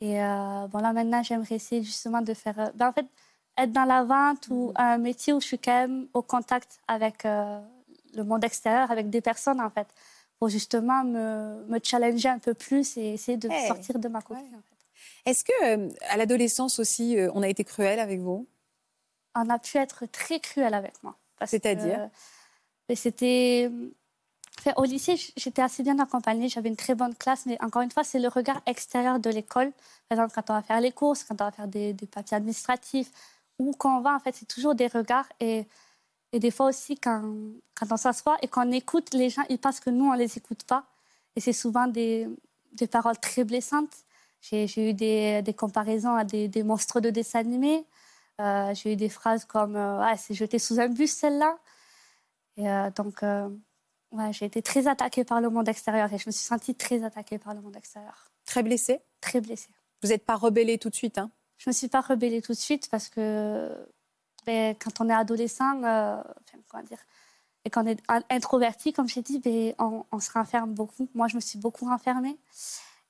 Et 0.00 0.22
euh, 0.22 0.66
bon, 0.68 0.78
là, 0.78 0.92
maintenant, 0.92 1.22
j'aimerais 1.22 1.56
essayer 1.56 1.82
justement 1.82 2.20
de 2.22 2.32
faire. 2.34 2.58
euh, 2.58 2.70
ben, 2.74 2.88
en 2.88 2.92
fait, 2.92 3.06
être 3.58 3.72
dans 3.72 3.84
la 3.84 4.04
vente 4.04 4.46
ou 4.50 4.72
un 4.76 4.98
métier 4.98 5.32
où 5.32 5.40
je 5.40 5.46
suis 5.46 5.58
quand 5.58 5.72
même 5.80 6.08
au 6.14 6.22
contact 6.22 6.80
avec 6.88 7.24
euh, 7.24 7.60
le 8.14 8.22
monde 8.24 8.44
extérieur, 8.44 8.90
avec 8.90 9.10
des 9.10 9.20
personnes, 9.20 9.60
en 9.60 9.70
fait, 9.70 9.88
pour 10.38 10.48
justement 10.48 11.02
me, 11.04 11.64
me 11.66 11.78
challenger 11.82 12.28
un 12.28 12.38
peu 12.38 12.54
plus 12.54 12.96
et 12.96 13.14
essayer 13.14 13.36
de 13.38 13.50
Hey. 13.50 13.66
sortir 13.66 13.98
de 13.98 14.08
ma 14.08 14.22
coquille. 14.22 14.44
en 14.54 14.62
fait. 14.62 15.30
Est-ce 15.30 15.44
que, 15.44 15.64
euh, 15.64 15.88
à 16.08 16.16
l'adolescence 16.16 16.78
aussi, 16.78 17.16
on 17.34 17.42
a 17.42 17.48
été 17.48 17.64
cruel 17.64 17.98
avec 17.98 18.20
vous? 18.20 18.46
On 19.34 19.48
a 19.50 19.58
pu 19.58 19.78
être 19.78 20.06
très 20.06 20.38
cruel 20.38 20.72
avec 20.74 21.02
moi. 21.02 21.16
C'est-à-dire? 21.46 22.08
ben, 22.88 22.96
C'était. 22.96 23.70
Au 24.76 24.84
lycée, 24.84 25.16
j'étais 25.36 25.62
assez 25.62 25.82
bien 25.82 25.98
accompagnée, 25.98 26.48
j'avais 26.48 26.68
une 26.68 26.76
très 26.76 26.94
bonne 26.94 27.14
classe, 27.14 27.46
mais 27.46 27.58
encore 27.62 27.82
une 27.82 27.90
fois, 27.90 28.04
c'est 28.04 28.18
le 28.18 28.28
regard 28.28 28.60
extérieur 28.66 29.18
de 29.20 29.30
l'école. 29.30 29.72
Par 30.08 30.18
exemple, 30.18 30.32
quand 30.34 30.50
on 30.50 30.54
va 30.54 30.62
faire 30.62 30.80
les 30.80 30.92
courses, 30.92 31.24
quand 31.24 31.40
on 31.40 31.44
va 31.44 31.50
faire 31.52 31.68
des, 31.68 31.94
papiers 32.10 32.36
administratifs, 32.36 33.10
ou 33.58 33.72
quand 33.72 33.98
on 33.98 34.00
va, 34.00 34.14
en 34.14 34.20
fait, 34.20 34.34
c'est 34.34 34.46
toujours 34.46 34.74
des 34.74 34.86
regards. 34.86 35.28
Et, 35.40 35.66
des 36.32 36.50
fois 36.50 36.66
aussi, 36.66 36.96
quand, 36.98 37.22
quand 37.76 37.86
on 37.92 37.96
s'assoit 37.96 38.36
et 38.42 38.48
qu'on 38.48 38.72
écoute, 38.72 39.14
les 39.14 39.30
gens, 39.30 39.44
ils 39.48 39.58
pensent 39.58 39.80
que 39.80 39.90
nous, 39.90 40.06
on 40.06 40.14
ne 40.14 40.18
les 40.18 40.36
écoute 40.36 40.64
pas. 40.64 40.84
Et 41.36 41.40
c'est 41.40 41.52
souvent 41.52 41.86
des, 41.86 42.28
des 42.72 42.86
paroles 42.88 43.18
très 43.18 43.44
blessantes. 43.44 43.94
J'ai 44.40 44.90
eu 44.90 44.94
des, 44.94 45.42
des 45.42 45.54
comparaisons 45.54 46.14
à 46.14 46.24
des, 46.24 46.62
monstres 46.64 47.00
de 47.00 47.10
dessins 47.10 47.38
animés. 47.38 47.86
Euh, 48.40 48.74
j'ai 48.74 48.92
eu 48.92 48.96
des 48.96 49.08
phrases 49.08 49.44
comme 49.44 49.76
euh, 49.76 50.00
Ah, 50.02 50.16
c'est 50.16 50.34
jeté 50.34 50.58
sous 50.58 50.80
un 50.80 50.88
bus 50.88 51.12
celle-là. 51.12 51.58
Et 52.56 52.68
euh, 52.68 52.90
donc, 52.90 53.22
ouais, 54.14 54.32
j'ai 54.32 54.46
été 54.46 54.62
très 54.62 54.86
attaquée 54.86 55.24
par 55.24 55.40
le 55.40 55.50
monde 55.50 55.68
extérieur 55.68 56.12
et 56.12 56.18
je 56.18 56.24
me 56.26 56.32
suis 56.32 56.44
sentie 56.44 56.74
très 56.74 57.02
attaquée 57.04 57.38
par 57.38 57.54
le 57.54 57.60
monde 57.60 57.76
extérieur. 57.76 58.24
Très 58.46 58.62
blessé 58.62 59.00
Très 59.20 59.40
blessée. 59.40 59.68
Vous 60.02 60.08
n'êtes 60.08 60.24
pas 60.24 60.36
rebellé 60.36 60.78
tout 60.78 60.90
de 60.90 60.94
suite 60.94 61.18
hein? 61.18 61.30
Je 61.58 61.70
me 61.70 61.72
suis 61.72 61.88
pas 61.88 62.00
rebellée 62.00 62.42
tout 62.42 62.52
de 62.52 62.58
suite 62.58 62.88
parce 62.90 63.08
que 63.08 63.86
ben, 64.44 64.74
quand 64.78 65.00
on 65.00 65.08
est 65.08 65.14
adolescent, 65.14 65.82
euh, 65.84 66.16
enfin, 66.18 66.58
comment 66.68 66.82
dire, 66.82 66.98
et 67.64 67.70
qu'on 67.70 67.86
est 67.86 67.98
in- 68.08 68.22
introverti, 68.28 68.92
comme 68.92 69.08
j'ai 69.08 69.22
dit, 69.22 69.38
ben, 69.38 69.72
on, 69.78 70.04
on 70.12 70.18
se 70.20 70.30
renferme 70.32 70.74
beaucoup. 70.74 71.08
Moi, 71.14 71.28
je 71.28 71.36
me 71.36 71.40
suis 71.40 71.58
beaucoup 71.58 71.86
renfermée. 71.86 72.36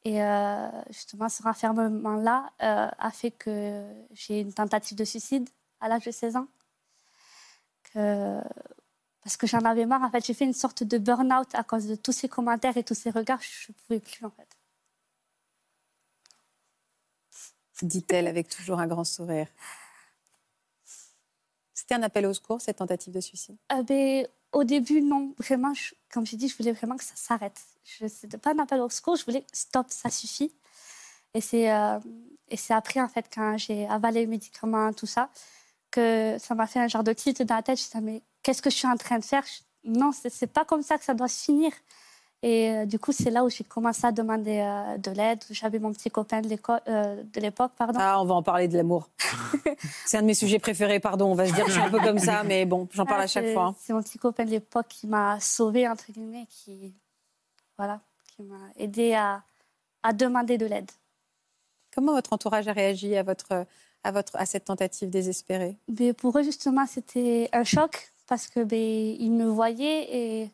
Et 0.05 0.23
euh, 0.23 0.69
justement, 0.91 1.29
ce 1.29 1.43
renfermement-là 1.43 2.53
euh, 2.63 2.89
a 2.97 3.11
fait 3.11 3.31
que 3.33 3.85
j'ai 4.13 4.41
une 4.41 4.53
tentative 4.53 4.97
de 4.99 5.05
suicide 5.05 5.49
à 5.81 5.89
l'âge 5.89 6.05
de 6.05 6.11
16 6.13 6.37
ans. 6.37 6.47
Que- 7.93 8.41
parce 9.25 9.37
que 9.39 9.47
j'en 9.47 9.61
avais 9.61 9.87
marre. 9.87 10.03
En 10.03 10.11
fait, 10.11 10.25
j'ai 10.25 10.35
fait 10.35 10.45
une 10.45 10.53
sorte 10.53 10.85
de 10.85 10.99
burn-out 10.99 11.55
à 11.55 11.65
cause 11.65 11.87
de 11.87 11.95
tous 11.97 12.13
ces 12.13 12.29
commentaires 12.29 12.77
et 12.77 12.85
tous 12.85 12.95
ces 12.95 13.11
regards. 13.11 13.41
Je 13.41 13.73
ne 13.73 13.75
pouvais 13.75 14.01
plus, 14.01 14.25
en 14.25 14.31
fait. 14.31 14.49
dit-elle 17.83 18.29
avec 18.29 18.49
toujours 18.49 18.79
un 18.79 18.87
grand 18.87 19.05
sourire. 19.05 19.49
C'était 21.75 21.97
un 21.97 22.03
appel 22.03 22.25
au 22.25 22.33
secours, 22.33 22.61
cette 22.61 22.77
tentative 22.77 23.13
de 23.13 23.21
suicide? 23.21 23.57
Euh, 23.73 23.83
ben, 23.83 24.27
au 24.53 24.65
début, 24.65 25.03
non. 25.03 25.35
Vraiment, 25.39 25.75
je- 25.75 25.95
comme 26.11 26.25
j'ai 26.25 26.37
dit, 26.37 26.49
je 26.49 26.57
voulais 26.57 26.73
vraiment 26.73 26.97
que 26.97 27.05
ça 27.05 27.17
s'arrête. 27.17 27.61
Ce 27.85 28.05
n'était 28.05 28.39
pas 28.39 28.53
un 28.55 28.59
appel 28.61 28.81
au 28.81 28.89
secours, 28.89 29.17
je 29.17 29.25
voulais 29.25 29.45
stop, 29.53 29.87
ça 29.91 30.09
suffit. 30.09 30.55
Et 31.35 31.41
c'est 31.41 31.71
euh, 31.73 31.99
après, 32.71 33.01
en 33.01 33.09
fait, 33.09 33.27
quand 33.35 33.59
j'ai 33.59 33.87
avalé 33.89 34.21
les 34.21 34.27
médicaments, 34.27 34.93
tout 34.93 35.07
ça, 35.07 35.29
que 35.95 36.37
ça 36.39 36.55
m'a 36.55 36.67
fait 36.67 36.81
un 36.81 36.89
genre 36.89 37.05
de 37.05 37.13
tilt 37.13 37.43
dans 37.43 37.57
la 37.57 37.63
tête. 37.63 37.79
Je 37.79 37.85
me 37.85 37.89
suis 37.91 37.99
dit, 37.99 38.05
mais 38.05 38.23
qu'est-ce 38.43 38.63
que 38.63 38.71
je 38.71 38.77
suis 38.77 38.87
en 38.89 38.97
train 38.97 39.19
de 39.19 39.25
faire? 39.25 39.45
Non, 39.85 40.11
c'est 40.13 40.47
pas 40.47 40.65
comme 40.65 40.83
ça 40.83 40.99
que 40.99 41.05
ça 41.05 41.15
doit 41.15 41.29
se 41.29 41.45
finir. 41.45 41.73
Et 42.43 42.71
euh, 42.71 42.85
du 42.87 42.99
coup, 42.99 43.13
c'est 43.13 43.31
là 43.31 43.43
où 43.45 43.49
j'ai 43.49 43.65
commencé 43.65 44.07
à 44.07 44.13
demander 44.13 44.59
euh, 44.61 44.99
de 44.99 45.11
l'aide. 45.13 45.43
J'avais 45.51 45.79
mon 45.79 45.93
petit 45.93 46.11
copain 46.11 46.43
de 46.43 46.59
euh, 46.89 47.23
l'époque, 47.37 47.73
pardon. 47.77 47.99
Ah, 48.03 48.21
on 48.21 48.27
va 48.27 48.35
en 48.35 48.43
parler 48.43 48.69
de 48.69 48.77
l'amour. 48.77 49.09
C'est 50.05 50.19
un 50.19 50.23
de 50.23 50.27
mes 50.27 50.35
sujets 50.35 50.59
préférés, 50.59 51.01
pardon. 51.01 51.31
On 51.33 51.35
va 51.35 51.47
se 51.47 51.55
dire 51.55 51.65
que 51.65 51.71
je 51.71 51.77
suis 51.77 51.83
un 51.83 51.91
peu 51.91 52.01
comme 52.01 52.19
ça, 52.19 52.43
mais 52.45 52.67
bon, 52.67 52.87
j'en 52.93 53.07
parle 53.07 53.21
Ah, 53.23 53.25
à 53.25 53.27
chaque 53.27 53.47
c'est- 53.47 53.55
fois. 53.55 53.67
hein. 53.69 53.75
C'est 53.81 53.95
mon 53.95 54.03
petit 54.03 54.19
copain 54.19 54.45
de 54.45 54.51
l'époque 54.51 54.89
qui 54.89 55.07
m'a 55.07 55.41
sauvée, 55.41 55.89
entre 55.89 56.13
guillemets, 56.13 56.47
qui, 56.51 56.95
voilà, 57.79 58.01
qui 58.37 58.43
m'a 58.43 58.59
aidé 58.77 59.15
à, 59.15 59.43
à 60.03 60.13
demander 60.13 60.59
de 60.59 60.67
l'aide. 60.67 60.91
Comment 61.95 62.13
votre 62.13 62.33
entourage 62.35 62.69
a 62.69 62.73
réagi 62.75 63.17
à, 63.17 63.23
votre, 63.23 63.65
à, 64.05 64.13
votre, 64.13 64.37
à 64.37 64.47
cette 64.47 64.67
tentative 64.67 65.11
désespérée? 65.11 65.77
Mais 65.89 66.13
pour 66.13 66.39
eux, 66.39 66.43
justement, 66.43 66.87
c'était 66.87 67.49
un 67.53 67.65
choc 67.65 68.13
parce 68.27 68.47
que 68.47 68.61
ben, 68.63 68.79
ils 68.79 69.33
me 69.33 69.47
voyaient 69.47 70.07
et 70.43 70.51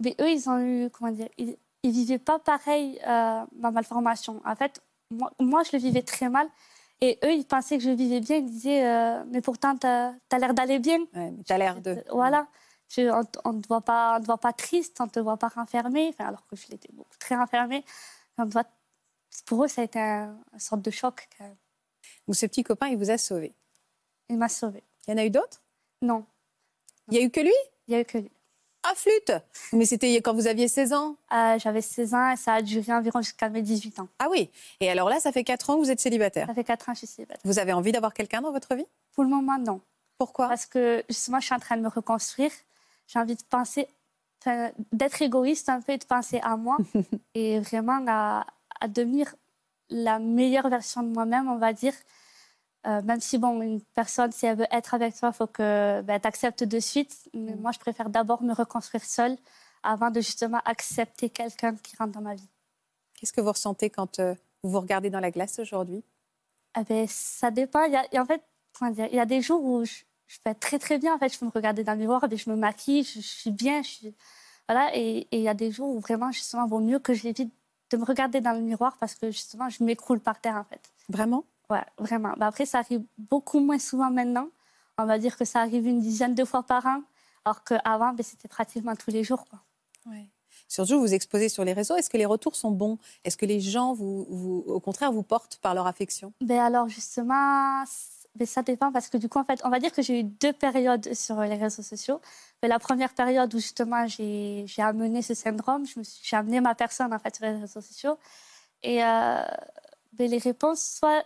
ben, 0.00 0.14
eux, 0.20 0.30
ils 0.30 0.48
ont 0.48 0.58
eu, 0.58 0.90
comment 0.90 1.10
dire, 1.12 1.28
ils, 1.38 1.56
ils 1.82 1.90
vivaient 1.92 2.18
pas 2.18 2.38
pareil 2.38 2.98
euh, 3.06 3.44
ma 3.58 3.70
malformation. 3.70 4.40
En 4.44 4.56
fait, 4.56 4.80
moi, 5.10 5.30
moi, 5.40 5.62
je 5.62 5.70
le 5.76 5.78
vivais 5.78 6.02
très 6.02 6.28
mal. 6.28 6.48
Et 7.02 7.18
eux, 7.24 7.32
ils 7.32 7.44
pensaient 7.44 7.76
que 7.76 7.84
je 7.84 7.90
vivais 7.90 8.20
bien. 8.20 8.36
Ils 8.38 8.46
disaient, 8.46 8.86
euh, 8.86 9.22
mais 9.28 9.42
pourtant, 9.42 9.76
tu 9.76 9.86
as, 9.86 10.14
l'air 10.38 10.54
d'aller 10.54 10.78
bien. 10.78 11.00
ouais, 11.14 11.30
mais 11.30 11.42
T'as 11.46 11.58
l'air 11.58 11.80
de. 11.80 12.02
Voilà. 12.10 12.46
Je- 12.88 13.10
on 13.44 13.52
ne 13.52 13.60
te 13.60 13.68
voit 13.68 13.80
pas, 13.82 14.16
on 14.16 14.20
te 14.20 14.26
voit 14.26 14.38
pas 14.38 14.52
triste, 14.52 14.96
on 15.00 15.04
ne 15.04 15.10
te 15.10 15.18
voit 15.20 15.36
pas 15.36 15.48
renfermée, 15.48 16.08
enfin, 16.10 16.26
alors 16.28 16.46
que 16.46 16.56
je 16.56 16.68
l'étais 16.70 16.88
beaucoup 16.92 17.16
très 17.18 17.34
renfermée. 17.36 17.84
On 18.38 18.46
te 18.46 18.52
voit- 18.52 18.64
Pour 19.44 19.64
eux, 19.64 19.68
ça 19.68 19.82
a 19.82 19.84
été 19.84 19.98
un, 20.00 20.36
une 20.52 20.58
sorte 20.58 20.82
de 20.82 20.90
choc. 20.90 21.28
quand 21.36 21.44
même. 21.44 21.56
Donc, 22.26 22.36
ce 22.36 22.46
petit 22.46 22.62
copain, 22.64 22.88
il 22.88 22.96
vous 22.96 23.10
a 23.10 23.18
sauvé. 23.18 23.52
Il 24.28 24.36
m'a 24.38 24.48
sauvée. 24.48 24.82
Il 25.06 25.12
y 25.12 25.14
en 25.14 25.18
a 25.18 25.24
eu 25.24 25.30
d'autres? 25.30 25.60
Non, 26.02 26.24
Il 27.08 27.14
y 27.14 27.18
a 27.18 27.22
eu 27.22 27.30
que 27.30 27.40
lui? 27.40 27.52
Il 27.86 27.92
n'y 27.92 27.96
a 27.96 28.00
eu 28.00 28.04
que 28.04 28.18
lui. 28.18 28.30
Ah, 28.82 28.92
flûte 28.94 29.32
Mais 29.72 29.84
c'était 29.84 30.14
quand 30.16 30.34
vous 30.34 30.46
aviez 30.46 30.68
16 30.68 30.92
ans? 30.92 31.16
Euh, 31.32 31.58
J'avais 31.58 31.80
16 31.80 32.14
ans 32.14 32.30
et 32.30 32.36
ça 32.36 32.54
a 32.54 32.62
duré 32.62 32.92
environ 32.92 33.20
jusqu'à 33.20 33.48
mes 33.48 33.62
18 33.62 33.98
ans. 34.00 34.08
Ah 34.18 34.28
oui. 34.30 34.48
Et 34.80 34.88
alors 34.90 35.08
là, 35.08 35.18
ça 35.18 35.32
fait 35.32 35.42
4 35.44 35.70
ans 35.70 35.74
que 35.76 35.80
vous 35.84 35.90
êtes 35.90 36.00
célibataire? 36.00 36.46
Ça 36.46 36.54
fait 36.54 36.62
4 36.64 36.88
ans 36.88 36.92
que 36.92 36.96
je 37.00 37.06
suis 37.06 37.14
célibataire. 37.14 37.40
Vous 37.44 37.58
avez 37.58 37.72
envie 37.72 37.90
d'avoir 37.92 38.12
quelqu'un 38.14 38.40
dans 38.42 38.52
votre 38.52 38.74
vie? 38.76 38.86
Pour 39.12 39.24
le 39.24 39.30
moment, 39.30 39.58
non. 39.58 39.80
Pourquoi? 40.18 40.48
Parce 40.48 40.66
que 40.66 41.02
justement, 41.08 41.40
je 41.40 41.46
suis 41.46 41.54
en 41.54 41.58
train 41.58 41.76
de 41.76 41.82
me 41.82 41.88
reconstruire. 41.88 42.50
J'ai 43.08 43.18
envie 43.18 43.34
de 43.36 43.42
penser, 43.48 43.88
d'être 44.92 45.22
égoïste 45.22 45.68
un 45.68 45.80
peu 45.80 45.92
et 45.92 45.98
de 45.98 46.04
penser 46.04 46.38
à 46.42 46.56
moi 46.56 46.76
et 47.34 47.58
vraiment 47.60 48.04
à, 48.08 48.46
à 48.80 48.88
devenir 48.88 49.34
la 49.90 50.18
meilleure 50.18 50.68
version 50.68 51.02
de 51.02 51.08
moi-même, 51.08 51.48
on 51.48 51.58
va 51.58 51.72
dire. 51.72 51.94
Euh, 52.86 53.02
même 53.02 53.20
si, 53.20 53.38
bon, 53.38 53.60
une 53.62 53.80
personne, 53.94 54.30
si 54.32 54.46
elle 54.46 54.58
veut 54.58 54.66
être 54.70 54.94
avec 54.94 55.16
toi, 55.16 55.30
il 55.32 55.36
faut 55.36 55.46
que 55.48 56.02
ben, 56.02 56.20
tu 56.20 56.28
acceptes 56.28 56.62
de 56.64 56.78
suite. 56.78 57.28
Mais 57.34 57.54
moi, 57.56 57.72
je 57.72 57.78
préfère 57.78 58.10
d'abord 58.10 58.42
me 58.42 58.52
reconstruire 58.54 59.04
seule 59.04 59.36
avant 59.82 60.10
de 60.10 60.20
justement 60.20 60.60
accepter 60.64 61.30
quelqu'un 61.30 61.74
qui 61.76 61.96
rentre 61.96 62.12
dans 62.12 62.20
ma 62.20 62.34
vie. 62.34 62.48
Qu'est-ce 63.14 63.32
que 63.32 63.40
vous 63.40 63.52
ressentez 63.52 63.90
quand 63.90 64.20
euh, 64.20 64.34
vous 64.62 64.70
vous 64.70 64.80
regardez 64.80 65.10
dans 65.10 65.20
la 65.20 65.30
glace 65.30 65.58
aujourd'hui? 65.58 66.04
Eh 66.78 66.84
ben, 66.84 67.06
ça 67.08 67.50
dépend. 67.50 67.82
Il 67.84 67.92
y 67.92 67.96
a- 67.96 68.22
en 68.22 68.26
fait, 68.26 68.42
il 68.82 69.14
y 69.14 69.18
a 69.20 69.26
des 69.26 69.40
jours 69.42 69.64
où 69.64 69.84
je, 69.84 70.02
je 70.26 70.38
vais 70.44 70.52
être 70.52 70.60
très 70.60 70.78
très 70.78 70.98
bien. 70.98 71.14
En 71.14 71.18
fait, 71.18 71.32
je 71.32 71.38
peux 71.38 71.46
me 71.46 71.50
regarder 71.50 71.82
dans 71.82 71.92
le 71.92 71.98
miroir, 71.98 72.22
et 72.30 72.36
je 72.36 72.50
me 72.50 72.56
maquille, 72.56 73.02
je, 73.04 73.20
je 73.20 73.26
suis 73.26 73.50
bien. 73.50 73.82
Je 73.82 73.88
suis, 73.88 74.14
voilà, 74.68 74.94
et 74.94 75.26
et 75.32 75.38
il 75.38 75.42
y 75.42 75.48
a 75.48 75.54
des 75.54 75.70
jours 75.72 75.88
où 75.94 76.00
vraiment, 76.00 76.30
justement, 76.30 76.66
il 76.66 76.70
vaut 76.70 76.80
mieux 76.80 76.98
que 76.98 77.14
j'évite 77.14 77.52
de 77.90 77.96
me 77.96 78.04
regarder 78.04 78.40
dans 78.40 78.52
le 78.52 78.60
miroir 78.60 78.96
parce 78.98 79.14
que 79.14 79.30
justement, 79.30 79.68
je 79.68 79.82
m'écroule 79.84 80.20
par 80.20 80.40
terre, 80.40 80.56
en 80.56 80.64
fait. 80.64 80.80
Vraiment? 81.08 81.44
Ouais, 81.70 81.84
vraiment. 81.98 82.34
Bah, 82.36 82.46
après, 82.46 82.66
ça 82.66 82.78
arrive 82.78 83.04
beaucoup 83.18 83.60
moins 83.60 83.78
souvent 83.78 84.10
maintenant. 84.10 84.48
On 84.98 85.04
va 85.04 85.18
dire 85.18 85.36
que 85.36 85.44
ça 85.44 85.60
arrive 85.60 85.86
une 85.86 86.00
dizaine 86.00 86.34
de 86.34 86.44
fois 86.44 86.62
par 86.62 86.86
an, 86.86 87.02
alors 87.44 87.62
qu'avant, 87.64 88.12
ben, 88.12 88.22
c'était 88.22 88.48
pratiquement 88.48 88.96
tous 88.96 89.10
les 89.10 89.24
jours. 89.24 89.44
Quoi. 89.44 89.60
Surtout, 90.68 90.98
vous 91.00 91.12
exposez 91.14 91.48
sur 91.48 91.64
les 91.64 91.72
réseaux. 91.72 91.96
Est-ce 91.96 92.10
que 92.10 92.16
les 92.16 92.26
retours 92.26 92.56
sont 92.56 92.70
bons? 92.70 92.98
Est-ce 93.24 93.36
que 93.36 93.46
les 93.46 93.60
gens, 93.60 93.92
vous, 93.92 94.26
vous- 94.30 94.64
au 94.66 94.80
contraire, 94.80 95.12
vous 95.12 95.22
portent 95.22 95.58
par 95.58 95.74
leur 95.74 95.86
affection? 95.86 96.32
Ben 96.40 96.58
alors 96.60 96.88
justement, 96.88 97.84
ben 98.36 98.46
ça 98.46 98.62
dépend 98.62 98.92
parce 98.92 99.08
que 99.08 99.16
du 99.16 99.28
coup, 99.28 99.38
en 99.38 99.44
fait, 99.44 99.60
on 99.64 99.68
va 99.70 99.78
dire 99.80 99.92
que 99.92 100.02
j'ai 100.02 100.20
eu 100.20 100.24
deux 100.24 100.52
périodes 100.52 101.12
sur 101.14 101.40
les 101.40 101.56
réseaux 101.56 101.82
sociaux. 101.82 102.20
La 102.62 102.78
première 102.78 103.12
période 103.14 103.52
où 103.54 103.58
justement 103.58 104.06
j'ai 104.06 104.66
amené 104.78 105.22
ce 105.22 105.34
syndrome, 105.34 105.86
je 105.86 105.98
me 105.98 106.04
suis- 106.04 106.20
j'ai 106.24 106.36
amené 106.36 106.60
ma 106.60 106.74
personne 106.74 107.12
en 107.12 107.18
fait 107.18 107.34
sur 107.36 107.44
les 107.46 107.52
réseaux 107.52 107.80
sociaux. 107.80 108.18
Et 108.82 109.02
euh, 109.04 109.42
ben, 110.12 110.30
les 110.30 110.38
réponses, 110.38 110.82
soit 111.00 111.22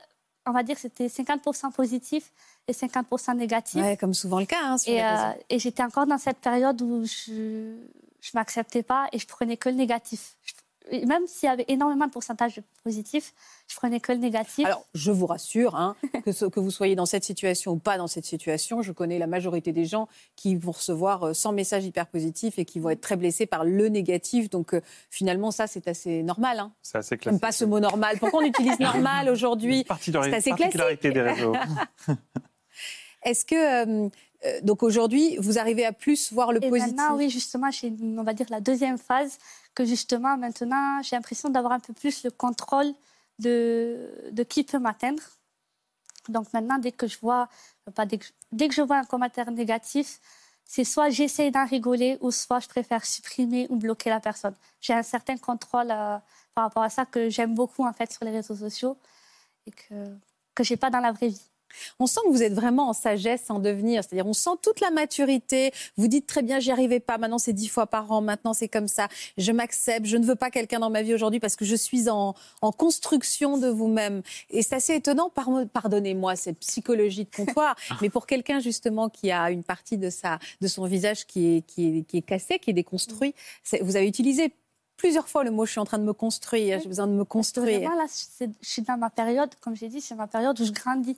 on 0.46 0.52
va 0.52 0.62
dire 0.62 0.78
c'était 0.78 1.08
50% 1.08 1.70
positif 1.72 2.32
et 2.68 2.72
50% 2.72 3.34
négatif. 3.36 3.80
Ouais, 3.82 3.96
Comme 3.96 4.14
souvent 4.14 4.40
le 4.40 4.46
cas 4.46 4.62
hein, 4.62 4.78
sur 4.78 4.92
Et, 4.92 5.02
euh, 5.04 5.32
et 5.48 5.58
j'étais 5.58 5.82
encore 5.82 6.06
dans 6.06 6.18
cette 6.18 6.38
période 6.38 6.80
où 6.82 7.04
je 7.04 7.32
ne 7.32 7.78
m'acceptais 8.34 8.82
pas 8.82 9.08
et 9.12 9.18
je 9.18 9.26
prenais 9.26 9.56
que 9.56 9.68
le 9.68 9.74
négatif. 9.76 10.36
Je- 10.42 10.52
même 11.06 11.26
s'il 11.26 11.48
y 11.48 11.52
avait 11.52 11.66
énormément 11.68 12.06
de 12.06 12.10
pourcentage 12.10 12.56
de 12.56 12.62
positif, 12.82 13.32
je 13.68 13.76
prenais 13.76 14.00
que 14.00 14.12
le 14.12 14.18
négatif. 14.18 14.66
Alors, 14.66 14.84
je 14.94 15.10
vous 15.12 15.26
rassure, 15.26 15.76
hein, 15.76 15.94
que, 16.24 16.32
ce- 16.32 16.46
que 16.46 16.58
vous 16.58 16.70
soyez 16.70 16.96
dans 16.96 17.06
cette 17.06 17.24
situation 17.24 17.72
ou 17.72 17.76
pas 17.76 17.98
dans 17.98 18.06
cette 18.06 18.24
situation, 18.24 18.82
je 18.82 18.92
connais 18.92 19.18
la 19.18 19.26
majorité 19.26 19.72
des 19.72 19.84
gens 19.84 20.08
qui 20.36 20.56
vont 20.56 20.72
recevoir 20.72 21.28
euh, 21.28 21.32
100 21.34 21.52
messages 21.52 21.84
hyper 21.84 22.06
positifs 22.06 22.58
et 22.58 22.64
qui 22.64 22.80
vont 22.80 22.90
être 22.90 23.00
très 23.00 23.16
blessés 23.16 23.46
par 23.46 23.64
le 23.64 23.88
négatif. 23.88 24.50
Donc, 24.50 24.74
euh, 24.74 24.80
finalement, 25.10 25.50
ça, 25.50 25.66
c'est 25.66 25.86
assez 25.86 26.22
normal. 26.22 26.58
Hein. 26.58 26.72
C'est 26.82 26.98
assez 26.98 27.10
J'aime 27.16 27.18
classique. 27.20 27.40
pas 27.40 27.52
ce 27.52 27.64
mot 27.64 27.78
normal. 27.80 28.18
Pourquoi 28.18 28.40
on 28.42 28.46
utilise 28.46 28.78
normal 28.80 29.28
aujourd'hui? 29.28 29.84
C'est 30.00 30.14
assez 30.34 30.50
particularité 30.50 31.10
des 31.12 31.20
réseaux. 31.22 31.54
Est-ce 33.22 33.44
que, 33.44 33.54
euh, 34.04 34.08
euh, 34.46 34.60
donc 34.62 34.82
aujourd'hui, 34.82 35.36
vous 35.38 35.58
arrivez 35.58 35.84
à 35.84 35.92
plus 35.92 36.32
voir 36.32 36.52
le 36.52 36.64
Et 36.64 36.70
positif? 36.70 36.96
maintenant, 36.96 37.16
oui, 37.16 37.28
justement, 37.28 37.68
une- 37.82 38.18
on 38.18 38.22
va 38.22 38.32
dire, 38.32 38.46
la 38.48 38.60
deuxième 38.60 38.96
phase, 38.96 39.36
que 39.74 39.84
justement, 39.84 40.36
maintenant, 40.36 41.02
j'ai 41.02 41.16
l'impression 41.16 41.48
d'avoir 41.50 41.72
un 41.72 41.80
peu 41.80 41.92
plus 41.92 42.24
le 42.24 42.30
contrôle 42.30 42.92
de, 43.38 44.10
de 44.32 44.42
qui 44.42 44.64
peut 44.64 44.78
m'atteindre. 44.78 45.22
Donc 46.28 46.52
maintenant, 46.52 46.78
dès 46.78 46.92
que 46.92 47.06
je 47.06 47.18
vois, 47.18 47.48
pas 47.94 48.06
dès 48.06 48.18
dès 48.52 48.68
que 48.68 48.74
je 48.74 48.82
vois 48.82 48.98
un 48.98 49.04
commentaire 49.04 49.50
négatif, 49.50 50.20
c'est 50.64 50.84
soit 50.84 51.10
j'essaye 51.10 51.50
d'en 51.50 51.66
rigoler 51.66 52.18
ou 52.20 52.30
soit 52.30 52.60
je 52.60 52.68
préfère 52.68 53.04
supprimer 53.04 53.66
ou 53.70 53.76
bloquer 53.76 54.10
la 54.10 54.20
personne. 54.20 54.54
J'ai 54.80 54.92
un 54.94 55.02
certain 55.02 55.36
contrôle 55.38 55.90
euh, 55.90 56.18
par 56.54 56.64
rapport 56.64 56.82
à 56.82 56.90
ça 56.90 57.06
que 57.06 57.30
j'aime 57.30 57.54
beaucoup 57.54 57.84
en 57.86 57.92
fait 57.92 58.12
sur 58.12 58.24
les 58.24 58.30
réseaux 58.32 58.56
sociaux 58.56 58.96
et 59.66 59.72
que 59.72 59.94
que 60.54 60.64
j'ai 60.64 60.76
pas 60.76 60.90
dans 60.90 61.00
la 61.00 61.12
vraie 61.12 61.28
vie. 61.28 61.49
On 61.98 62.06
sent 62.06 62.20
que 62.24 62.30
vous 62.30 62.42
êtes 62.42 62.52
vraiment 62.54 62.88
en 62.88 62.92
sagesse, 62.92 63.50
en 63.50 63.58
devenir. 63.58 64.02
C'est-à-dire, 64.04 64.26
on 64.26 64.32
sent 64.32 64.50
toute 64.62 64.80
la 64.80 64.90
maturité. 64.90 65.72
Vous 65.96 66.08
dites 66.08 66.26
très 66.26 66.42
bien, 66.42 66.58
j'y 66.60 66.70
arrivais 66.70 67.00
pas. 67.00 67.18
Maintenant, 67.18 67.38
c'est 67.38 67.52
dix 67.52 67.68
fois 67.68 67.86
par 67.86 68.10
an. 68.12 68.20
Maintenant, 68.20 68.52
c'est 68.54 68.68
comme 68.68 68.88
ça. 68.88 69.08
Je 69.38 69.52
m'accepte. 69.52 70.06
Je 70.06 70.16
ne 70.16 70.24
veux 70.24 70.34
pas 70.36 70.50
quelqu'un 70.50 70.78
dans 70.80 70.90
ma 70.90 71.02
vie 71.02 71.14
aujourd'hui 71.14 71.40
parce 71.40 71.56
que 71.56 71.64
je 71.64 71.76
suis 71.76 72.08
en, 72.08 72.34
en 72.62 72.72
construction 72.72 73.58
de 73.58 73.68
vous-même. 73.68 74.22
Et 74.50 74.62
c'est 74.62 74.74
assez 74.74 74.94
étonnant. 74.94 75.30
Par- 75.30 75.48
Pardonnez-moi, 75.72 76.36
cette 76.36 76.58
psychologie 76.58 77.24
de 77.24 77.34
comptoir. 77.34 77.76
mais 78.02 78.10
pour 78.10 78.26
quelqu'un, 78.26 78.60
justement, 78.60 79.08
qui 79.08 79.30
a 79.30 79.50
une 79.50 79.64
partie 79.64 79.98
de, 79.98 80.10
sa, 80.10 80.38
de 80.60 80.68
son 80.68 80.84
visage 80.86 81.26
qui 81.26 81.56
est, 81.56 81.62
qui 81.62 81.98
est, 81.98 82.02
qui 82.02 82.16
est 82.18 82.22
cassé, 82.22 82.58
qui 82.58 82.70
est 82.70 82.74
déconstruit, 82.74 83.34
vous 83.80 83.96
avez 83.96 84.06
utilisé 84.06 84.52
plusieurs 84.96 85.28
fois 85.28 85.44
le 85.44 85.50
mot 85.50 85.64
je 85.64 85.70
suis 85.70 85.80
en 85.80 85.84
train 85.86 85.98
de 85.98 86.04
me 86.04 86.12
construire, 86.12 86.78
j'ai 86.80 86.86
besoin 86.88 87.06
de 87.06 87.12
me 87.12 87.24
construire. 87.24 87.80
Vraiment, 87.80 87.96
là, 87.96 88.04
c'est- 88.08 88.50
je 88.60 88.68
suis 88.68 88.82
dans 88.82 88.98
ma 88.98 89.08
période, 89.10 89.48
comme 89.60 89.74
j'ai 89.74 89.88
dit, 89.88 90.00
c'est 90.02 90.14
ma 90.14 90.26
période 90.26 90.60
où 90.60 90.64
je 90.64 90.72
grandis. 90.72 91.16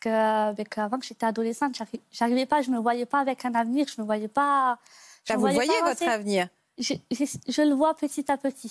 Que, 0.00 0.52
ben, 0.52 0.66
qu'avant 0.68 0.98
que 0.98 1.06
j'étais 1.06 1.26
adolescente, 1.26 1.74
j'arri- 1.74 2.00
j'arrivais 2.10 2.46
pas, 2.46 2.62
je 2.62 2.70
me 2.70 2.78
voyais 2.78 3.06
pas 3.06 3.20
avec 3.20 3.44
un 3.44 3.54
avenir, 3.54 3.86
je 3.88 4.00
me 4.00 4.06
voyais 4.06 4.28
pas. 4.28 4.78
je 5.24 5.32
me 5.34 5.38
vous 5.38 5.46
voyez, 5.54 5.80
pas 5.80 5.88
votre 5.88 5.98
avenir 6.08 6.48
je, 6.78 6.92
je- 7.10 7.24
je 7.48 7.62
le 7.62 7.74
vois 7.74 7.94
petit 7.96 8.30
à 8.30 8.36
petit. 8.36 8.70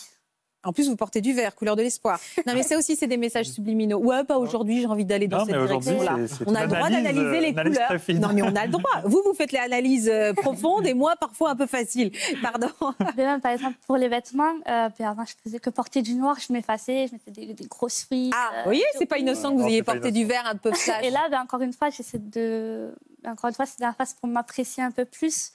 En 0.66 0.74
plus, 0.74 0.90
vous 0.90 0.96
portez 0.96 1.22
du 1.22 1.32
vert, 1.34 1.56
couleur 1.56 1.76
de 1.76 1.84
l'espoir. 1.84 2.20
Non, 2.46 2.54
mais 2.54 2.64
ça 2.64 2.78
aussi, 2.78 2.96
c'est 2.96 3.08
des 3.08 3.18
messages 3.18 3.46
subliminaux. 3.48 4.00
Ouais, 4.00 4.24
pas 4.24 4.38
aujourd'hui, 4.38 4.82
j'ai 4.82 4.88
envie 4.88 5.06
d'aller 5.06 5.28
dans 5.28 5.40
Non, 5.40 5.46
cette 5.46 5.56
direction-là. 5.56 6.18
On 6.48 6.56
a 6.56 6.64
le 6.64 6.68
droit 6.68 6.88
analyse, 6.88 7.04
d'analyser 7.14 7.40
les 7.40 7.54
couleurs. 7.54 7.92
Non, 8.20 8.34
mais 8.34 8.42
on 8.42 8.56
a 8.56 8.66
le 8.66 8.72
droit. 8.72 9.02
Vous, 9.06 9.22
vous 9.24 9.34
faites 9.34 9.52
l'analyse 9.52 10.10
euh, 10.10 10.34
profonde 10.34 10.86
et 10.88 10.94
moi, 10.94 11.16
parfois, 11.20 11.52
un 11.52 11.56
peu 11.56 11.68
facile. 11.68 12.12
Pardon. 12.42 12.70
Mais 13.16 13.26
même, 13.26 13.42
par 13.42 13.52
exemple, 13.52 13.78
pour 13.86 13.98
les 13.98 14.08
vêtements, 14.08 14.54
euh, 14.68 14.90
ben, 14.98 15.08
avant, 15.08 15.24
je 15.26 15.34
faisais 15.44 15.60
que 15.60 15.70
porter 15.70 16.02
du 16.02 16.16
noir, 16.16 16.38
je 16.40 16.52
m'effaçais, 16.52 17.08
je 17.08 17.14
mettais 17.14 17.32
des, 17.32 17.54
des 17.54 17.66
grosses 17.68 18.04
frites. 18.04 18.34
Ah, 18.36 18.50
euh, 18.54 18.58
vous 18.60 18.64
voyez, 18.66 18.84
c'est 18.98 19.06
pas 19.06 19.20
innocent 19.20 19.52
que 19.52 19.58
vous 19.58 19.62
Non, 19.64 19.68
ayez 19.68 19.84
porté 19.84 20.12
du 20.12 20.26
vert 20.26 20.46
un 20.48 20.56
peu 20.56 20.72
flash. 20.72 20.98
Et 21.04 21.12
là, 21.12 21.28
ben, 21.30 21.42
encore 21.42 21.62
une 21.62 21.74
fois, 21.74 21.90
j'essaie 21.92 22.20
de. 22.20 22.94
Encore 23.26 23.50
une 23.50 23.56
fois, 23.56 23.66
c'est 23.66 23.82
la 23.82 23.94
phase 23.94 24.14
pour 24.14 24.28
m'apprécier 24.30 24.84
un 24.84 24.92
peu 24.92 25.06
plus 25.06 25.52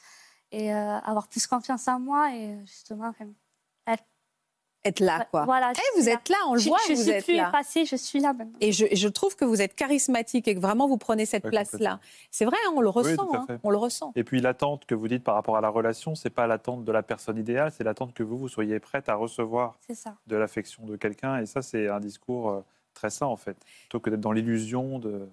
et 0.52 0.74
euh, 0.74 0.98
avoir 0.98 1.28
plus 1.28 1.46
confiance 1.46 1.86
en 1.88 2.00
moi 2.00 2.34
et 2.34 2.56
justement. 2.66 3.08
enfin, 3.08 3.26
Être 4.84 5.00
là, 5.00 5.26
quoi. 5.30 5.44
Voilà, 5.44 5.72
Eh, 5.76 6.00
vous 6.00 6.08
êtes 6.08 6.28
là, 6.30 6.36
on 6.48 6.54
le 6.54 6.60
Je- 6.60 6.68
voit, 6.70 6.78
je 6.88 6.94
vous 6.94 7.02
suis 7.02 7.10
êtes 7.10 7.24
plus 7.24 7.36
là. 7.36 7.48
effacée, 7.50 7.84
je 7.84 7.96
suis 7.96 8.18
là 8.18 8.32
maintenant. 8.32 8.56
Et 8.62 8.72
je, 8.72 8.86
et 8.86 8.96
je 8.96 9.08
trouve 9.08 9.36
que 9.36 9.44
vous 9.44 9.60
êtes 9.60 9.74
charismatique 9.74 10.48
et 10.48 10.54
que 10.54 10.60
vraiment 10.60 10.88
vous 10.88 10.96
prenez 10.96 11.26
cette 11.26 11.44
Ouais, 11.44 11.50
place-là. 11.50 12.00
C'est 12.30 12.46
vrai, 12.46 12.56
hein, 12.66 12.72
on 12.74 12.80
le 12.80 12.88
ressent. 12.88 13.28
hein, 13.34 13.58
on 13.62 13.68
le 13.70 13.76
ressent. 13.76 14.12
Et 14.16 14.24
puis 14.24 14.40
l'attente 14.40 14.86
que 14.86 14.94
vous 14.94 15.06
dites 15.06 15.22
par 15.22 15.34
rapport 15.34 15.58
à 15.58 15.60
la 15.60 15.68
relation, 15.68 16.14
c'est 16.14 16.30
pas 16.30 16.46
l'attente 16.46 16.84
de 16.84 16.92
la 16.92 17.02
personne 17.02 17.36
idéale, 17.36 17.72
c'est 17.76 17.84
l'attente 17.84 18.14
que 18.14 18.22
vous, 18.22 18.38
vous 18.38 18.48
soyez 18.48 18.80
prête 18.80 19.10
à 19.10 19.16
recevoir 19.16 19.78
de 20.26 20.36
l'affection 20.36 20.86
de 20.86 20.96
quelqu'un. 20.96 21.38
Et 21.40 21.44
ça, 21.46 21.60
c'est 21.60 21.88
un 21.88 22.00
discours 22.00 22.48
euh, 22.50 22.64
très 22.94 23.10
sain, 23.10 23.26
en 23.26 23.36
fait. 23.36 23.58
Plutôt 23.82 24.00
que 24.00 24.08
d'être 24.08 24.20
dans 24.20 24.32
l'illusion 24.32 24.98
de, 24.98 25.28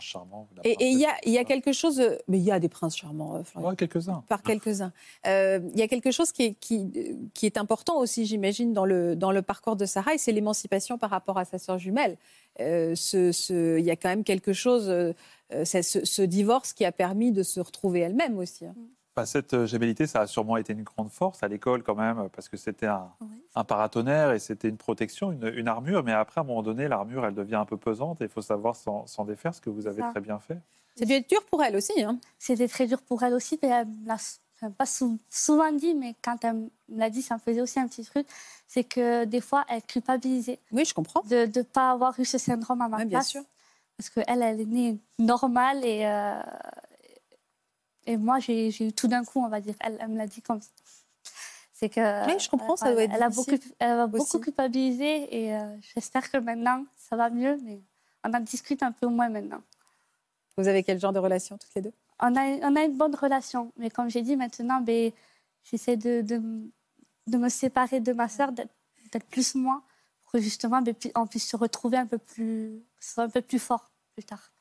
prince 0.00 0.10
charmant. 0.10 0.48
Et 0.64 0.76
il 0.80 0.98
y 0.98 1.06
a, 1.06 1.16
y 1.24 1.44
quelque 1.44 1.72
chose. 1.72 2.00
euh, 2.00 2.16
Mais 2.28 2.38
il 2.38 2.44
y 2.44 2.50
a 2.50 2.58
des 2.58 2.68
princes 2.68 2.96
charmants, 2.96 3.36
euh, 3.36 3.42
Florian. 3.44 3.70
Ouais, 3.70 3.76
quelques-uns. 3.76 4.22
par 4.28 4.42
quelques-uns. 4.42 4.92
Euh, 5.26 5.60
Il 5.74 5.78
y 5.78 5.82
a 5.82 5.88
quelque 5.88 6.10
chose 6.10 6.32
qui 6.32 6.42
est, 6.44 6.54
qui, 6.54 6.90
qui 7.34 7.46
est 7.46 7.56
important 7.58 7.98
aussi, 7.98 8.26
j'imagine, 8.26 8.72
dans 8.72 8.84
le, 8.84 9.14
dans 9.16 9.32
le 9.32 9.42
parcours 9.42 9.76
de 9.76 9.86
Sarah, 9.86 10.14
et 10.14 10.18
c'est 10.18 10.32
l'émancipation 10.32 10.98
par 10.98 11.10
rapport 11.10 11.38
à 11.38 11.44
sa 11.44 11.58
sœur 11.58 11.78
jumelle. 11.78 12.16
Euh, 12.60 12.94
ce, 12.94 13.32
ce- 13.32 13.78
il 13.78 13.84
y 13.84 13.90
a 13.90 13.96
quand 13.96 14.08
même 14.08 14.24
quelque 14.24 14.52
chose, 14.52 14.88
euh, 14.88 15.12
c'est 15.64 15.82
ce, 15.82 16.04
ce 16.04 16.22
divorce 16.22 16.72
qui 16.72 16.84
a 16.84 16.92
permis 16.92 17.32
de 17.32 17.42
se 17.42 17.60
retrouver 17.60 18.00
elle-même 18.00 18.38
aussi. 18.38 18.66
hein. 18.66 18.74
Bah, 19.20 19.26
cette 19.26 19.52
euh, 19.54 19.66
gémellité, 19.66 20.06
ça 20.06 20.20
a 20.22 20.26
sûrement 20.26 20.56
été 20.56 20.72
une 20.72 20.82
grande 20.82 21.10
force 21.10 21.42
à 21.42 21.48
l'école 21.48 21.82
quand 21.82 21.94
même, 21.94 22.28
parce 22.34 22.48
que 22.48 22.56
c'était 22.56 22.86
un, 22.86 23.10
Oui. 23.20 23.42
un 23.54 23.64
paratonnerre 23.64 24.32
et 24.32 24.38
c'était 24.38 24.68
une 24.68 24.78
protection, 24.78 25.30
une, 25.30 25.46
une 25.54 25.68
armure. 25.68 26.02
Mais 26.04 26.12
après, 26.12 26.40
à 26.40 26.44
un 26.44 26.46
moment 26.46 26.62
donné, 26.62 26.88
l'armure, 26.88 27.26
elle 27.26 27.34
devient 27.34 27.56
un 27.56 27.66
peu 27.66 27.76
pesante 27.76 28.20
et 28.22 28.24
il 28.24 28.30
faut 28.30 28.40
savoir 28.40 28.76
s'en 28.76 29.06
s'en 29.06 29.24
défaire, 29.26 29.54
ce 29.54 29.60
que 29.60 29.68
vous 29.70 29.86
avez 29.86 30.00
Ça. 30.02 30.10
très 30.10 30.20
bien 30.20 30.38
fait. 30.38 30.58
Être 31.00 31.28
dur 31.28 31.44
pour 31.46 31.62
elle 31.62 31.76
aussi. 31.76 32.02
Hein. 32.02 32.18
C'était 32.38 32.66
très 32.68 32.86
dur 32.86 33.00
pour 33.02 33.22
elle 33.22 33.34
aussi, 33.34 33.58
mais 33.62 33.68
elle 33.68 33.88
l'a 34.06 34.16
pas 34.78 34.86
sou- 34.86 35.18
souvent 35.30 35.70
dit, 35.72 35.94
mais 35.94 36.14
quand 36.22 36.42
elle 36.44 36.54
me 36.54 36.68
l'a 36.98 37.10
dit, 37.10 37.22
ça 37.22 37.34
me 37.34 37.40
faisait 37.40 37.60
aussi 37.60 37.78
un 37.78 37.88
petit 37.88 38.04
truc. 38.04 38.26
C'est 38.66 38.84
que 38.84 39.24
des 39.26 39.40
fois, 39.42 39.64
elle 39.68 39.82
culpabilisait 39.82 40.58
Oui, 40.72 40.84
je 40.86 40.94
comprends. 40.94 41.22
de 41.28 41.46
ne 41.58 41.62
pas 41.62 41.90
avoir 41.92 42.18
eu 42.20 42.24
ce 42.24 42.38
syndrome 42.38 42.80
à 42.82 42.88
ma 42.88 42.96
Ouais, 42.98 43.04
bien 43.04 43.18
place. 43.18 43.28
sûr. 43.28 43.42
Parce 43.98 44.08
qu'elle, 44.10 44.42
elle 44.42 44.60
est 44.62 44.66
née 44.66 44.98
normale 45.18 45.84
et, 45.84 46.06
euh, 46.06 46.40
et 48.10 48.16
moi, 48.16 48.38
j'ai 48.40 48.68
eu 48.86 48.92
tout 48.92 49.08
d'un 49.08 49.24
coup, 49.24 49.40
on 49.44 49.48
va 49.48 49.60
dire. 49.60 49.74
Elle, 49.80 49.96
elle 50.00 50.08
me 50.08 50.16
l'a 50.18 50.26
dit 50.26 50.42
comme 50.42 50.60
ça. 50.60 50.70
C'est 51.72 51.88
que. 51.88 52.26
Oui, 52.26 52.38
je 52.38 52.48
comprends, 52.48 52.76
ça 52.76 52.88
elle- 52.88 52.94
doit 52.94 53.02
être 53.04 53.12
elle 53.14 53.22
a 53.22 53.28
beaucoup, 53.30 53.50
elle 53.78 53.90
a 53.90 54.06
beaucoup 54.06 54.22
aussi. 54.36 54.40
culpabilisé 54.40 55.44
et 55.44 55.54
euh, 55.54 55.76
j'espère 55.94 56.30
que 56.30 56.36
maintenant, 56.38 56.84
ça 56.96 57.16
va 57.16 57.30
mieux, 57.30 57.56
mais 57.62 57.80
on 58.24 58.32
en 58.34 58.40
discute 58.40 58.82
un 58.82 58.92
peu 58.92 59.06
moins 59.06 59.28
maintenant. 59.28 59.62
Vous 60.56 60.68
avez 60.68 60.82
quel 60.82 61.00
genre 61.00 61.12
de 61.12 61.18
relation, 61.18 61.56
toutes 61.56 61.74
les 61.74 61.82
deux? 61.82 61.92
On 62.20 62.36
a, 62.36 62.44
on 62.68 62.76
a 62.76 62.82
une 62.84 62.96
bonne 62.98 63.14
relation, 63.14 63.72
mais 63.76 63.88
comme 63.88 64.10
j'ai 64.10 64.20
dit 64.20 64.36
maintenant, 64.36 64.80
ben, 64.82 65.10
j'essaie 65.64 65.96
de, 65.96 66.20
de, 66.20 66.42
de 67.28 67.38
me 67.38 67.48
séparer 67.48 68.00
de 68.00 68.12
ma 68.12 68.28
sœur, 68.28 68.52
d'être 68.52 69.24
plus 69.30 69.54
moi, 69.54 69.82
pour 70.22 70.32
que 70.32 70.38
justement 70.40 70.82
ben, 70.82 70.94
on 71.14 71.26
puisse 71.26 71.48
se 71.48 71.56
retrouver 71.56 71.96
un 71.96 72.06
peu 72.06 72.18
plus, 72.18 72.82
un 73.16 73.30
peu 73.30 73.40
plus 73.40 73.58
fort 73.58 73.90
plus 74.12 74.24
tard. 74.24 74.52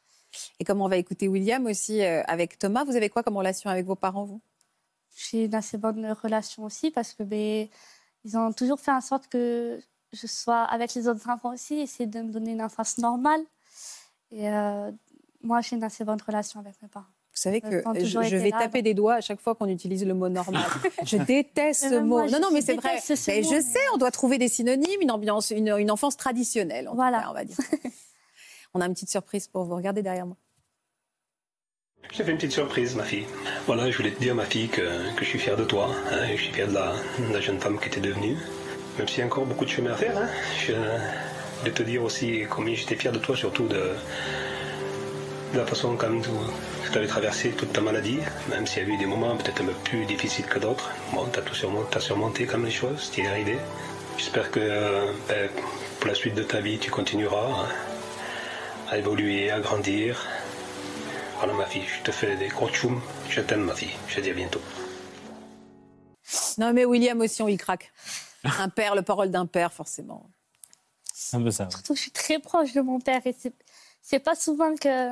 Et 0.60 0.64
comme 0.64 0.82
on 0.82 0.88
va 0.88 0.98
écouter 0.98 1.28
William 1.28 1.66
aussi 1.66 2.02
euh, 2.04 2.22
avec 2.28 2.60
Thomas, 2.60 2.84
vous 2.84 2.96
avez 2.96 3.10
quoi 3.10 3.24
comme 3.24 3.38
relation 3.38 3.70
avec 3.70 3.86
vos 3.86 3.96
parents, 3.96 4.26
vous? 4.26 4.42
J'ai 5.16 5.46
une 5.46 5.56
assez 5.56 5.78
bonne 5.78 6.06
relation 6.24 6.64
aussi 6.64 6.92
parce 6.92 7.14
que 7.14 7.24
ben, 7.24 7.68
ils 8.26 8.38
ont 8.38 8.54
toujours 8.54 8.80
fait 8.80 8.92
en 8.92 9.02
sorte 9.02 9.28
que 9.28 9.80
je 10.14 10.28
sois 10.28 10.64
avec 10.64 10.94
les 10.94 11.08
autres 11.08 11.28
enfants 11.30 11.54
aussi, 11.54 11.76
essayer 11.80 12.06
de 12.08 12.22
me 12.22 12.32
donner 12.32 12.52
une 12.52 12.62
enfance 12.62 12.98
normale. 12.98 13.42
Et 14.32 14.50
euh, 14.50 14.92
moi, 15.42 15.62
j'ai 15.62 15.76
une 15.76 15.84
assez 15.84 16.04
bonne 16.04 16.22
relation 16.26 16.60
avec 16.60 16.76
mes 16.82 16.88
parents. 16.88 17.06
Vous 17.34 17.42
savez 17.42 17.58
Ils 17.64 17.70
que 17.70 18.06
je, 18.06 18.36
vais 18.38 18.50
là, 18.50 18.60
taper 18.60 18.80
donc. 18.80 18.84
des 18.84 18.94
doigts 18.94 19.16
à 19.16 19.22
chaque 19.22 19.40
fois 19.40 19.56
qu'on 19.56 19.68
utilise 19.68 20.06
le 20.06 20.14
mot 20.14 20.28
normal. 20.30 20.64
je 21.04 21.18
déteste 21.18 21.90
ce 21.90 21.96
mot. 22.00 22.06
moi, 22.20 22.28
non, 22.28 22.40
non, 22.40 22.50
mais 22.52 22.62
c'est 22.62 22.76
vrai. 22.76 23.00
ce 23.00 23.14
Mais 23.32 23.42
mot, 23.42 23.50
je 23.50 23.56
mais- 23.56 23.62
sais, 23.62 23.80
on 23.94 23.98
doit 23.98 24.12
trouver 24.12 24.38
des 24.38 24.48
synonymes, 24.50 25.02
une 25.02 25.12
ambiance, 25.12 25.52
une, 25.52 25.70
une 25.78 25.90
enfance 25.92 26.18
traditionnelle. 26.18 26.88
En 26.90 26.96
Voilà. 26.96 27.20
tout 27.20 27.24
cas, 27.24 27.30
on 27.30 27.34
va 27.34 27.46
dire. 27.46 27.58
on 28.74 28.82
a 28.82 28.86
une 28.86 28.94
petite 28.94 29.10
surprise 29.10 29.48
pour 29.48 29.64
vous. 29.66 29.76
Regardez 29.76 30.02
derrière 30.02 30.26
moi. 30.26 30.38
J'ai 32.12 32.24
fait 32.24 32.32
une 32.32 32.38
petite 32.38 32.54
surprise, 32.54 32.96
ma 32.96 33.04
fille. 33.04 33.26
Voilà, 33.68 33.92
je 33.92 33.98
voulais 33.98 34.12
te 34.12 34.20
dire, 34.20 34.34
ma 34.34 34.46
fille, 34.46 34.68
que, 34.68 34.82
que 35.16 35.24
je 35.24 35.30
suis 35.30 35.40
fier 35.40 35.56
de 35.56 35.64
toi. 35.66 35.90
hein, 36.12 36.28
je 36.36 36.42
suis 36.42 36.54
fier 36.54 36.68
de 36.68 36.74
la, 36.74 36.94
de 37.34 37.42
jeune 37.42 37.60
femme 37.60 37.78
que 37.78 37.90
tu 37.90 38.00
es 38.00 38.02
devenue. 38.02 38.36
Même 38.98 39.08
s'il 39.08 39.20
y 39.20 39.22
a 39.22 39.26
encore 39.26 39.46
beaucoup 39.46 39.66
de 39.66 39.70
chemin 39.70 39.92
à 39.92 39.96
faire. 39.96 40.18
Hein, 40.18 40.28
je 40.66 40.74
voulais 41.60 41.72
te 41.72 41.84
dire 41.84 42.04
aussi 42.04 42.44
combien 42.50 42.74
j'étais 42.74 42.96
fier 42.96 43.12
de 43.12 43.20
toi, 43.20 43.36
surtout 43.36 43.68
de, 43.68 43.94
de 45.54 45.58
la 45.58 45.66
façon 45.66 45.96
comme 45.96 46.22
tu 46.22 46.30
tu 46.92 46.98
avais 46.98 47.06
traversé 47.08 47.52
toute 47.52 47.72
ta 47.72 47.82
maladie. 47.82 48.18
Même 48.50 48.66
s'il 48.66 48.82
y 48.82 48.86
a 48.92 48.96
eu 48.96 48.98
des 48.98 49.06
moments 49.06 49.38
peut-être 49.38 49.62
un 49.62 49.66
peu 49.66 49.74
plus 49.84 50.06
difficiles 50.06 50.46
que 50.46 50.58
d'autres. 50.58 50.90
Bon, 51.14 51.28
tu 51.32 51.38
as 51.38 51.44
tout 51.44 51.54
surmonté, 51.54 51.88
t'as 51.92 52.00
surmonté 52.00 52.46
comme 52.48 52.66
les 52.66 52.72
choses, 52.72 53.12
tu 53.14 53.22
es 53.22 53.28
arrivé. 53.28 53.60
J'espère 54.18 54.50
que 54.50 54.60
euh, 54.60 55.12
ben, 55.28 55.50
pour 56.00 56.08
la 56.08 56.16
suite 56.16 56.34
de 56.34 56.42
ta 56.42 56.60
vie, 56.62 56.80
tu 56.80 56.90
continueras 56.90 57.46
hein, 57.46 57.68
à 58.90 58.98
évoluer, 58.98 59.52
à 59.52 59.60
grandir. 59.60 60.26
Voilà 61.38 61.54
ma 61.54 61.66
fille, 61.66 61.86
je 61.86 62.04
te 62.04 62.12
fais 62.12 62.36
des 62.36 62.48
gros 62.48 62.70
tchoum. 62.70 63.02
Je 63.30 63.42
t'aime 63.42 63.64
ma 63.64 63.76
fille. 63.76 63.94
Je 64.08 64.16
te 64.16 64.22
dis 64.22 64.32
à 64.32 64.34
bientôt. 64.34 64.62
Non, 66.58 66.74
mais 66.74 66.86
William 66.86 67.20
aussi, 67.22 67.42
on 67.42 67.48
y 67.48 67.58
craque. 67.58 67.92
Un 68.44 68.70
père, 68.70 68.96
le 68.96 69.02
parole 69.02 69.32
d'un 69.32 69.46
père, 69.46 69.72
forcément. 69.72 70.30
C'est 71.14 71.38
un 71.38 71.44
peu 71.44 71.52
ça. 71.52 71.66
ouais. 71.66 71.72
Surtout, 71.72 71.96
je 71.96 72.02
suis 72.02 72.12
très 72.12 72.40
proche 72.40 72.74
de 72.74 72.82
mon 72.82 73.00
père 73.00 73.22
et 73.26 73.36
c'est, 74.02 74.20
pas 74.20 74.36
souvent 74.36 74.76
que. 74.76 75.10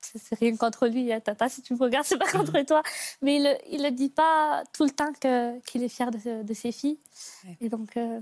C'est 0.00 0.38
rien 0.38 0.56
contre 0.56 0.86
lui, 0.86 1.12
hein, 1.12 1.20
Tata, 1.20 1.48
si 1.48 1.60
tu 1.60 1.74
me 1.74 1.78
regardes, 1.78 2.06
c'est 2.06 2.16
pas 2.16 2.30
contre 2.30 2.58
toi. 2.62 2.82
Mais 3.20 3.36
il, 3.68 3.82
le 3.82 3.90
dit 3.90 4.08
pas 4.08 4.62
tout 4.72 4.84
le 4.84 4.90
temps 4.90 5.12
qu'il 5.12 5.82
est 5.82 5.88
fier 5.88 6.10
de, 6.10 6.42
de 6.42 6.54
ses 6.54 6.72
filles. 6.72 6.98
Ouais. 7.44 7.56
Et 7.60 7.68
donc, 7.68 7.96
euh, 7.96 8.20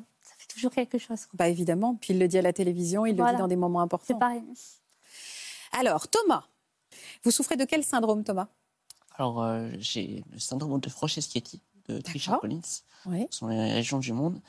toujours 0.56 0.72
quelque 0.72 0.98
chose. 0.98 1.26
Bah 1.34 1.48
évidemment. 1.48 1.94
Puis 1.96 2.12
il 2.14 2.18
le 2.18 2.28
dit 2.28 2.38
à 2.38 2.42
la 2.42 2.52
télévision, 2.52 3.06
il 3.06 3.16
le 3.16 3.24
dit 3.24 3.38
dans 3.38 3.48
des 3.48 3.56
moments 3.56 3.80
C'est 3.80 3.84
importants. 3.84 4.18
pareil. 4.18 4.42
Alors, 5.72 6.08
Thomas, 6.08 6.44
vous 7.22 7.30
souffrez 7.30 7.56
de 7.56 7.64
quel 7.64 7.84
syndrome, 7.84 8.24
Thomas? 8.24 8.48
Alors, 9.16 9.42
euh, 9.42 9.68
j'ai 9.78 10.24
le 10.32 10.38
syndrome 10.38 10.80
de 10.80 10.88
Frosch-Eschietti 10.88 11.60
de 11.88 11.98
D'accord. 11.98 12.40
Collins. 12.40 12.60
Oui. 13.06 13.26
Ce 13.30 13.38
sont 13.38 13.48
les 13.48 13.72
régions 13.72 13.98
du 13.98 14.12
monde. 14.12 14.40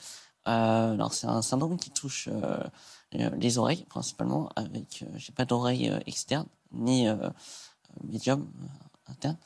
Euh, 0.47 0.93
alors, 0.93 1.13
c'est 1.13 1.27
un 1.27 1.41
syndrome 1.41 1.77
qui 1.77 1.89
touche 1.91 2.29
euh, 2.31 2.63
les 3.11 3.57
oreilles, 3.57 3.85
principalement, 3.85 4.49
avec. 4.55 5.03
Euh, 5.03 5.11
j'ai 5.17 5.33
pas 5.33 5.45
d'oreille 5.45 5.89
euh, 5.89 5.99
externe, 6.05 6.47
ni 6.71 7.07
médium 8.03 8.41
euh, 8.61 9.11
interne. 9.11 9.37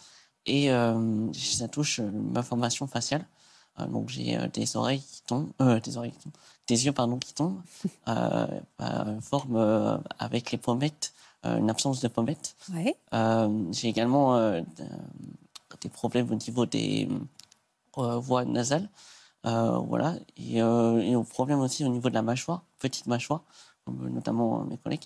Et 0.45 0.71
euh, 0.71 1.31
ça 1.33 1.67
touche 1.67 1.99
euh, 1.99 2.09
ma 2.11 2.43
formation 2.43 2.87
faciale. 2.87 3.25
Euh, 3.79 3.85
donc, 3.87 4.09
j'ai 4.09 4.37
euh, 4.37 4.47
des 4.47 4.75
oreilles 4.75 5.01
qui 5.01 5.21
tombent. 5.23 5.51
euh, 5.61 5.79
des 5.79 5.97
oreilles 5.97 6.11
qui 6.11 6.19
tombent. 6.19 6.33
Des 6.67 6.85
yeux, 6.85 6.91
pardon, 6.91 7.17
qui 7.17 7.33
tombent. 7.33 7.61
Forme 9.21 10.01
avec 10.19 10.51
les 10.51 10.57
pommettes, 10.57 11.13
une 11.43 11.69
absence 11.69 11.99
de 12.01 12.07
pommettes. 12.07 12.55
J'ai 12.71 13.87
également 13.87 14.61
des 15.81 15.89
problèmes 15.89 16.31
au 16.31 16.35
niveau 16.35 16.65
des 16.65 17.09
voies 17.95 18.45
nasales. 18.45 18.89
Euh, 19.45 19.77
voilà. 19.79 20.15
Et, 20.37 20.61
euh, 20.61 20.99
et 21.01 21.13
un 21.13 21.23
problème 21.23 21.59
aussi 21.59 21.83
au 21.83 21.89
niveau 21.89 22.09
de 22.09 22.13
la 22.13 22.21
mâchoire, 22.21 22.63
petite 22.79 23.07
mâchoire, 23.07 23.43
notamment 23.87 24.63
mes 24.65 24.77
collègues. 24.77 25.05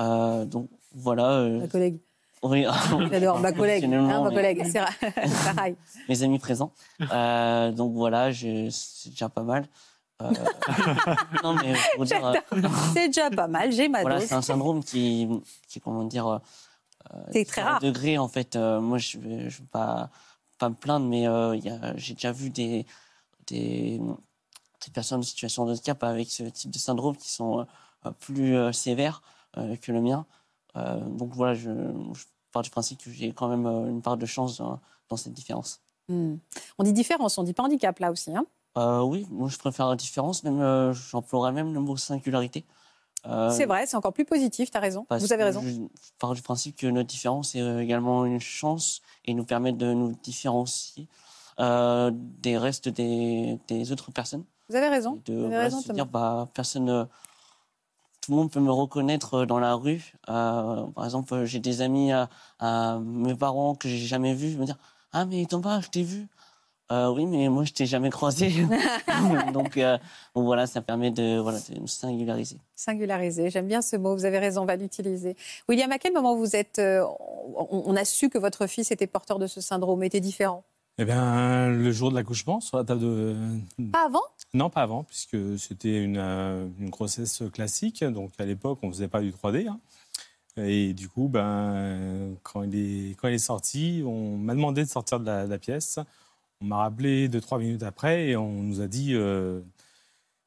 Euh, 0.00 0.44
donc 0.44 0.68
voilà. 0.92 1.66
collègue. 1.68 1.98
Oui, 2.42 2.64
J'adore, 3.10 3.38
ma 3.40 3.52
collègue. 3.52 3.84
hein, 3.84 4.22
ma 4.22 4.30
collègue. 4.30 4.62
C'est 4.72 5.54
pareil. 5.54 5.76
mes 6.08 6.22
amis 6.22 6.38
présents. 6.38 6.72
Euh, 7.12 7.72
donc 7.72 7.92
voilà, 7.94 8.32
c'est 8.32 9.10
déjà 9.10 9.28
pas 9.28 9.42
mal. 9.42 9.66
Euh, 10.22 10.30
non, 11.44 11.54
mais 11.54 11.74
pour 11.94 12.04
dire, 12.04 12.24
euh, 12.26 12.34
C'est 12.92 13.08
déjà 13.08 13.30
pas 13.30 13.46
mal, 13.48 13.70
j'ai 13.72 13.88
ma 13.88 14.00
voilà, 14.02 14.18
dose. 14.18 14.26
c'est 14.28 14.34
un 14.34 14.42
syndrome 14.42 14.82
qui, 14.82 15.28
qui 15.68 15.80
comment 15.80 16.04
dire, 16.04 16.40
C'est 17.32 17.44
très 17.44 17.62
rare. 17.62 17.80
degré 17.80 18.18
en 18.18 18.28
fait. 18.28 18.56
moi, 18.56 18.98
je 18.98 19.18
ne 19.18 19.48
vais 19.48 19.64
pas, 19.70 20.10
pas 20.58 20.68
me 20.68 20.74
plaindre, 20.74 21.06
mais 21.06 21.26
j'ai 21.96 22.14
déjà 22.14 22.32
vu 22.32 22.50
des, 22.50 22.84
des, 23.46 23.98
des 23.98 24.90
personnes 24.92 25.20
en 25.20 25.22
situation 25.22 25.64
de 25.66 25.70
handicap 25.72 26.02
avec 26.02 26.30
ce 26.30 26.42
type 26.44 26.70
de 26.72 26.78
syndrome 26.78 27.16
qui 27.16 27.30
sont 27.30 27.66
plus 28.20 28.56
sévères 28.72 29.22
que 29.54 29.92
le 29.92 30.00
mien. 30.00 30.26
Euh, 30.76 31.00
donc 31.00 31.34
voilà, 31.34 31.54
je, 31.54 31.70
je 32.14 32.24
pars 32.52 32.62
du 32.62 32.70
principe 32.70 33.02
que 33.02 33.10
j'ai 33.10 33.32
quand 33.32 33.48
même 33.48 33.66
euh, 33.66 33.88
une 33.88 34.02
part 34.02 34.16
de 34.16 34.26
chance 34.26 34.58
dans, 34.58 34.80
dans 35.08 35.16
cette 35.16 35.32
différence. 35.32 35.80
Hmm. 36.08 36.36
On 36.78 36.84
dit 36.84 36.92
différence, 36.92 37.36
on 37.38 37.42
dit 37.42 37.52
pas 37.52 37.64
handicap 37.64 37.98
là 37.98 38.10
aussi. 38.10 38.34
Hein 38.34 38.46
Euh, 38.76 39.00
oui, 39.02 39.26
moi 39.30 39.48
je 39.48 39.58
préfère 39.58 39.88
la 39.88 39.96
différence, 39.96 40.44
même 40.44 40.60
euh, 40.60 40.92
j'emploierais 40.92 41.52
même 41.52 41.74
le 41.74 41.80
mot 41.80 41.96
singularité. 41.96 42.64
Euh, 43.26 43.50
c'est 43.50 43.66
vrai, 43.66 43.84
c'est 43.86 43.96
encore 43.96 44.12
plus 44.12 44.24
positif, 44.24 44.70
tu 44.70 44.76
as 44.76 44.80
raison. 44.80 45.04
Vous 45.10 45.32
avez 45.32 45.44
raison. 45.44 45.60
Je 45.62 45.70
je 45.70 46.10
pars 46.18 46.34
du 46.34 46.42
principe 46.42 46.76
que 46.76 46.86
notre 46.86 47.08
différence 47.08 47.54
est 47.56 47.82
également 47.82 48.24
une 48.24 48.40
chance 48.40 49.02
et 49.24 49.34
nous 49.34 49.44
permet 49.44 49.72
de 49.72 49.92
nous 49.92 50.12
différencier 50.22 51.08
des 51.58 52.56
restes 52.56 52.88
des, 52.88 53.58
des 53.66 53.92
autres 53.92 54.12
personnes. 54.12 54.44
Vous 54.68 54.76
avez 54.76 54.88
raison. 54.88 55.16
Et 55.16 55.30
de 55.30 55.34
Vous 55.34 55.40
avez 55.40 55.48
voilà, 55.48 55.64
raison, 55.64 55.80
se 55.80 55.92
dire, 55.92 56.06
bah, 56.06 56.48
personne, 56.54 57.08
tout 58.28 58.32
le 58.34 58.40
monde 58.40 58.50
peut 58.50 58.60
me 58.60 58.70
reconnaître 58.70 59.34
euh, 59.34 59.46
dans 59.46 59.58
la 59.58 59.72
rue. 59.74 60.12
Euh, 60.28 60.84
par 60.94 61.06
exemple, 61.06 61.32
euh, 61.32 61.46
j'ai 61.46 61.60
des 61.60 61.80
amis 61.80 62.12
à, 62.12 62.28
à 62.58 62.98
mes 63.02 63.34
parents 63.34 63.74
que 63.74 63.88
j'ai 63.88 63.96
jamais 63.96 64.34
vus. 64.34 64.50
Je 64.50 64.58
me 64.58 64.66
dire, 64.66 64.76
ah 65.12 65.24
mais 65.24 65.46
Thomas, 65.46 65.80
je 65.80 65.88
t'ai 65.88 66.02
vu. 66.02 66.28
Euh, 66.92 67.08
oui, 67.10 67.24
mais 67.24 67.48
moi 67.48 67.64
je 67.64 67.72
t'ai 67.72 67.86
jamais 67.86 68.10
croisé. 68.10 68.52
donc, 69.54 69.78
euh, 69.78 69.96
voilà, 70.34 70.66
ça 70.66 70.82
permet 70.82 71.10
de, 71.10 71.38
voilà, 71.38 71.58
de 71.70 71.80
nous 71.80 71.86
singulariser. 71.86 72.58
Singularisé, 72.76 73.48
j'aime 73.48 73.66
bien 73.66 73.80
ce 73.80 73.96
mot, 73.96 74.14
vous 74.14 74.26
avez 74.26 74.38
raison, 74.38 74.62
on 74.62 74.66
va 74.66 74.76
l'utiliser. 74.76 75.34
William, 75.66 75.90
à 75.90 75.98
quel 75.98 76.12
moment 76.12 76.36
vous 76.36 76.54
êtes. 76.54 76.78
euh, 76.78 77.02
on, 77.56 77.82
on 77.86 77.96
a 77.96 78.04
su 78.04 78.28
que 78.28 78.36
votre 78.36 78.66
fils 78.66 78.90
était 78.90 79.06
porteur 79.06 79.38
de 79.38 79.46
ce 79.46 79.62
syndrome, 79.62 80.02
était 80.02 80.20
différent? 80.20 80.64
Eh 81.00 81.04
bien, 81.04 81.68
le 81.68 81.92
jour 81.92 82.10
de 82.10 82.16
l'accouchement, 82.16 82.60
sur 82.60 82.76
la 82.76 82.82
table 82.84 83.00
de. 83.00 83.36
Pas 83.92 84.06
avant? 84.06 84.20
Non, 84.54 84.70
pas 84.70 84.82
avant, 84.82 85.04
puisque 85.04 85.36
c'était 85.58 86.02
une, 86.02 86.16
euh, 86.18 86.66
une 86.78 86.88
grossesse 86.90 87.42
classique. 87.52 88.02
Donc, 88.04 88.32
à 88.38 88.44
l'époque, 88.44 88.78
on 88.82 88.88
ne 88.88 88.92
faisait 88.92 89.08
pas 89.08 89.20
du 89.20 89.30
3D. 89.32 89.66
hein. 89.68 89.78
Et 90.56 90.92
du 90.94 91.08
coup, 91.08 91.28
ben, 91.28 92.34
quand, 92.42 92.62
il 92.64 92.74
est, 92.74 93.14
quand 93.14 93.28
il 93.28 93.34
est 93.34 93.38
sorti, 93.38 94.02
on 94.04 94.36
m'a 94.36 94.54
demandé 94.54 94.84
de 94.84 94.88
sortir 94.88 95.20
de 95.20 95.26
la, 95.26 95.44
de 95.46 95.50
la 95.50 95.58
pièce. 95.58 95.98
On 96.60 96.64
m'a 96.64 96.78
rappelé 96.78 97.28
deux, 97.28 97.40
trois 97.40 97.58
minutes 97.58 97.84
après 97.84 98.28
et 98.28 98.36
on 98.36 98.50
nous 98.62 98.80
a 98.80 98.88
dit 98.88 99.14
euh, 99.14 99.60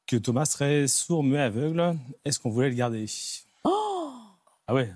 que 0.07 0.17
Thomas 0.17 0.43
serait 0.45 0.87
sourd, 0.87 1.23
muet, 1.23 1.39
aveugle. 1.39 1.95
Est-ce 2.25 2.39
qu'on 2.39 2.49
voulait 2.49 2.69
le 2.69 2.75
garder? 2.75 3.05
Ah 4.67 4.73
ouais, 4.73 4.91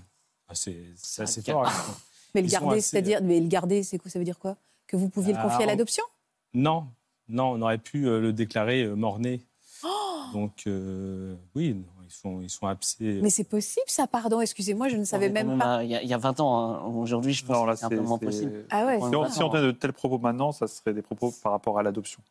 Ah, 0.50 0.56
c'est 0.56 0.84
assez 1.20 1.42
fort. 1.42 1.66
hein. 1.68 1.72
Mais 2.34 2.42
le 2.42 2.48
garder, 2.50 2.82
c'est-à-dire. 2.82 3.22
Mais 3.22 3.40
le 3.40 3.48
garder, 3.48 3.84
c'est 3.84 3.98
quoi? 3.98 4.12
Ça 4.12 4.20
veut 4.20 4.26
dire 4.26 4.40
quoi? 4.40 4.58
Que 4.88 4.98
vous 4.98 5.08
pouviez 5.10 5.32
le 5.34 5.42
confier 5.42 5.64
à 5.64 5.68
l'adoption? 5.68 6.04
Non, 6.54 6.88
non, 7.30 7.52
on 7.52 7.62
aurait 7.62 7.78
pu 7.78 8.08
euh, 8.08 8.20
le 8.20 8.34
déclarer 8.34 8.84
euh, 8.84 8.96
mort-né. 8.96 9.42
Donc, 10.34 10.64
euh, 10.68 11.36
oui, 11.56 11.74
non, 11.76 11.84
ils 12.04 12.12
sont, 12.12 12.42
ils 12.42 12.50
sont 12.50 12.68
absés. 12.68 13.20
Mais 13.22 13.30
c'est 13.30 13.44
possible 13.46 13.86
ça, 13.88 14.08
pardon, 14.08 14.42
excusez-moi, 14.42 14.90
je 14.90 14.98
ne 14.98 15.06
savais 15.06 15.30
même 15.30 15.58
pas. 15.58 15.84
Il 15.84 15.90
y, 15.92 15.96
a- 15.96 16.02
il 16.02 16.10
y 16.10 16.14
a 16.14 16.18
20 16.18 16.40
ans. 16.42 16.58
hein. 16.60 16.82
Aujourd'hui, 16.88 17.32
je 17.34 17.46
pense 17.46 17.56
Non, 17.56 17.66
là, 17.66 17.74
que 17.74 17.80
c'est 17.80 17.88
c'est- 17.90 18.26
possible. 18.26 18.66
Ah 18.70 18.86
ouais, 18.86 19.00
Si 19.00 19.16
on, 19.16 19.30
si 19.30 19.44
on 19.44 19.50
tenait 19.50 19.68
de 19.68 19.72
tels 19.72 19.94
propos 19.94 20.18
maintenant, 20.18 20.52
ça 20.52 20.68
serait 20.68 20.94
des 20.94 21.02
propos 21.04 21.34
par 21.44 21.52
rapport 21.54 21.80
à 21.80 21.84
l'adoption. 21.84 22.22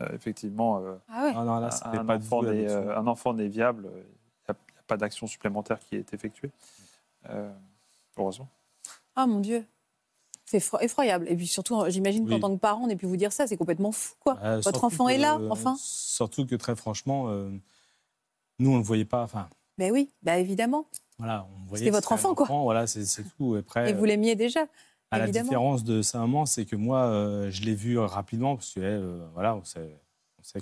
Euh, 0.00 0.08
effectivement, 0.14 0.78
euh, 0.78 0.94
Ah 1.08 1.24
ouais. 1.24 1.32
Ah 1.34 1.44
non, 1.44 1.58
là, 1.58 1.70
ça 1.70 1.90
fait 1.90 1.98
un, 1.98 2.04
pas 2.04 2.16
enfant 2.16 2.40
vous, 2.42 2.46
né, 2.52 2.66
l'adoption. 2.66 2.90
un 2.96 3.06
enfant 3.06 3.32
né 3.34 3.48
viable, 3.48 3.88
il 3.90 3.96
n'y 3.96 4.02
a, 4.50 4.54
pas 4.86 4.96
d'action 4.96 5.26
supplémentaire 5.26 5.78
qui 5.80 5.96
est 5.96 6.14
effectuée. 6.14 6.50
Euh, 7.30 7.50
heureusement. 8.16 8.48
Ah 9.16 9.26
mon 9.26 9.40
Dieu. 9.40 9.64
C'est 10.50 10.58
effro- 10.58 10.82
effroyable. 10.82 11.26
Et 11.28 11.36
puis 11.36 11.46
surtout, 11.46 11.78
j'imagine 11.88 12.26
qu'en 12.26 12.40
tant 12.40 12.54
que 12.54 12.58
parent, 12.60 12.84
on 12.84 12.86
n'ait 12.86 12.96
pu 12.96 13.04
vous 13.06 13.18
dire 13.18 13.32
ça, 13.32 13.46
c'est 13.46 13.58
complètement 13.58 13.92
fou, 13.92 14.14
quoi. 14.18 14.38
Euh, 14.42 14.60
Votre 14.60 14.84
enfant 14.84 15.08
est 15.08 15.18
là, 15.18 15.38
enfin 15.50 15.76
Surtout 15.78 16.46
que 16.46 16.54
très 16.54 16.74
franchement, 16.74 17.28
euh, 17.28 17.50
nous, 18.58 18.70
on 18.70 18.74
ne 18.74 18.78
le 18.78 18.84
voyait 18.84 19.04
pas. 19.04 19.22
Enfin, 19.22 19.48
Ben 19.76 19.92
oui, 19.92 20.10
bah 20.22 20.38
évidemment. 20.38 20.86
voilà, 21.18 21.46
on 21.54 21.66
voyait 21.68 21.84
C'était 21.84 21.90
votre 21.94 22.12
un 22.12 22.14
enfant, 22.14 22.34
quoi. 22.34 22.46
Voilà, 22.46 22.86
c'est 22.86 23.04
tout. 23.36 23.56
Et 23.56 23.58
Après, 23.58 23.90
Et 23.90 23.92
vous 23.92 24.06
l'aimiez 24.06 24.36
déjà, 24.36 24.66
à 25.10 25.18
la 25.18 25.28
différence 25.28 25.84
de 25.84 26.00
sa 26.00 26.18
maman, 26.20 26.46
c'est 26.46 26.64
que 26.64 26.76
moi, 26.76 27.02
euh, 27.02 27.50
je 27.50 27.62
l'ai 27.62 27.74
vu 27.74 27.98
rapidement 27.98 28.56
parce 28.56 28.72
que, 28.72 28.80
euh, 28.80 29.26
voilà, 29.34 29.54
on 29.54 29.64
sait, 29.64 30.00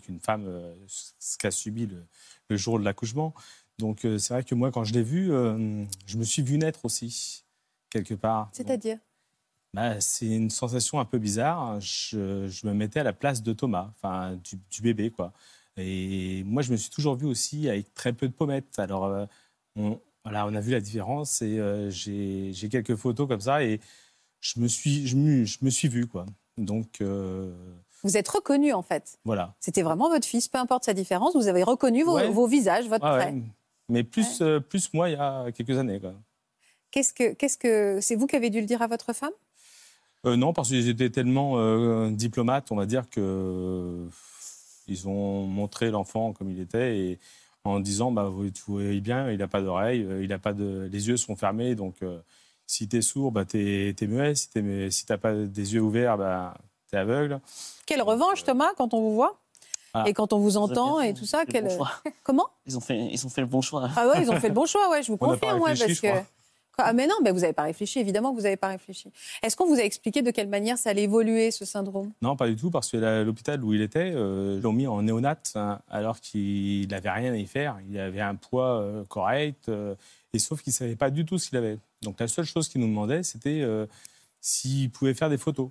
qu'une 0.03 0.18
femme, 0.18 0.47
euh, 0.49 0.74
ce 0.89 1.39
qu'a 1.39 1.53
subi 1.53 1.87
le, 1.87 2.05
le 2.49 2.57
jour 2.57 2.80
de 2.80 2.84
l'accouchement. 2.84 3.34
Donc, 3.78 4.05
euh, 4.05 4.18
c'est 4.18 4.34
vrai 4.34 4.43
que 4.43 4.55
moi, 4.57 4.72
quand 4.72 4.82
je 4.82 4.93
l'ai 4.95 5.03
vu, 5.05 5.32
euh, 5.32 5.84
je 6.07 6.16
me 6.16 6.24
suis 6.24 6.43
vu 6.43 6.59
naître 6.59 6.84
aussi 6.84 7.45
quelque 7.91 8.14
part. 8.14 8.49
C'est-à-dire? 8.53 8.99
Bah, 9.77 10.01
c'est 10.01 10.27
une 10.27 10.49
sensation 10.49 10.99
un 11.01 11.05
peu 11.05 11.18
bizarre. 11.18 11.79
Je, 11.81 12.49
je 12.49 12.66
me 12.66 12.72
mettais 12.72 13.01
à 13.01 13.05
la 13.05 13.12
place 13.12 13.43
de 13.43 13.53
Thomas, 13.53 13.89
enfin 13.91 14.35
du, 14.43 14.57
du 14.70 14.81
bébé, 14.83 15.11
quoi. 15.11 15.33
Et 15.77 16.43
moi, 16.45 16.62
je 16.62 16.72
me 16.72 16.77
suis 16.79 16.89
toujours 16.89 17.14
vu 17.14 17.27
aussi 17.27 17.68
avec 17.68 17.93
très 17.93 18.14
peu 18.14 18.27
de 18.27 18.33
pommettes. 18.33 18.79
Alors, 18.79 19.05
euh, 19.05 19.27
on, 19.77 20.01
voilà, 20.24 20.47
on 20.47 20.55
a 20.55 20.61
vu 20.61 20.72
la 20.72 20.81
différence 20.81 21.43
et 21.43 21.59
euh, 21.59 21.91
j'ai 21.91 22.68
quelques 22.70 22.97
photos 22.97 23.29
comme 23.29 23.43
ça 23.43 23.62
et 23.62 23.81
je 24.41 24.59
me 24.61 24.66
suis, 24.68 25.07
je 25.07 25.14
me, 25.16 25.45
je 25.45 25.59
me 25.61 25.68
suis 25.68 25.89
vu, 25.89 26.07
quoi. 26.07 26.24
Donc, 26.57 27.03
euh, 27.03 27.55
Vous 28.03 28.16
êtes 28.16 28.29
reconnu, 28.29 28.72
en 28.72 28.81
fait. 28.83 29.18
voilà. 29.27 29.55
C'était 29.61 29.83
vraiment 29.83 30.09
votre 30.09 30.27
fils, 30.27 30.49
peu 30.49 30.57
importe 30.59 30.85
sa 30.85 30.95
différence, 30.95 31.37
vous 31.37 31.49
avez 31.49 31.62
reconnu 31.62 32.03
vos, 32.03 32.14
Ouais. 32.16 32.31
vos 32.31 32.47
visages, 32.47 32.89
votre 32.89 33.05
trait. 33.05 33.33
ouais. 33.33 33.43
Mais 33.91 34.03
plus, 34.05 34.43
plus 34.70 34.93
moi, 34.95 35.11
il 35.11 35.12
y 35.12 35.16
a 35.16 35.53
quelques 35.53 35.77
années. 35.77 36.01
Qu'est-ce 36.91 37.12
que, 37.12 37.35
qu'est-ce 37.35 37.59
que, 37.59 37.99
c'est 38.01 38.14
vous 38.16 38.27
qui 38.27 38.37
avez 38.37 38.49
dû 38.49 38.61
le 38.61 38.66
dire 38.66 38.81
à 38.81 38.87
votre 38.87 39.12
femme? 39.12 39.33
Euh, 40.27 40.37
non, 40.37 40.53
parce 40.53 40.68
qu'ils 40.68 40.89
étaient 40.89 41.11
tellement 41.11 41.59
euh, 41.59 42.11
diplomates, 42.11 42.72
on 42.72 42.77
va 42.77 42.87
dire, 42.87 43.09
que 43.09 43.20
euh, 43.20 44.07
ils 44.89 45.09
ont 45.09 45.47
montré 45.47 45.91
l'enfant 45.91 46.33
comme 46.33 46.51
il 46.51 46.61
était 46.61 46.99
et 46.99 47.18
en 47.64 47.81
disant, 47.81 48.12
bah, 48.12 48.24
vous, 48.24 48.49
voyez 48.68 49.01
bien, 49.01 49.31
il 49.31 49.39
n'a 49.39 49.49
pas 49.49 49.61
d'oreille, 49.61 50.03
euh, 50.03 50.22
il 50.22 50.33
a 50.33 50.39
pas 50.39 50.53
de, 50.53 50.89
les 50.91 51.09
yeux 51.09 51.16
sont 51.16 51.37
fermés, 51.37 51.74
donc 51.74 51.97
euh, 52.03 52.18
si 52.66 52.89
tu 52.89 52.97
es 52.97 53.03
sourd, 53.03 53.33
bah, 53.33 53.45
tu 53.45 53.59
es, 53.59 54.07
muet, 54.07 54.35
si 54.35 54.51
tu 54.51 54.62
n'as 54.62 54.91
si 54.91 55.07
t'as 55.07 55.18
pas 55.18 55.35
des 55.35 55.74
yeux 55.74 55.81
ouverts, 55.81 56.16
bah, 56.16 56.55
tu 56.89 56.97
es 56.97 56.99
aveugle. 56.99 57.41
Quelle 57.87 58.03
revanche, 58.03 58.45
Thomas, 58.45 58.70
quand 58.77 58.95
on 58.95 59.01
vous 59.01 59.14
voit 59.14 59.39
Ah. 59.95 60.05
et 60.07 60.12
quand 60.12 60.33
on 60.33 60.39
vous 60.39 60.57
entend 60.57 61.01
et 61.01 61.14
tout 61.14 61.27
ça 61.27 61.45
bon. 61.45 61.85
Comment? 62.22 62.47
Ils 62.66 62.77
ont 62.77 62.81
fait, 62.81 62.99
ils 62.99 63.27
ont 63.27 63.31
fait 63.31 63.41
le 63.41 63.47
bon 63.47 63.61
choix. 63.61 63.89
Ah 63.97 64.09
ouais, 64.09 64.22
ils 64.22 64.31
ont 64.31 64.41
fait 64.41 64.49
le 64.49 64.55
bon 64.55 64.66
choix, 64.66 64.91
ouais, 64.91 65.03
je 65.03 65.09
vous 65.09 65.18
On 65.20 65.29
confirme, 65.29 65.61
ouais, 65.61 65.74
parce 65.77 65.93
je 65.93 66.01
que. 66.01 66.09
Ah 66.79 66.93
mais 66.93 67.07
non, 67.07 67.14
mais 67.22 67.31
vous 67.31 67.41
n'avez 67.41 67.55
pas 67.55 67.62
réfléchi, 67.62 68.01
évidemment 68.01 68.33
que 68.33 68.37
vous 68.37 68.43
n'avez 68.43 68.57
pas 68.57 68.68
réfléchi. 68.68 69.11
Est-ce 69.43 69.57
qu'on 69.57 69.66
vous 69.66 69.81
a 69.81 69.83
expliqué 69.83 70.20
de 70.20 70.31
quelle 70.31 70.49
manière 70.49 70.77
ça 70.77 70.91
allait 70.91 71.05
évoluer, 71.05 71.51
ce 71.51 71.64
syndrome? 71.64 72.12
Non, 72.20 72.37
pas 72.37 72.47
du 72.49 72.57
tout, 72.57 72.70
parce 72.70 72.91
que 72.91 73.22
l'hôpital 73.24 73.64
où 73.64 73.72
il 73.72 73.81
était, 73.81 74.12
euh, 74.14 74.61
l'ont 74.61 74.74
mis 74.74 74.87
en 74.87 75.03
néonat, 75.03 75.39
hein, 75.55 75.81
alors 75.89 76.20
qu'il 76.20 76.87
n'avait 76.89 77.11
rien 77.11 77.33
à 77.33 77.37
y 77.37 77.47
faire. 77.47 77.79
Il 77.89 77.99
avait 77.99 78.20
un 78.20 78.35
poids 78.35 78.81
euh, 78.81 79.05
correct, 79.07 79.70
euh, 79.70 79.95
et 80.35 80.39
sauf 80.39 80.62
qu'il 80.62 80.72
ne 80.72 80.77
savait 80.77 80.97
pas 80.97 81.11
du 81.11 81.24
tout 81.24 81.39
ce 81.39 81.49
qu'il 81.49 81.57
avait. 81.57 81.79
Donc 82.03 82.20
la 82.20 82.29
seule 82.29 82.45
chose 82.45 82.68
qu'il 82.68 82.83
nous 82.83 82.89
demandait, 82.89 83.22
c'était 83.22 83.64
s'il 84.43 84.91
pouvait 84.91 85.14
faire 85.14 85.31
des 85.31 85.39
photos. 85.39 85.70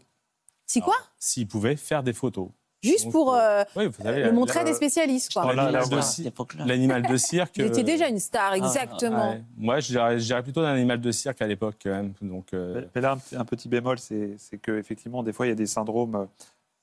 C'est 0.66 0.82
quoi? 0.82 0.95
S'il 1.20 1.47
pouvait 1.47 1.76
faire 1.76 2.01
des 2.01 2.14
photos. 2.14 2.49
Juste 2.86 3.05
Donc, 3.05 3.13
pour 3.13 3.36
euh, 3.36 3.63
Oui, 3.75 3.88
vous 3.88 4.03
savez, 4.03 4.23
le 4.23 4.31
montrer 4.31 4.59
à 4.59 4.63
des 4.63 4.73
spécialistes, 4.73 5.33
L'animal 6.65 7.03
de, 7.03 7.17
cirque. 7.17 7.59
Étiez 7.59 7.81
euh, 7.81 7.86
déjà 7.86 8.07
une 8.07 8.19
star, 8.19 8.53
exactement. 8.53 9.31
ouais. 9.31 9.43
Moi, 9.57 9.79
je 9.79 9.88
dirais, 9.88 10.19
je 10.19 10.25
dirais 10.25 10.43
plutôt 10.43 10.61
d'un 10.61 10.73
animal 10.73 11.01
de 11.01 11.11
cirque 11.11 11.41
à 11.41 11.47
l'époque, 11.47 11.75
quand 11.83 11.89
même. 11.89 12.13
Donc, 12.21 12.53
euh, 12.53 12.75
Mais- 12.81 12.88
Mais 12.95 13.01
là, 13.01 13.17
un, 13.38 13.45
petit- 13.45 13.67
bémol, 13.69 13.97
c'est 13.99 14.38
qu'effectivement, 14.61 15.23
des 15.23 15.33
fois, 15.33 15.45
il 15.45 15.49
y 15.49 15.51
a 15.51 15.55
des 15.55 15.65
syndromes 15.65 16.15
euh, 16.15 16.25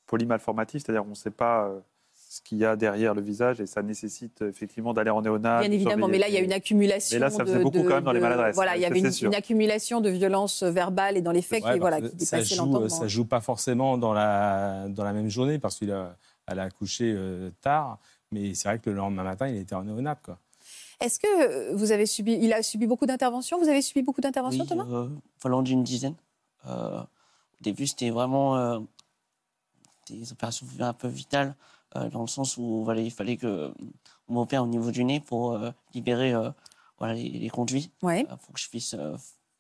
polymalformatifs, 0.07 0.83
c'est-à-dire 0.85 1.03
qu'on 1.03 1.11
ne 1.11 1.15
sait 1.15 1.31
pas 1.31 1.67
euh, 1.67 1.79
ce 2.33 2.41
qu'il 2.41 2.57
y 2.57 2.65
a 2.65 2.77
derrière 2.77 3.13
le 3.13 3.21
visage 3.21 3.61
et 3.61 3.67
ça 3.67 3.83
nécessite 3.83 4.41
effectivement 4.41 4.95
d'aller 4.95 5.11
en 5.11 5.21
néonat. 5.21 5.61
Bien 5.61 5.69
de 5.69 5.75
évidemment, 5.75 6.09
mais 6.09 6.17
là, 6.17 6.29
il 6.29 6.35
y 6.35 6.39
a 6.39 6.41
une 6.41 6.55
accumulation. 6.55 7.15
Mais 7.15 7.21
là, 7.21 7.29
ça 7.29 7.45
faisait 7.45 7.59
de- 7.59 7.63
beaucoup 7.63 7.77
de- 7.83 7.83
quand 7.87 7.97
même 7.97 8.05
dans 8.05 8.13
les 8.13 8.21
maladresses, 8.21 8.55
Voilà, 8.55 8.75
il 8.75 8.81
y 8.81 8.87
avait 8.87 9.01
une, 9.01 9.35
accumulation 9.35 10.01
de 10.01 10.09
violences 10.09 10.63
verbales 10.63 11.19
et 11.19 11.21
dans 11.21 11.31
les 11.31 11.43
faits 11.43 11.63
Ouais, 11.63 11.75
qui, 11.75 11.79
voilà, 11.79 12.01
qui 12.01 12.07
joue, 12.55 12.65
l'entendement. 12.65 12.89
ça 12.89 13.07
joue 13.07 13.27
pas 13.27 13.43
forcément 13.43 13.99
dans 13.99 14.15
la, 14.15 14.89
dans 14.89 15.05
la 15.05 15.13
même 15.13 15.29
journée 15.29 15.59
parce 15.59 15.77
qu'il 15.77 15.93
a, 15.93 16.17
accouché 16.47 17.13
euh, 17.15 17.51
tard, 17.61 17.99
mais 18.31 18.55
c'est 18.55 18.67
vrai 18.69 18.79
que 18.79 18.89
le 18.89 18.97
lendemain 18.97 19.25
matin, 19.25 19.49
il 19.49 19.57
était 19.59 19.75
en 19.75 19.85
néonat. 19.85 20.15
Quoi. 20.15 20.39
Est-ce 21.01 21.19
que 21.21 21.27
euh, 21.27 21.75
vous 21.75 21.93
avez 21.93 22.07
subi, 22.07 22.39
il 22.41 22.55
a 22.55 22.63
subi 22.63 22.87
beaucoup 22.87 23.05
d'interventions? 23.05 23.59
Vous 23.59 23.69
avez 23.69 23.83
subi 23.83 24.01
beaucoup 24.01 24.23
d'interventions, 24.23 24.63
Oui, 24.63 24.69
Thomas? 24.69 24.87
euh, 24.91 25.09
pas 25.43 25.51
loin 25.51 25.63
d'une 25.63 25.83
dizaine. 25.83 26.15
Euh, 26.67 27.01
au 27.01 27.07
début, 27.61 27.87
c'était 27.87 28.09
vraiment 28.09 28.57
euh, 28.57 28.79
des 30.09 30.33
opérations 30.33 30.67
un 30.81 30.93
peu 30.95 31.09
vitales, 31.09 31.55
dans 31.95 32.21
le 32.23 32.27
sens 32.27 32.57
où 32.57 32.85
voilà, 32.85 33.01
il 33.01 33.11
fallait 33.11 33.37
que 33.37 33.73
on 34.29 34.35
m'opère 34.35 34.63
au 34.63 34.67
niveau 34.67 34.91
du 34.91 35.05
nez 35.05 35.21
pour 35.21 35.53
euh, 35.53 35.71
libérer 35.95 36.33
euh, 36.35 36.51
voilà, 36.99 37.15
les, 37.15 37.29
les 37.29 37.49
conduits, 37.51 37.91
Ouais, 38.03 38.27
euh, 38.31 38.37
pour 38.37 38.55
que 38.55 38.61
je 38.61 38.69
puisse 38.69 38.95
euh, 38.95 39.17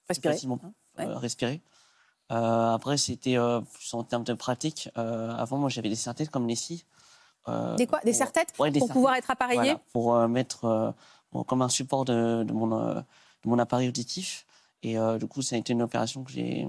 respirer. 0.08 0.34
facilement 0.34 0.58
hein. 0.62 0.72
euh, 1.00 1.06
Ouais. 1.14 1.14
respirer. 1.20 1.60
Euh, 2.30 2.70
après, 2.72 2.96
c'était 2.96 3.36
euh, 3.36 3.60
plus 3.60 3.92
en 3.94 4.04
termes 4.04 4.24
de 4.24 4.32
pratique. 4.34 4.88
Euh, 4.96 5.30
avant, 5.36 5.58
moi, 5.58 5.68
j'avais 5.68 5.88
des 5.90 5.96
serre-têtes 5.96 6.30
comme 6.30 6.46
les 6.46 6.56
euh, 7.48 7.76
Des 7.76 7.86
quoi? 7.86 8.00
Des 8.00 8.12
pour- 8.12 8.18
serre-têtes? 8.18 8.54
Ouais, 8.58 8.70
des 8.70 8.78
pour 8.78 8.88
pouvoir 8.88 9.14
être 9.16 9.30
appareillé 9.30 9.60
Voilà, 9.62 9.80
pour 9.92 10.14
euh, 10.14 10.28
mettre 10.28 10.64
euh, 10.64 10.90
bon, 11.32 11.42
comme 11.44 11.60
un 11.62 11.68
support 11.68 12.04
de, 12.04 12.44
de 12.44 12.52
mon, 12.52 12.72
euh, 12.78 12.94
de 12.94 13.48
mon 13.48 13.58
appareil 13.58 13.88
auditif. 13.88 14.46
Et 14.82 14.96
euh, 14.98 15.18
du 15.18 15.26
coup, 15.26 15.42
ça 15.42 15.56
a 15.56 15.58
été 15.58 15.72
une 15.72 15.82
opération 15.82 16.24
que 16.24 16.30
j'ai 16.32 16.66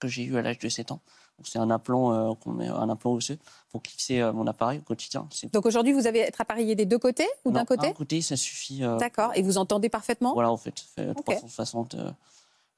que 0.00 0.08
j'ai 0.08 0.24
eue 0.24 0.36
à 0.36 0.42
l'âge 0.42 0.58
de 0.58 0.68
7 0.68 0.90
ans. 0.90 1.00
C'est 1.44 1.58
un 1.58 1.70
implant 1.70 2.12
euh, 2.12 2.34
qu'on 2.34 2.52
met 2.52 2.68
un 2.68 2.88
implant 2.88 3.12
osseux 3.12 3.38
pour 3.70 3.82
fixer 3.86 4.20
euh, 4.20 4.32
mon 4.32 4.46
appareil 4.46 4.78
au 4.78 4.82
quotidien. 4.82 5.26
Donc 5.52 5.66
aujourd'hui, 5.66 5.92
vous 5.92 6.06
avez 6.06 6.20
être 6.20 6.40
appareil 6.40 6.74
des 6.76 6.84
deux 6.86 6.98
côtés 6.98 7.28
ou 7.44 7.50
d'un 7.50 7.64
côté 7.64 7.88
Un 7.88 7.92
côté, 7.92 8.20
ça 8.22 8.36
suffit. 8.36 8.84
euh, 8.84 8.96
D'accord. 8.98 9.32
Et 9.34 9.42
vous 9.42 9.58
entendez 9.58 9.88
parfaitement 9.88 10.32
Voilà, 10.34 10.50
en 10.50 10.56
fait, 10.56 10.78
fait 10.94 11.10
Ok. 11.10 11.24
360. 11.24 11.94
euh, 11.94 12.10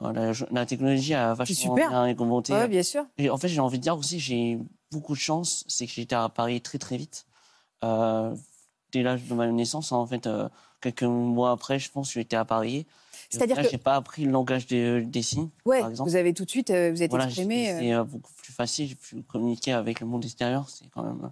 voilà, 0.00 0.32
je- 0.32 0.44
la 0.50 0.66
technologie 0.66 1.14
a 1.14 1.34
vachement 1.34 1.74
bien 1.74 2.10
augmenté. 2.10 2.52
Oui, 2.52 2.68
bien 2.68 2.82
sûr. 2.82 3.04
Et 3.16 3.30
en 3.30 3.38
fait, 3.38 3.48
j'ai 3.48 3.60
envie 3.60 3.78
de 3.78 3.82
dire 3.82 3.96
aussi, 3.96 4.18
j'ai 4.18 4.58
beaucoup 4.90 5.14
de 5.14 5.18
chance, 5.18 5.64
c'est 5.68 5.86
que 5.86 5.92
j'ai 5.92 6.02
été 6.02 6.14
appareillé 6.14 6.60
très 6.60 6.78
très 6.78 6.96
vite. 6.96 7.26
Euh, 7.84 8.34
dès 8.92 9.02
l'âge 9.02 9.22
de 9.24 9.34
ma 9.34 9.46
naissance, 9.46 9.92
en 9.92 10.06
fait, 10.06 10.26
euh, 10.26 10.48
quelques 10.80 11.02
mois 11.04 11.52
après, 11.52 11.78
je 11.78 11.90
pense, 11.90 12.12
j'ai 12.12 12.20
été 12.20 12.36
appareillé. 12.36 12.80
Et 12.80 12.86
au 12.86 13.03
C'est-à-dire 13.35 13.57
que- 13.62 13.68
j'ai 13.68 13.78
pas 13.78 13.95
appris 13.97 14.24
le 14.24 14.30
langage 14.30 14.66
des, 14.66 15.03
des 15.03 15.22
signes, 15.22 15.49
Ouais, 15.64 15.80
par 15.80 15.91
exemple. 15.91 16.09
vous 16.11 16.16
avez 16.16 16.32
tout 16.35 16.45
de 16.45 16.51
suite, 16.51 16.70
euh, 16.70 16.91
vous 16.91 17.03
êtes 17.03 17.11
Voilà, 17.11 17.26
exprimé. 17.26 17.70
euh, 17.70 17.78
c'est 17.80 17.93
euh, 17.95 18.05
beaucoup 18.05 18.32
plus 18.43 18.53
facile, 18.53 18.89
j'ai 18.89 18.95
pu 18.95 19.22
communiquer 19.22 19.72
avec 19.72 20.01
le 20.01 20.07
monde 20.07 20.24
extérieur, 20.24 20.68
c'est 20.68 20.87
quand 20.95 21.03
même... 21.03 21.30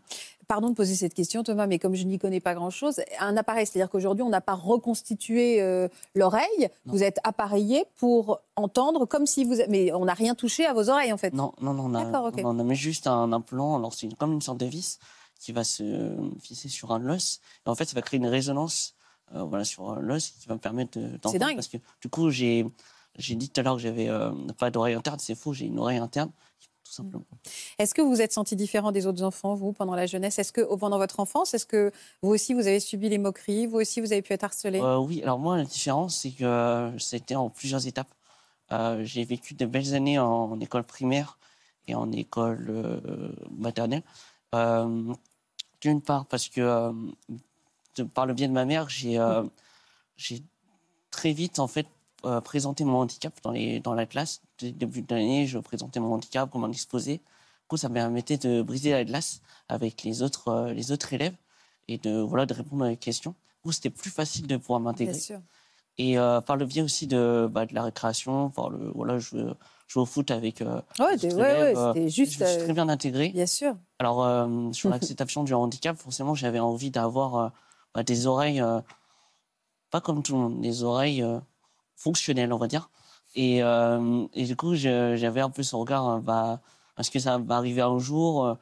Pardon 0.48 0.68
de 0.68 0.74
poser 0.74 0.94
cette 0.96 1.14
question, 1.14 1.42
Thomas, 1.42 1.66
mais 1.66 1.78
comme 1.78 1.94
je 1.94 2.04
n'y 2.04 2.18
connais 2.18 2.40
pas 2.40 2.52
grand-chose, 2.54 3.00
un 3.20 3.36
appareil, 3.38 3.64
c'est-à-dire 3.66 3.88
qu'aujourd'hui, 3.88 4.22
on 4.22 4.28
n'a 4.28 4.42
pas 4.42 4.52
reconstitué 4.54 5.62
euh, 5.62 5.88
l'oreille, 6.14 6.68
vous 6.84 7.02
êtes 7.02 7.18
appareillé 7.24 7.84
pour 7.96 8.40
entendre 8.56 9.06
comme 9.06 9.24
si 9.26 9.44
vous... 9.44 9.54
Mais 9.70 9.92
on 9.94 10.04
n'a 10.04 10.12
rien 10.14 10.34
touché 10.34 10.66
à 10.66 10.74
vos 10.74 10.90
oreilles, 10.90 11.12
en 11.12 11.16
fait. 11.16 11.32
Non, 11.32 11.52
non, 11.62 11.72
non, 11.72 11.84
on 11.86 11.94
a, 11.94 12.04
D'accord, 12.04 12.26
ok. 12.26 12.42
on 12.44 12.58
a 12.58 12.64
mis 12.64 12.74
juste 12.76 13.06
un 13.06 13.32
implant, 13.32 13.76
alors 13.76 13.94
c'est 13.94 14.12
comme 14.16 14.32
une 14.32 14.42
sorte 14.42 14.58
de 14.58 14.66
vis 14.66 14.98
qui 15.40 15.52
va 15.52 15.64
se 15.64 16.16
fisser 16.42 16.68
sur 16.68 16.92
un 16.92 17.08
os, 17.08 17.40
et 17.66 17.70
en 17.70 17.74
fait, 17.74 17.86
ça 17.86 17.94
va 17.94 18.02
créer 18.02 18.18
une 18.18 18.26
résonance 18.26 18.94
euh, 19.34 19.42
voilà, 19.44 19.64
sur 19.64 19.94
l'os 19.96 20.28
qui 20.30 20.46
va 20.48 20.54
me 20.54 20.60
permettre 20.60 20.98
de- 20.98 21.08
d'entendre. 21.16 21.38
dingue. 21.38 21.54
Parce 21.56 21.68
que 21.68 21.78
du 22.00 22.08
coup, 22.08 22.30
j'ai 22.30 22.66
j'ai 23.18 23.34
dit 23.34 23.50
tout 23.50 23.60
à 23.60 23.62
l'heure 23.64 23.76
que 23.76 23.82
j'avais 23.82 24.08
euh, 24.08 24.30
pas 24.58 24.70
d'oreille 24.70 24.94
interne, 24.94 25.18
c'est 25.18 25.34
faux, 25.34 25.52
j'ai 25.52 25.66
une 25.66 25.78
oreille 25.78 25.98
interne, 25.98 26.30
tout 26.82 26.92
simplement. 26.92 27.24
Est-ce 27.78 27.94
que 27.94 28.00
vous 28.00 28.08
vous 28.08 28.22
êtes 28.22 28.32
senti 28.32 28.56
différent 28.56 28.90
des 28.90 29.06
autres 29.06 29.22
enfants, 29.22 29.54
vous, 29.54 29.72
pendant 29.72 29.94
la 29.94 30.06
jeunesse? 30.06 30.38
Est-ce 30.38 30.52
que 30.52 30.62
pendant 30.76 30.96
votre 30.96 31.20
enfance, 31.20 31.52
est-ce 31.52 31.66
que 31.66 31.92
vous 32.22 32.30
aussi, 32.30 32.54
vous 32.54 32.66
avez 32.66 32.80
subi 32.80 33.10
les 33.10 33.18
moqueries? 33.18 33.66
Vous 33.66 33.76
aussi, 33.76 34.00
vous 34.00 34.12
avez 34.12 34.22
pu 34.22 34.32
être 34.32 34.44
harcelé? 34.44 34.80
Euh, 34.80 34.96
oui, 34.96 35.22
alors 35.22 35.38
moi, 35.38 35.58
la 35.58 35.64
différence, 35.64 36.16
c'est 36.20 36.30
que 36.30 36.44
euh, 36.44 36.98
c'était 36.98 37.34
en 37.34 37.50
plusieurs 37.50 37.86
étapes. 37.86 38.12
Euh, 38.72 39.04
j'ai 39.04 39.24
vécu 39.24 39.52
de 39.52 39.66
belles 39.66 39.94
années 39.94 40.18
en, 40.18 40.52
en 40.52 40.60
école 40.60 40.84
primaire 40.84 41.38
et 41.86 41.94
en 41.94 42.10
école 42.12 42.66
euh, 42.70 43.32
maternelle. 43.50 44.02
Euh, 44.54 45.12
D'une 45.82 46.00
part, 46.00 46.24
parce 46.26 46.48
que 46.48 46.60
euh, 46.62 46.92
de- 47.96 48.02
par 48.04 48.26
le 48.26 48.34
biais 48.34 48.48
de 48.48 48.52
ma 48.52 48.64
mère, 48.64 48.88
j'ai 48.88 49.18
euh, 49.18 49.42
très 51.10 51.32
vite 51.32 51.58
en 51.58 51.66
fait 51.66 51.86
euh, 52.24 52.40
présenté 52.40 52.84
mon 52.84 52.98
handicap 53.00 53.34
dans, 53.42 53.50
les, 53.50 53.80
dans 53.80 53.94
la 53.94 54.06
classe. 54.06 54.42
Dès 54.58 54.66
le 54.68 54.72
début 54.72 55.02
de 55.02 55.14
l'année, 55.14 55.46
je 55.46 55.58
présentais 55.58 55.98
mon 56.00 56.12
handicap, 56.14 56.48
comment 56.50 56.66
l'exposer. 56.68 57.16
Du 57.16 57.22
coup, 57.68 57.76
ça 57.76 57.88
me 57.88 57.94
permettait 57.94 58.36
de 58.38 58.62
briser 58.62 58.92
la 58.92 59.04
glace 59.04 59.40
avec 59.68 60.02
les 60.04 60.22
autres, 60.22 60.48
euh, 60.48 60.72
les 60.72 60.92
autres 60.92 61.12
élèves 61.12 61.34
et 61.88 61.98
de, 61.98 62.20
voilà, 62.20 62.46
de 62.46 62.54
répondre 62.54 62.84
à 62.84 62.88
des 62.88 62.96
questions. 62.96 63.32
Du 63.32 63.62
coup, 63.64 63.72
c'était 63.72 63.90
plus 63.90 64.10
facile 64.10 64.46
de 64.46 64.56
pouvoir 64.56 64.80
m'intégrer. 64.80 65.14
Et 65.98 66.16
par 66.46 66.56
le 66.56 66.64
biais 66.64 66.80
aussi 66.82 67.06
de, 67.06 67.48
bah, 67.52 67.66
de 67.66 67.74
la 67.74 67.82
récréation, 67.82 68.48
par 68.50 68.70
le, 68.70 68.90
voilà, 68.94 69.18
jouer, 69.18 69.44
jouer 69.88 70.02
au 70.02 70.06
foot 70.06 70.30
avec. 70.30 70.62
Euh, 70.62 70.80
Ouais, 70.98 71.74
c'était 71.94 72.08
je 72.34 72.40
me 72.44 72.46
suis 72.50 72.58
très 72.64 72.72
bien 72.72 72.88
intégré. 72.88 73.28
Bien 73.28 73.46
sûr. 73.46 73.76
Alors, 73.98 74.24
euh, 74.24 74.72
sur 74.72 74.88
l'acceptation 74.90 75.44
du 75.44 75.52
handicap, 75.54 75.96
forcément, 75.98 76.34
j'avais 76.34 76.60
envie 76.60 76.90
d'avoir 76.90 77.52
bah, 77.94 78.02
des 78.02 78.26
oreilles, 78.26 78.60
euh, 78.60 78.80
pas 79.90 80.00
comme 80.00 80.22
tout 80.22 80.34
le 80.34 80.40
monde, 80.40 80.60
des 80.60 80.82
oreilles 80.82 81.22
euh, 81.22 81.38
fonctionnelles, 81.96 82.52
on 82.52 82.58
va 82.58 82.68
dire. 82.68 82.90
Et, 83.34 83.62
euh, 83.62 84.26
et 84.34 84.44
du 84.44 84.56
coup, 84.56 84.74
j'avais 84.74 85.40
un 85.40 85.50
peu 85.50 85.62
ce 85.62 85.76
regard, 85.76 86.20
bah, 86.20 86.60
est-ce 86.98 87.10
que 87.10 87.18
ça 87.18 87.38
va 87.38 87.56
arriver 87.56 87.80
un 87.80 87.98
jour 87.98 88.56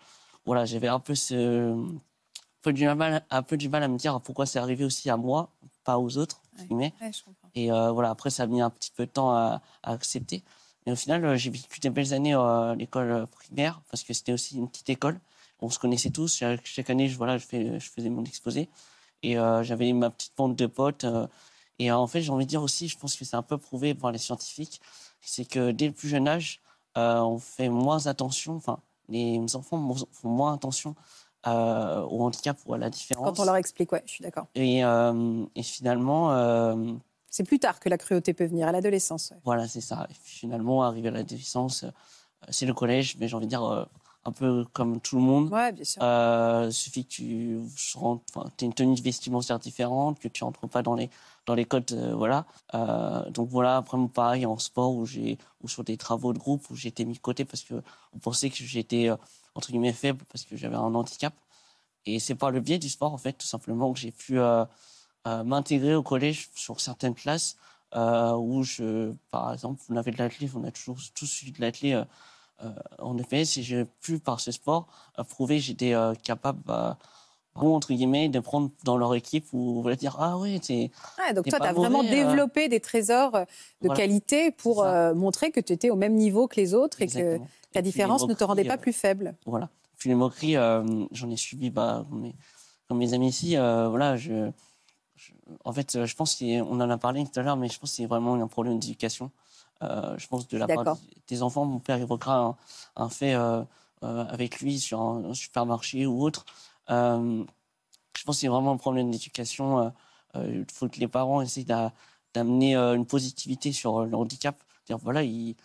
Voilà, 0.47 0.65
j'avais 0.65 0.89
un 0.89 1.01
peu 1.01 1.15
ce. 1.15 1.73
Un 1.73 2.63
peu, 2.63 2.73
du 2.75 2.87
mal, 2.87 3.25
un 3.31 3.43
peu 3.43 3.57
du 3.57 3.71
mal 3.71 3.83
à 3.83 3.89
me 3.89 3.97
dire 3.97 4.21
pourquoi 4.21 4.45
c'est 4.45 4.59
arrivé 4.59 4.85
aussi 4.85 5.09
à 5.09 5.17
moi, 5.17 5.49
pas 5.83 5.99
aux 5.99 6.19
autres. 6.19 6.43
Ouais. 6.69 6.93
je. 7.01 7.23
Et 7.55 7.73
euh, 7.73 7.91
voilà, 7.91 8.11
après, 8.11 8.31
ça 8.31 8.45
a 8.45 8.47
mis 8.47 8.61
un 8.61 8.71
petit 8.71 8.93
peu 8.95 9.07
de 9.07 9.11
temps 9.11 9.31
à, 9.31 9.63
à 9.83 9.93
accepter. 9.93 10.43
Mais 10.87 10.93
au 10.93 10.97
final, 10.97 11.25
euh, 11.25 11.37
j'ai 11.37 11.51
vécu 11.51 11.81
des 11.81 11.91
belles 11.91 12.15
années 12.15 12.35
euh, 12.35 12.73
à 12.73 12.75
l'école 12.75 13.27
primaire, 13.29 13.81
parce 13.91 14.03
que 14.03 14.13
c'était 14.13 14.33
aussi 14.33 14.57
une 14.57 14.69
petite 14.69 14.91
école. 14.91 15.21
On 15.61 15.71
se 15.71 15.79
connaissait 15.79 16.11
tous. 16.11 16.37
Chaque, 16.37 16.65
chaque 16.65 16.91
année, 16.91 17.09
je, 17.09 17.17
voilà, 17.17 17.39
je, 17.39 17.47
fais, 17.47 17.79
je 17.79 17.91
faisais 17.91 18.09
mon 18.09 18.25
exposé. 18.25 18.69
Et 19.23 19.39
euh, 19.39 19.63
j'avais 19.63 19.93
ma 19.93 20.11
petite 20.11 20.33
bande 20.37 20.57
de 20.57 20.67
potes. 20.67 21.05
euh, 21.05 21.27
et 21.79 21.91
euh, 21.91 21.97
en 21.97 22.07
fait, 22.07 22.21
j'ai 22.21 22.31
envie 22.31 22.45
de 22.47 22.51
dire 22.51 22.63
aussi, 22.63 22.89
je 22.89 22.99
pense 22.99 23.17
que 23.17 23.25
c'est 23.25 23.37
un 23.37 23.43
peu 23.43 23.59
prouvé 23.59 23.95
par 23.95 24.13
les 24.13 24.19
scientifiques, 24.19 24.81
c'est 25.21 25.45
que 25.47 25.71
dès 25.71 25.87
le 25.87 25.93
plus 25.93 26.09
jeune 26.09 26.29
âge, 26.29 26.61
on 26.97 27.39
fait 27.39 27.69
moins 27.71 28.07
attention, 28.07 28.57
enfin, 28.57 28.79
les 29.09 29.39
enfants 29.57 29.95
font 30.13 30.29
moins 30.29 30.55
attention 30.55 30.95
euh, 31.47 32.03
au 32.03 32.23
handicap 32.23 32.59
ou 32.67 32.75
à 32.75 32.79
la 32.79 32.91
différence. 32.91 33.25
Quand 33.25 33.41
on 33.43 33.47
leur 33.47 33.57
explique, 33.57 33.91
ouais, 33.93 34.03
je 34.05 34.13
suis 34.13 34.23
d'accord. 34.23 34.47
et, 34.55 34.85
euh, 34.85 35.45
et 35.55 35.63
finalement, 35.63 36.33
euh, 36.33 36.93
C'est 37.31 37.45
plus 37.45 37.59
tard 37.59 37.81
que 37.81 37.89
la 37.89 37.97
cruauté 37.97 38.35
peut 38.35 38.45
venir, 38.45 38.69
à 38.69 38.73
l'adolescence. 38.73 39.31
ouais. 39.31 39.39
Voilà, 39.45 39.67
c'est 39.67 39.81
ça. 39.81 40.07
Et 40.11 40.15
finalement, 40.23 40.83
arrivé 40.83 41.09
à 41.09 41.13
l'adolescence, 41.13 41.87
c'est 42.51 42.67
le 42.67 42.75
collège, 42.75 43.17
mais 43.19 43.27
j'ai 43.29 43.37
envie 43.37 43.47
de 43.47 43.51
dire, 43.51 43.89
un 44.25 44.33
peu 44.33 44.65
comme 44.73 45.01
tout 45.01 45.17
le 45.17 45.23
monde. 45.23 45.51
Ouais, 45.51 45.73
bien 45.73 45.85
sûr. 45.85 46.03
Euh, 46.03 46.67
il 46.69 46.73
suffit 46.73 47.05
que 47.05 47.11
tu 47.11 47.57
aies 47.57 48.67
une 48.67 48.75
tenue 48.75 49.01
vestimentaire 49.01 49.59
différente, 49.59 50.19
que 50.19 50.29
tu 50.29 50.45
rentres 50.45 50.69
pas 50.69 50.83
dans 50.83 50.95
les, 50.95 51.11
dans 51.47 51.55
les 51.55 51.65
codes. 51.65 51.93
euh, 51.93 52.15
voilà. 52.15 52.45
Euh, 52.75 53.29
donc 53.31 53.49
voilà, 53.49 53.79
après, 53.79 53.97
moi, 53.97 54.11
pareil, 54.13 54.45
en 54.47 54.59
sport 54.59 54.95
ou, 54.95 55.07
j'ai, 55.07 55.39
ou 55.63 55.69
sur 55.69 55.85
des 55.85 55.97
travaux 55.97 56.33
de 56.33 56.39
groupe 56.39 56.69
où 56.71 56.77
j'étais 56.77 57.05
mis 57.05 57.15
de 57.15 57.19
côté 57.19 57.45
parce 57.45 57.65
qu'on 57.65 58.19
pensait 58.21 58.51
que 58.51 58.57
j'étais, 58.57 59.09
euh, 59.09 59.17
entre 59.55 59.71
guillemets, 59.71 59.93
faible 59.93 60.25
parce 60.31 60.45
que 60.45 60.57
j'avais 60.57 60.77
un 60.77 60.95
handicap. 60.95 61.35
Et 62.07 62.19
c'est 62.19 62.35
par 62.35 62.51
le 62.51 62.61
biais 62.61 62.79
du 62.79 62.89
sport, 62.89 63.13
en 63.13 63.19
fait, 63.19 63.35
tout 63.35 63.47
simplement, 63.47 63.93
que 63.93 63.99
j'ai 63.99 64.13
pu 64.13 64.39
euh, 64.39 64.65
euh, 65.27 65.45
m'intégrer 65.45 65.95
au 65.95 66.03
collège 66.03 66.51
sur 66.55 66.81
certaines 66.81 67.15
classes 67.15 67.57
euh, 67.95 68.35
où, 68.37 68.63
je, 68.63 69.13
par 69.31 69.53
exemple, 69.53 69.83
on 69.89 69.97
avait 69.97 70.11
de 70.11 70.19
l'athlète, 70.19 70.51
on 70.55 70.65
a 70.65 70.71
toujours 70.71 70.99
tous 71.15 71.43
eu 71.43 71.51
de 71.53 71.61
l'athlète 71.61 72.07
en 72.99 73.17
EPS 73.19 73.59
et 73.59 73.63
j'ai 73.63 73.85
pu, 74.01 74.19
par 74.19 74.41
ce 74.41 74.53
sport, 74.53 74.87
euh, 75.19 75.25
prouver 75.25 75.57
que 75.57 75.63
j'étais 75.63 75.95
euh, 75.95 76.15
capable, 76.15 76.61
bon, 77.55 77.75
entre 77.75 77.93
guillemets, 77.93 78.29
de 78.29 78.41
prendre 78.41 78.71
dans 78.85 78.97
leur 78.97 79.15
équipe 79.15 79.47
ou 79.53 79.85
dire 79.99 80.17
Ah 80.19 80.39
oui, 80.39 80.59
c'est. 80.63 80.91
Ouais, 81.19 81.35
donc 81.35 81.45
t'es 81.45 81.51
toi, 81.51 81.61
tu 81.61 81.67
as 81.67 81.73
vraiment 81.73 82.03
euh. 82.03 82.11
développé 82.11 82.69
des 82.69 82.81
trésors 82.81 83.35
euh, 83.35 83.45
de 83.83 83.87
Voilà. 83.87 83.97
qualité 84.01 84.51
pour 84.51 84.85
euh, 84.85 85.15
montrer 85.15 85.51
que 85.51 85.61
tu 85.61 85.73
étais 85.73 85.91
au 85.91 85.97
même 85.97 86.15
niveau 86.15 86.49
que 86.49 86.57
les 86.57 86.75
autres 86.75 87.03
et 87.03 87.07
que 87.07 87.39
ta 87.73 87.81
Et 87.81 87.83
différence 87.83 88.27
ne 88.27 88.35
te 88.35 88.45
rendait 88.45 88.65
pas 88.65 88.79
plus 88.79 88.93
faible. 88.93 89.35
Voilà. 89.47 89.69
Puis 89.99 90.09
les 90.09 90.15
moqueries, 90.15 90.57
euh, 90.57 91.05
j'en 91.13 91.31
ai 91.31 91.37
subi, 91.37 91.71
bah, 91.71 92.05
comme 92.09 92.21
mes, 92.23 92.35
comme 92.89 92.99
mes 92.99 93.13
amis 93.13 93.29
ici. 93.29 93.57
euh, 93.57 93.89
voilà, 93.89 94.17
je, 94.17 94.51
je- 95.17 95.33
en 95.65 95.73
fait, 95.73 95.95
euh, 95.97 96.07
je 96.07 96.17
pense 96.17 96.37
qu'on 96.37 96.81
en 96.81 96.89
a 96.91 96.99
parlé 96.99 97.25
tout 97.25 97.39
à 97.39 97.43
l'heure, 97.43 97.57
mais 97.57 97.69
je 97.69 97.79
pense 97.79 97.91
que 97.91 97.97
c'est 97.97 98.07
vraiment 98.07 98.35
un 98.35 98.47
problème 98.47 98.79
d'éducation. 98.79 99.31
Euh, 99.83 100.19
je 100.19 100.27
pense 100.27 100.47
de 100.49 100.59
la 100.59 100.67
part 100.67 100.97
des, 101.29 101.43
enfants. 101.43 101.65
Mon 101.65 101.79
père 101.79 101.97
évoquera 101.99 102.39
un, 102.39 102.57
un 102.97 103.09
fait 103.09 103.35
euh, 103.35 103.63
euh, 104.03 104.25
avec 104.27 104.61
lui 104.61 104.79
sur 104.79 105.01
un, 105.01 105.25
un 105.25 105.35
supermarché 105.35 106.07
ou 106.07 106.23
autre. 106.23 106.45
Je 106.89 108.25
pense 108.25 108.37
que 108.37 108.41
c'est 108.41 108.49
vraiment 108.49 108.73
un 108.73 108.77
problème 108.77 109.11
d'éducation. 109.11 109.93
Il 110.35 110.67
faut 110.73 110.89
que 110.89 110.99
les 110.99 111.09
parents 111.09 111.41
essayent 111.41 111.65
d'a- 111.65 111.93
d'amener 112.35 112.77
une 112.77 113.07
positivité 113.07 113.73
sur 113.73 114.05
le 114.05 114.15
handicap. 114.15 114.61
Dire 114.87 114.99
voilà, 114.99 115.23
il 115.23 115.51
est 115.51 115.57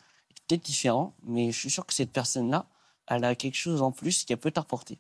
peut-être 0.48 0.64
différent, 0.64 1.14
mais 1.24 1.52
je 1.52 1.60
suis 1.60 1.70
sûr 1.70 1.86
que 1.86 1.94
cette 1.94 2.12
personne-là, 2.12 2.68
elle 3.08 3.24
a 3.26 3.36
quelque 3.36 3.58
chose 3.58 3.82
en 3.82 3.92
plus 3.92 4.24
qu'elle 4.24 4.38
peut 4.38 4.52
t'apporter, 4.52 4.98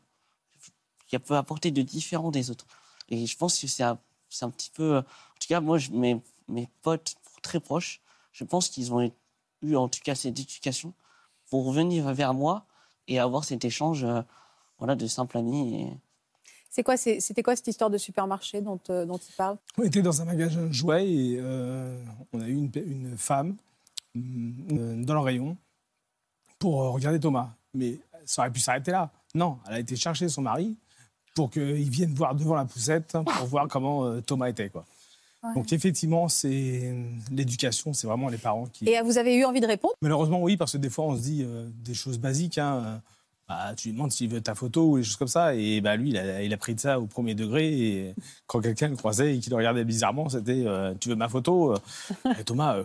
qu'elle 1.07 1.21
peut 1.21 1.37
apporter 1.37 1.71
de 1.71 1.81
différent 1.81 2.31
des 2.31 2.49
autres. 2.51 2.65
Et 3.09 3.25
je 3.25 3.37
pense 3.37 3.59
que 3.59 3.67
c'est 3.67 3.83
un, 3.83 3.99
petit 4.49 4.71
peu. 4.71 4.97
En 4.97 5.01
tout 5.39 5.47
cas, 5.47 5.61
moi, 5.61 5.77
je- 5.77 5.91
mes, 5.91 6.21
mes 6.47 6.67
potes 6.81 7.15
très 7.41 7.59
proches, 7.59 8.01
je 8.35 8.43
pense 8.43 8.67
qu'ils 8.69 8.93
ont 8.93 9.09
eu 9.61 9.75
en 9.77 9.87
tout 9.87 10.01
cas 10.03 10.13
cette 10.13 10.37
éducation 10.37 10.93
pour 11.49 11.65
revenir 11.65 12.13
vers 12.13 12.33
moi 12.33 12.65
et 13.07 13.17
avoir 13.17 13.45
cet 13.45 13.63
échange 13.63 14.03
euh, 14.03 14.21
voilà, 14.77 14.95
de 14.95 15.07
simples 15.07 15.37
amis. 15.37 15.81
Et... 15.83 15.93
C'est 16.69 16.83
quoi, 16.83 16.97
c'est- 16.97 17.21
c'était 17.21 17.43
quoi 17.43 17.55
cette 17.55 17.67
histoire 17.67 17.89
de 17.89 17.97
supermarché 17.97 18.59
dont, 18.61 18.79
euh, 18.89 19.05
dont 19.05 19.17
il 19.17 19.33
parle 19.35 19.57
On 19.77 19.83
était 19.83 20.01
dans 20.01 20.21
un 20.21 20.25
magasin 20.25 20.65
de 20.67 20.73
jouets 20.73 21.09
et 21.09 21.37
euh, 21.39 22.03
on 22.33 22.41
a 22.41 22.47
eu 22.47 22.53
une, 22.55 22.71
une 22.75 23.17
femme 23.17 23.55
euh, 24.17 25.03
dans 25.03 25.13
le 25.13 25.19
rayon 25.21 25.55
pour 26.59 26.75
regarder 26.93 27.19
Thomas. 27.19 27.49
Mais 27.73 27.99
ça 28.25 28.41
aurait 28.41 28.51
pu 28.51 28.59
s'arrêter 28.59 28.91
là. 28.91 29.11
Non, 29.33 29.59
elle 29.67 29.73
a 29.75 29.79
été 29.79 29.95
chercher 29.95 30.27
son 30.27 30.41
mari 30.41 30.75
pour 31.35 31.49
qu'il 31.51 31.89
vienne 31.89 32.13
voir 32.13 32.35
devant 32.35 32.55
la 32.55 32.65
poussette 32.65 33.11
pour 33.37 33.45
voir 33.47 33.67
comment 33.69 34.05
euh, 34.05 34.19
Thomas 34.21 34.47
était. 34.49 34.69
Quoi. 34.69 34.85
Donc 35.53 35.71
effectivement, 35.73 36.27
c'est 36.29 36.93
l'éducation, 37.31 37.93
c'est 37.93 38.07
vraiment 38.07 38.29
les 38.29 38.37
parents 38.37 38.65
qui... 38.65 38.89
Et 38.89 38.97
euh, 38.99 39.03
vous 39.03 39.17
avez 39.17 39.35
eu 39.35 39.45
envie 39.45 39.61
de 39.61 39.67
répondre? 39.67 39.93
Malheureusement, 40.01 40.41
oui, 40.41 40.57
parce 40.57 40.71
que 40.73 40.77
des 40.77 40.89
fois, 40.89 41.05
on 41.05 41.15
se 41.15 41.21
dit 41.21 41.43
euh, 41.45 41.67
des 41.83 41.93
choses 41.93 42.17
basiques. 42.17 42.57
hein, 42.57 42.81
euh, 42.85 42.97
bah, 43.47 43.73
tu 43.77 43.89
lui 43.89 43.93
demandes 43.93 44.11
s'il 44.11 44.27
veut 44.29 44.41
ta 44.41 44.55
photo 44.55 44.89
ou 44.91 44.97
des 44.97 45.03
choses 45.03 45.17
comme 45.17 45.27
ça. 45.27 45.53
Et 45.53 45.79
bah, 45.81 45.95
lui, 45.95 46.09
il 46.09 46.17
a, 46.17 46.41
il 46.41 46.51
a 46.53 46.57
pris 46.57 46.73
de 46.73 46.79
ça 46.79 46.99
au 46.99 47.05
premier 47.05 47.35
degré. 47.35 47.67
Et 47.67 48.15
quand 48.47 48.59
quelqu'un 48.59 48.87
le 48.87 48.95
croisait 48.95 49.35
et 49.35 49.39
qu'il 49.39 49.51
le 49.51 49.57
regardait 49.57 49.83
bizarrement, 49.85 50.29
c'était 50.29 50.63
euh, 50.65 50.93
Tu 50.99 51.09
veux 51.09 51.15
ma 51.15 51.29
photo 51.29 51.75
Et 52.39 52.43
Thomas, 52.43 52.77
euh, 52.77 52.83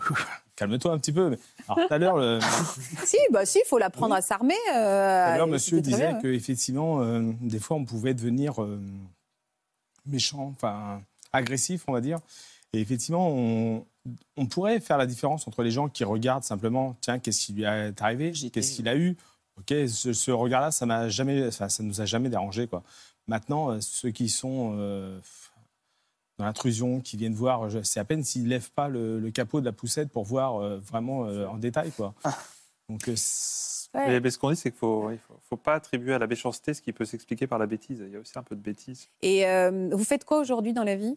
calme-toi 0.56 0.92
un 0.92 0.98
petit 0.98 1.12
peu. 1.12 1.36
Alors 1.66 1.86
tout 1.88 1.94
à 1.94 1.96
l'heure, 1.98 2.16
le- 2.18 2.40
Si, 3.06 3.16
bah 3.32 3.46
si, 3.46 3.58
il 3.64 3.66
faut 3.68 3.78
l'apprendre 3.78 4.14
à 4.14 4.20
s'armer. 4.20 4.52
tout 4.66 4.70
à 4.76 5.36
l'heure, 5.38 5.46
monsieur 5.46 5.80
disait 5.80 6.12
qu'effectivement, 6.20 7.00
des 7.40 7.58
fois, 7.58 7.78
on 7.78 7.84
pouvait 7.86 8.12
devenir 8.12 8.54
méchant, 10.06 10.52
enfin 10.56 11.02
agressif, 11.33 11.85
on 11.87 11.93
va 11.93 12.01
dire. 12.01 12.18
Et 12.72 12.81
effectivement, 12.81 13.28
on, 13.28 13.85
on 14.37 14.47
pourrait 14.47 14.81
faire 14.81 14.99
la 14.99 15.07
différence 15.07 15.47
entre 15.49 15.62
les 15.62 15.70
gens 15.70 15.89
qui 15.89 16.05
regardent 16.05 16.45
simplement, 16.45 16.97
tiens, 17.01 17.18
qu'est-ce 17.18 17.47
qui 17.47 17.53
lui 17.53 17.64
est 17.64 18.01
arrivé, 18.01 18.33
qu'est-ce 18.33 18.72
qu'il 18.76 18.89
a 18.89 18.97
eu. 18.97 19.16
Ok, 19.59 19.74
ce, 19.89 20.12
ce 20.12 20.31
regard-là, 20.31 20.70
ça 20.70 20.87
m'a 20.87 21.09
jamais, 21.09 21.49
enfin, 21.49 21.68
ça 21.68 21.83
nous 21.83 22.01
a 22.01 22.07
jamais 22.07 22.31
dérangé, 22.31 22.66
quoi. 22.66 22.83
Maintenant, 23.26 23.70
euh, 23.70 23.81
ceux 23.81 24.11
qui 24.11 24.28
sont 24.28 24.74
euh, 24.78 25.18
dans 26.39 26.47
l'intrusion, 26.47 27.01
qui 27.01 27.16
viennent 27.16 27.35
voir, 27.35 27.68
c'est 27.83 28.01
à 28.01 28.05
peine 28.05 28.24
s'ils 28.24 28.49
lèvent 28.49 28.70
pas 28.70 28.89
le, 28.89 29.18
le 29.20 29.31
capot 29.31 29.61
de 29.61 29.66
la 29.66 29.72
poussette 29.72 30.11
pour 30.11 30.24
voir 30.24 30.57
euh, 30.57 30.78
vraiment 30.78 31.26
euh, 31.26 31.47
en 31.47 31.59
détail, 31.59 31.91
quoi. 31.91 32.14
Donc, 32.89 33.11
Mais, 33.95 34.20
mais 34.20 34.30
ce 34.30 34.38
qu'on 34.38 34.51
dit, 34.51 34.57
c'est 34.57 34.70
qu'il 34.70 34.76
ne 34.76 34.78
faut, 34.78 35.11
il 35.11 35.18
faut, 35.18 35.34
faut 35.49 35.57
pas 35.57 35.74
attribuer 35.74 36.14
à 36.14 36.18
la 36.18 36.26
méchanceté 36.26 36.74
ce 36.74 36.80
qui 36.82 36.93
peut 36.93 37.05
s'expliquer 37.05 37.47
par 37.47 37.59
la 37.59 37.66
bêtise. 37.66 38.03
Il 38.07 38.12
y 38.12 38.16
a 38.16 38.20
aussi 38.20 38.38
un 38.38 38.43
peu 38.43 38.55
de 38.55 38.61
bêtise. 38.61 39.09
Et 39.22 39.47
euh, 39.47 39.88
vous 39.93 40.05
faites 40.05 40.24
quoi 40.24 40.38
aujourd'hui 40.38 40.72
dans 40.72 40.84
la 40.84 40.95
vie? 40.97 41.16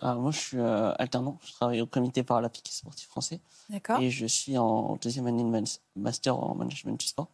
Ah, 0.00 0.14
moi, 0.14 0.30
je 0.30 0.38
suis 0.38 0.58
euh, 0.58 0.92
alternant. 0.98 1.38
Je 1.44 1.52
travaille 1.52 1.80
au 1.80 1.86
comité 1.86 2.22
paralympique 2.22 2.68
sportif 2.70 3.08
français. 3.08 3.40
D'accord. 3.70 4.00
Et 4.00 4.10
je 4.10 4.26
suis 4.26 4.58
en 4.58 4.96
deuxième 4.96 5.26
année 5.26 5.42
de 5.44 5.64
master 5.96 6.36
en 6.36 6.54
management 6.54 6.98
du 6.98 7.06
sport. 7.06 7.28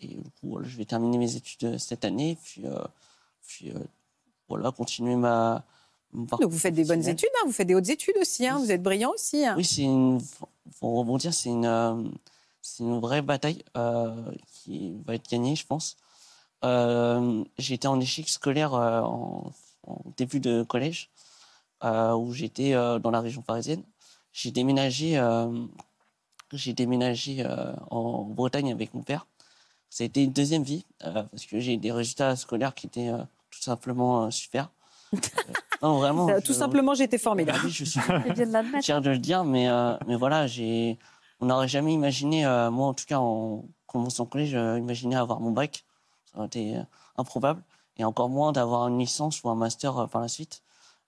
Et 0.00 0.08
du 0.08 0.30
coup, 0.30 0.48
voilà, 0.50 0.66
je 0.66 0.76
vais 0.76 0.84
terminer 0.84 1.18
mes 1.18 1.36
études 1.36 1.64
euh, 1.64 1.78
cette 1.78 2.04
année, 2.04 2.36
puis, 2.42 2.66
euh, 2.66 2.76
puis 3.46 3.70
euh, 3.70 3.78
voilà, 4.48 4.72
continuer 4.72 5.14
ma. 5.14 5.64
Donc 6.12 6.42
vous 6.42 6.58
faites 6.58 6.74
des 6.74 6.84
bonnes 6.84 7.06
études, 7.06 7.30
hein, 7.36 7.44
vous 7.46 7.52
faites 7.52 7.68
des 7.68 7.74
hautes 7.76 7.88
études 7.88 8.16
aussi, 8.20 8.46
hein, 8.46 8.58
vous 8.58 8.70
êtes 8.72 8.82
brillant 8.82 9.12
aussi. 9.14 9.46
hein. 9.46 9.54
Oui, 9.56 9.64
c'est 9.64 9.82
une. 9.82 10.20
Pour 10.80 10.98
rebondir, 10.98 11.32
c'est 11.32 11.50
une, 11.50 11.64
euh, 11.66 12.02
c'est 12.62 12.82
une 12.84 13.00
vraie 13.00 13.20
bataille 13.22 13.62
euh, 13.76 14.14
qui 14.52 14.94
va 15.04 15.14
être 15.16 15.28
gagnée, 15.30 15.56
je 15.56 15.66
pense. 15.66 15.96
Euh, 16.64 17.44
j'ai 17.58 17.74
été 17.74 17.88
en 17.88 17.98
échec 18.00 18.28
scolaire 18.28 18.72
euh, 18.74 19.00
en, 19.02 19.52
en 19.86 19.98
début 20.16 20.40
de 20.40 20.62
collège, 20.62 21.10
où 21.84 22.32
j'étais 22.32 22.72
dans 22.72 23.10
la 23.10 23.20
région 23.20 23.42
parisienne. 23.42 23.82
J'ai 24.32 24.52
déménagé, 24.52 25.20
j'ai 26.52 26.72
déménagé 26.72 27.44
en 27.90 28.22
Bretagne 28.22 28.70
avec 28.72 28.94
mon 28.94 29.02
père. 29.02 29.26
Ça 29.90 30.04
a 30.04 30.06
été 30.06 30.22
une 30.22 30.32
deuxième 30.32 30.62
vie, 30.62 30.84
parce 31.00 31.44
que 31.46 31.58
j'ai 31.58 31.76
des 31.76 31.90
résultats 31.92 32.36
scolaires 32.36 32.74
qui 32.74 32.86
étaient 32.86 33.10
tout 33.50 33.60
simplement 33.60 34.30
super. 34.30 34.70
Non, 35.82 35.98
vraiment. 35.98 36.28
Tout 36.40 36.52
je- 36.52 36.58
simplement, 36.58 36.94
j'étais 36.94 37.18
formidable. 37.18 37.58
Ah 37.60 37.64
oui, 37.66 37.72
je 37.72 37.84
suis 37.84 37.98
l'admettre. 38.46 38.84
fier 38.84 39.00
de 39.00 39.10
le 39.10 39.18
dire, 39.18 39.42
mais, 39.44 39.68
euh, 39.68 39.96
mais 40.06 40.14
voilà, 40.14 40.46
j'ai, 40.46 40.96
on 41.42 41.46
n'aurait 41.46 41.68
jamais 41.68 41.92
imaginé, 41.92 42.46
euh, 42.46 42.70
moi 42.70 42.86
en 42.86 42.94
tout 42.94 43.04
cas 43.04 43.18
en 43.18 43.64
commençant 43.86 44.24
collège, 44.24 44.54
euh, 44.54 44.78
imaginer 44.78 45.16
avoir 45.16 45.40
mon 45.40 45.50
bac. 45.50 45.84
Ça 46.30 46.38
aurait 46.38 46.46
été 46.46 46.76
euh, 46.76 46.82
improbable. 47.16 47.62
Et 47.98 48.04
encore 48.04 48.30
moins 48.30 48.52
d'avoir 48.52 48.88
une 48.88 48.98
licence 48.98 49.42
ou 49.42 49.50
un 49.50 49.54
master 49.54 49.98
euh, 49.98 50.06
par 50.06 50.22
la 50.22 50.28
suite. 50.28 50.62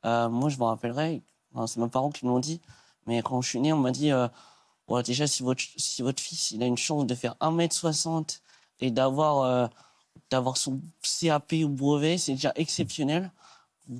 Euh, 0.04 0.28
moi, 0.28 0.50
je 0.50 0.58
me 0.58 0.64
rappellerai, 0.64 1.22
enfin, 1.54 1.66
c'est 1.66 1.80
mes 1.80 1.88
parents 1.88 2.10
qui 2.10 2.26
me 2.26 2.30
l'ont 2.30 2.40
dit, 2.40 2.60
mais 3.06 3.22
quand 3.22 3.40
je 3.40 3.48
suis 3.48 3.60
né, 3.60 3.72
on 3.72 3.78
m'a 3.78 3.90
dit 3.92 4.10
euh, 4.12 4.28
ouais, 4.88 5.02
déjà, 5.02 5.26
si 5.26 5.42
votre, 5.42 5.62
si 5.76 6.02
votre 6.02 6.20
fils 6.20 6.50
il 6.50 6.62
a 6.62 6.66
une 6.66 6.76
chance 6.76 7.06
de 7.06 7.14
faire 7.14 7.36
1m60 7.40 8.40
et 8.80 8.90
d'avoir, 8.90 9.38
euh, 9.38 9.66
d'avoir 10.30 10.56
son 10.58 10.80
CAP 11.20 11.52
ou 11.64 11.68
brevet, 11.68 12.18
c'est 12.18 12.32
déjà 12.32 12.52
exceptionnel. 12.56 13.30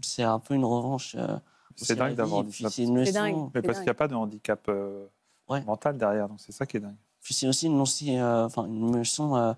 C'est 0.03 0.25
un 0.25 0.39
peu 0.41 0.55
une 0.55 0.65
revanche. 0.65 1.15
euh, 1.19 1.39
C'est 1.77 1.95
dingue 1.97 2.17
d'avoir. 2.17 2.45
C'est 2.51 2.83
une 2.83 2.99
leçon. 2.99 3.13
dingue. 3.13 3.51
Mais 3.55 3.63
parce 3.63 3.79
qu'il 3.79 3.87
n'y 3.87 3.91
a 3.91 3.95
pas 3.95 4.09
de 4.09 4.15
handicap 4.15 4.61
euh, 4.69 5.07
Ouais. 5.49 5.63
mental 5.65 5.99
derrière, 5.99 6.29
donc 6.29 6.41
c'est 6.41 6.53
ça 6.53 6.65
qui 6.67 6.79
est 6.79 6.81
dingue. 6.81 6.97
Puis 7.21 7.35
c'est 7.35 7.47
aussi 7.49 7.67
une, 7.67 7.79
leçon, 7.79 8.07
euh, 8.09 8.45
enfin, 8.47 8.65
une 8.67 8.97
leçon, 8.99 9.35
euh, 9.37 9.51
euh, 9.51 9.55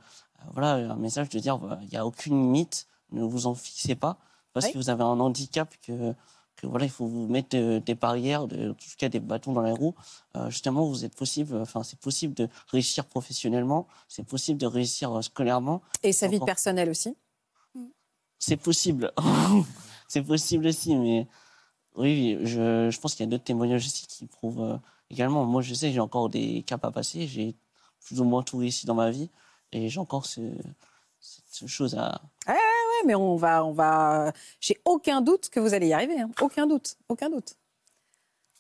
voilà, 0.53 0.75
un 0.93 0.97
message 0.97 1.29
de 1.29 1.39
dire 1.39 1.59
il 1.83 1.89
n'y 1.89 1.97
a 1.97 2.05
aucune 2.07 2.35
limite, 2.35 2.87
ne 3.13 3.23
vous 3.25 3.47
en 3.47 3.55
fixez 3.55 3.95
pas, 3.95 4.19
parce 4.53 4.67
Ouais. 4.67 4.73
que 4.73 4.79
vous 4.79 4.91
avez 4.91 5.03
un 5.03 5.21
handicap 5.21 5.73
que, 5.83 6.13
que 6.57 6.67
voilà, 6.67 6.87
il 6.87 6.91
faut 6.91 7.07
vous 7.07 7.27
mettre 7.29 7.57
des 7.79 7.95
barrières, 7.95 8.47
de, 8.49 8.71
en 8.71 8.75
tout 8.75 8.87
cas 8.99 9.09
des 9.09 9.21
bâtons 9.21 9.53
dans 9.53 9.63
les 9.63 9.73
roues. 9.73 9.95
Euh, 10.37 10.49
justement, 10.51 10.87
vous 10.87 11.05
êtes 11.05 11.15
possible, 11.15 11.57
enfin, 11.61 11.83
c'est 11.83 11.99
possible 11.99 12.35
de 12.35 12.49
réussir 12.69 13.05
professionnellement, 13.05 13.87
c'est 14.09 14.25
possible 14.25 14.59
de 14.61 14.67
réussir 14.67 15.23
scolairement, 15.23 15.83
Et 16.03 16.13
sa 16.13 16.29
vie 16.29 16.37
Encore. 16.37 16.47
personnelle 16.47 16.89
aussi. 16.91 17.17
c'est 18.39 18.57
possible. 18.57 19.13
c'est 20.09 20.23
possible 20.23 20.67
aussi, 20.67 20.95
mais 20.97 21.27
oui, 21.97 22.39
je, 22.43 22.91
je 22.91 23.01
pense 23.01 23.15
qu'il 23.15 23.25
y 23.25 23.29
a 23.29 23.31
d'autres 23.31 23.45
témoignages 23.45 23.87
aussi 23.87 24.07
qui 24.07 24.27
prouvent 24.27 24.61
euh, 24.63 24.77
également. 25.11 25.45
Moi, 25.45 25.63
je 25.63 25.75
sais, 25.75 25.93
j'ai 25.93 26.01
encore 26.01 26.29
des 26.29 26.63
caps 26.63 26.85
à 26.85 26.91
passer. 26.91 27.27
J'ai 27.27 27.55
plus 28.05 28.21
ou 28.21 28.25
moins 28.25 28.43
tout 28.43 28.59
réussi 28.59 28.87
dans 28.87 28.95
ma 28.95 29.11
vie 29.11 29.31
et 29.73 29.89
j'ai 29.89 30.01
encore 30.01 30.27
ce, 30.27 30.41
cette 31.21 31.69
chose 31.69 31.95
à. 31.97 32.21
Ouais, 32.47 32.55
mais 33.07 33.15
on 33.15 33.37
va, 33.37 33.65
on 33.65 33.73
va. 33.73 34.33
J'ai 34.61 34.79
aucun 34.85 35.21
doute 35.21 35.49
que 35.51 35.61
vous 35.61 35.75
allez 35.75 35.89
y 35.89 35.93
arriver. 35.93 36.21
hein. 36.21 36.31
Aucun 36.41 36.67
doute, 36.67 36.97
aucun 37.09 37.31
doute. 37.31 37.55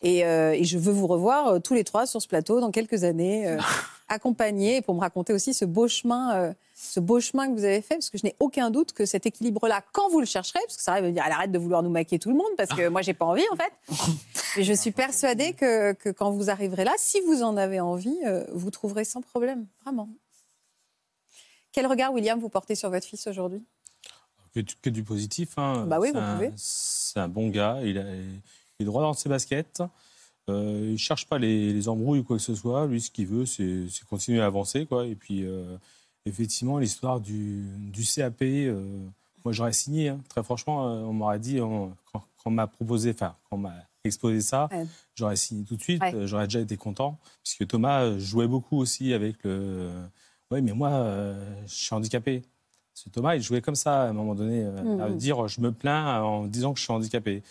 Et, 0.02 0.24
euh, 0.26 0.52
et 0.52 0.64
je 0.64 0.78
veux 0.78 0.92
vous 0.92 1.06
revoir 1.06 1.48
euh, 1.48 1.58
tous 1.58 1.74
les 1.74 1.84
trois 1.84 2.06
sur 2.06 2.20
ce 2.20 2.28
plateau 2.28 2.60
dans 2.60 2.70
quelques 2.70 3.04
années. 3.04 3.46
euh, 3.48 3.58
accompagner 4.08 4.82
pour 4.82 4.94
me 4.94 5.00
raconter 5.00 5.32
aussi 5.32 5.52
ce 5.54 5.64
beau 5.64 5.88
chemin, 5.88 6.34
euh, 6.36 6.52
ce 6.74 7.00
beau 7.00 7.20
chemin 7.20 7.48
que 7.48 7.52
vous 7.52 7.64
avez 7.64 7.82
fait, 7.82 7.94
parce 7.96 8.10
que 8.10 8.18
je 8.18 8.24
n'ai 8.24 8.36
aucun 8.40 8.70
doute 8.70 8.92
que 8.92 9.04
cet 9.06 9.26
équilibre-là, 9.26 9.82
quand 9.92 10.08
vous 10.10 10.20
le 10.20 10.26
chercherez, 10.26 10.60
parce 10.66 10.76
que 10.76 10.82
ça 10.82 10.92
arrive 10.92 11.04
de 11.04 11.08
me 11.08 11.12
dire, 11.14 11.24
elle 11.26 11.32
arrête 11.32 11.50
de 11.52 11.58
vouloir 11.58 11.82
nous 11.82 11.90
maquer 11.90 12.18
tout 12.18 12.28
le 12.30 12.36
monde, 12.36 12.50
parce 12.56 12.70
que 12.70 12.88
moi, 12.88 13.02
j'ai 13.02 13.14
pas 13.14 13.24
envie, 13.24 13.44
en 13.52 13.56
fait. 13.56 13.72
Mais 14.56 14.62
je 14.64 14.72
suis 14.72 14.90
persuadée 14.92 15.52
que, 15.54 15.92
que 15.92 16.08
quand 16.10 16.30
vous 16.30 16.50
arriverez 16.50 16.84
là, 16.84 16.92
si 16.98 17.20
vous 17.22 17.42
en 17.42 17.56
avez 17.56 17.80
envie, 17.80 18.16
euh, 18.26 18.44
vous 18.52 18.70
trouverez 18.70 19.04
sans 19.04 19.20
problème, 19.22 19.66
vraiment. 19.84 20.08
Quel 21.72 21.86
regard, 21.86 22.12
William, 22.12 22.38
vous 22.40 22.48
portez 22.48 22.74
sur 22.74 22.90
votre 22.90 23.06
fils 23.06 23.26
aujourd'hui? 23.26 23.62
Que, 24.54 24.60
du- 24.60 24.76
que 24.76 24.88
du 24.88 25.02
positif. 25.02 25.58
Hein. 25.58 25.84
Bah 25.86 25.98
oui, 26.00 26.08
C'est 26.12 26.18
vous 26.18 26.24
un- 26.24 26.34
pouvez. 26.34 26.52
C'est 26.56 27.20
un 27.20 27.28
bon 27.28 27.48
gars. 27.50 27.78
Il, 27.82 27.98
a- 27.98 28.04
il 28.14 28.40
est 28.80 28.84
droit 28.84 29.02
dans 29.02 29.12
ses 29.12 29.28
baskets. 29.28 29.82
Euh, 30.48 30.82
il 30.86 30.92
ne 30.92 30.96
cherche 30.96 31.26
pas 31.26 31.38
les, 31.38 31.72
les 31.72 31.88
embrouilles 31.88 32.20
ou 32.20 32.24
quoi 32.24 32.36
que 32.36 32.42
ce 32.42 32.54
soit. 32.54 32.86
Lui, 32.86 33.00
ce 33.00 33.10
qu'il 33.10 33.26
veut, 33.26 33.46
c'est 33.46 33.86
continuer 34.08 34.40
à 34.40 34.46
avancer. 34.46 34.86
Quoi. 34.86 35.06
Et 35.06 35.14
puis, 35.14 35.44
euh, 35.44 35.76
effectivement, 36.24 36.78
l'histoire 36.78 37.20
du, 37.20 37.64
du 37.92 38.04
CAP, 38.04 38.42
euh, 38.42 39.04
moi, 39.44 39.52
j'aurais 39.52 39.72
signé. 39.72 40.08
hein. 40.10 40.20
Très 40.28 40.42
franchement, 40.42 40.84
on 40.86 41.12
m'aurait 41.12 41.38
dit, 41.40 41.60
on- 41.60 41.88
quand, 42.12 42.20
quand 42.20 42.50
on 42.50 42.50
m'a 42.50 42.66
proposé, 42.66 43.10
enfin, 43.10 43.34
quand 43.50 43.56
on 43.56 43.60
m'a 43.60 43.74
exposé 44.04 44.40
ça, 44.40 44.68
Ouais. 44.70 44.86
j'aurais 45.16 45.34
signé 45.36 45.64
tout 45.64 45.76
de 45.76 45.82
suite. 45.82 46.00
Ouais. 46.00 46.26
J'aurais 46.26 46.46
déjà 46.46 46.60
été 46.60 46.76
content. 46.76 47.18
Puisque 47.42 47.66
Thomas 47.66 48.16
jouait 48.18 48.46
beaucoup 48.46 48.78
aussi 48.78 49.12
avec 49.12 49.42
le. 49.42 49.90
Oui, 50.52 50.62
mais 50.62 50.72
moi, 50.72 50.90
je 51.66 51.74
suis 51.74 51.92
handicapé. 51.94 52.42
Thomas, 53.12 53.34
il 53.34 53.42
jouait 53.42 53.60
comme 53.60 53.74
ça 53.74 54.04
à 54.04 54.08
un 54.08 54.12
moment 54.12 54.34
donné, 54.36 54.64
à 55.02 55.10
dire 55.10 55.48
je 55.48 55.60
me 55.60 55.70
plains 55.72 56.22
en 56.22 56.46
disant 56.46 56.72
que 56.72 56.78
je 56.78 56.84
suis 56.84 56.92
handicapé. 56.92 57.42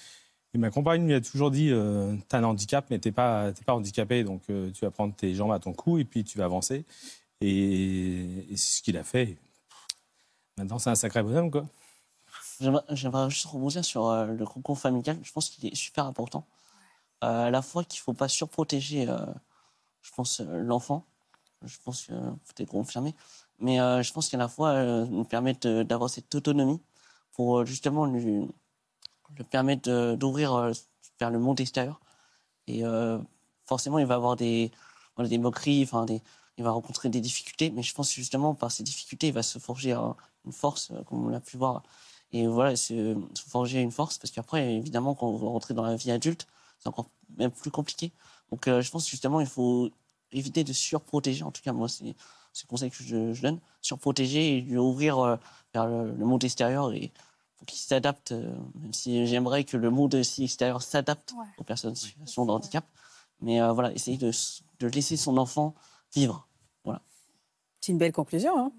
Ma 0.57 0.69
compagne 0.69 1.05
lui 1.05 1.13
a 1.13 1.21
toujours 1.21 1.51
dit 1.51 1.69
euh, 1.71 2.15
T'as 2.29 2.39
un 2.39 2.43
handicap, 2.43 2.85
mais 2.89 2.99
t'es 2.99 3.11
pas, 3.11 3.51
pas 3.65 3.73
handicapé, 3.73 4.23
donc 4.23 4.43
euh, 4.49 4.71
tu 4.71 4.85
vas 4.85 4.91
prendre 4.91 5.13
tes 5.13 5.33
jambes 5.35 5.51
à 5.51 5.59
ton 5.59 5.73
cou 5.73 5.97
et 5.97 6.05
puis 6.05 6.23
tu 6.23 6.37
vas 6.37 6.45
avancer. 6.45 6.85
Et, 7.41 8.45
c'est 8.51 8.77
ce 8.77 8.81
qu'il 8.81 8.97
a 8.97 9.03
fait. 9.03 9.37
Maintenant, 10.57 10.79
c'est 10.79 10.89
un 10.89 10.95
sacré 10.95 11.21
bonhomme, 11.23 11.51
quoi. 11.51 11.65
J'aimerais 12.89 13.29
juste 13.29 13.45
rebondir 13.47 13.83
sur 13.83 14.07
euh, 14.07 14.27
le 14.27 14.45
concours 14.45 14.79
familial. 14.79 15.17
Je 15.23 15.31
pense 15.31 15.49
qu'il 15.49 15.65
est 15.65 15.75
super 15.75 16.05
important. 16.05 16.45
Euh, 17.23 17.47
à 17.47 17.51
la 17.51 17.61
fois 17.61 17.83
qu'il 17.83 17.99
ne 17.99 18.03
faut 18.03 18.13
pas 18.13 18.29
surprotéger, 18.29 19.07
je 20.01 20.11
pense, 20.15 20.39
l'enfant. 20.39 21.05
Je 21.63 21.77
pense 21.83 22.05
que 22.05 22.13
vous 22.13 22.39
peut-être 22.55 22.69
confirmer. 22.69 23.13
Mais 23.59 23.77
je 23.77 24.13
pense 24.13 24.29
qu'à 24.29 24.37
la 24.37 24.47
fois, 24.47 25.05
nous 25.05 25.23
permettre 25.25 25.83
d'avoir 25.83 26.09
cette 26.09 26.33
autonomie 26.35 26.81
pour 27.33 27.65
justement 27.65 28.05
lui, 28.05 28.47
lui 29.35 29.43
permettre 29.43 30.15
d'ouvrir 30.15 30.53
euh, 30.53 30.71
vers 31.19 31.31
le 31.31 31.39
monde 31.39 31.59
extérieur. 31.59 31.99
Et 32.67 32.85
euh, 32.85 33.19
forcément, 33.65 33.99
il 33.99 34.05
va 34.05 34.15
avoir 34.15 34.35
des, 34.35 34.71
des 35.19 35.37
moqueries, 35.37 35.83
enfin, 35.83 36.05
il 36.57 36.63
va 36.63 36.71
rencontrer 36.71 37.09
des 37.09 37.21
difficultés. 37.21 37.69
Mais 37.71 37.83
je 37.83 37.93
pense 37.93 38.11
justement, 38.11 38.55
par 38.55 38.71
ces 38.71 38.83
difficultés, 38.83 39.27
il 39.27 39.33
va 39.33 39.43
se 39.43 39.59
forger 39.59 39.93
une 40.45 40.51
force, 40.51 40.91
euh, 40.91 41.03
comme 41.03 41.25
on 41.25 41.29
l'a 41.29 41.41
pu 41.41 41.57
voir 41.57 41.83
et 42.31 42.47
voilà, 42.47 42.75
se, 42.75 43.15
forger 43.47 43.81
une 43.81 43.91
force, 43.91 44.17
parce 44.17 44.31
qu'après, 44.31 44.73
évidemment, 44.73 45.15
quand 45.15 45.27
on 45.27 45.37
va 45.37 45.47
rentrer 45.47 45.73
dans 45.73 45.83
la 45.83 45.95
vie 45.95 46.11
adulte, 46.11 46.47
c'est 46.79 46.89
encore 46.89 47.09
même 47.37 47.51
plus 47.51 47.71
compliqué. 47.71 48.11
Donc, 48.51 48.65
je 48.65 48.91
pense 48.91 49.07
justement, 49.07 49.39
il 49.39 49.47
faut 49.47 49.89
éviter 50.33 50.63
de 50.65 50.73
surprotéger. 50.73 51.43
En 51.43 51.51
tout 51.51 51.61
cas, 51.61 51.71
moi, 51.71 51.87
c'est 51.87 52.03
le 52.03 52.67
conseil 52.67 52.91
que 52.91 53.03
je, 53.03 53.41
donne. 53.41 53.59
Surprotéger 53.81 54.57
et 54.57 54.61
lui 54.61 54.77
ouvrir 54.77 55.37
vers 55.73 55.85
le, 55.85 56.11
le 56.11 56.25
monde 56.25 56.43
extérieur 56.43 56.91
et 56.93 57.13
faut 57.57 57.65
qu'il 57.65 57.79
s'adapte, 57.79 58.31
euh, 58.33 58.53
même 58.75 58.93
si 58.93 59.25
j'aimerais 59.27 59.63
que 59.63 59.77
le 59.77 59.89
monde 59.89 60.15
aussi 60.15 60.43
extérieur 60.43 60.81
s'adapte 60.81 61.33
Ouais. 61.37 61.45
aux 61.57 61.63
personnes 61.63 61.91
en 61.91 61.95
situation 61.95 62.45
de 62.45 62.51
handicap. 62.51 62.85
Mais 63.41 63.61
euh, 63.61 63.71
voilà, 63.73 63.91
essayer 63.93 64.17
de, 64.17 64.31
de 64.79 64.87
laisser 64.87 65.17
son 65.17 65.37
enfant 65.37 65.73
vivre. 66.13 66.47
Voilà. 66.83 67.01
C'est 67.81 67.91
une 67.91 67.97
belle 67.97 68.11
conclusion. 68.13 68.57
hein. 68.57 68.71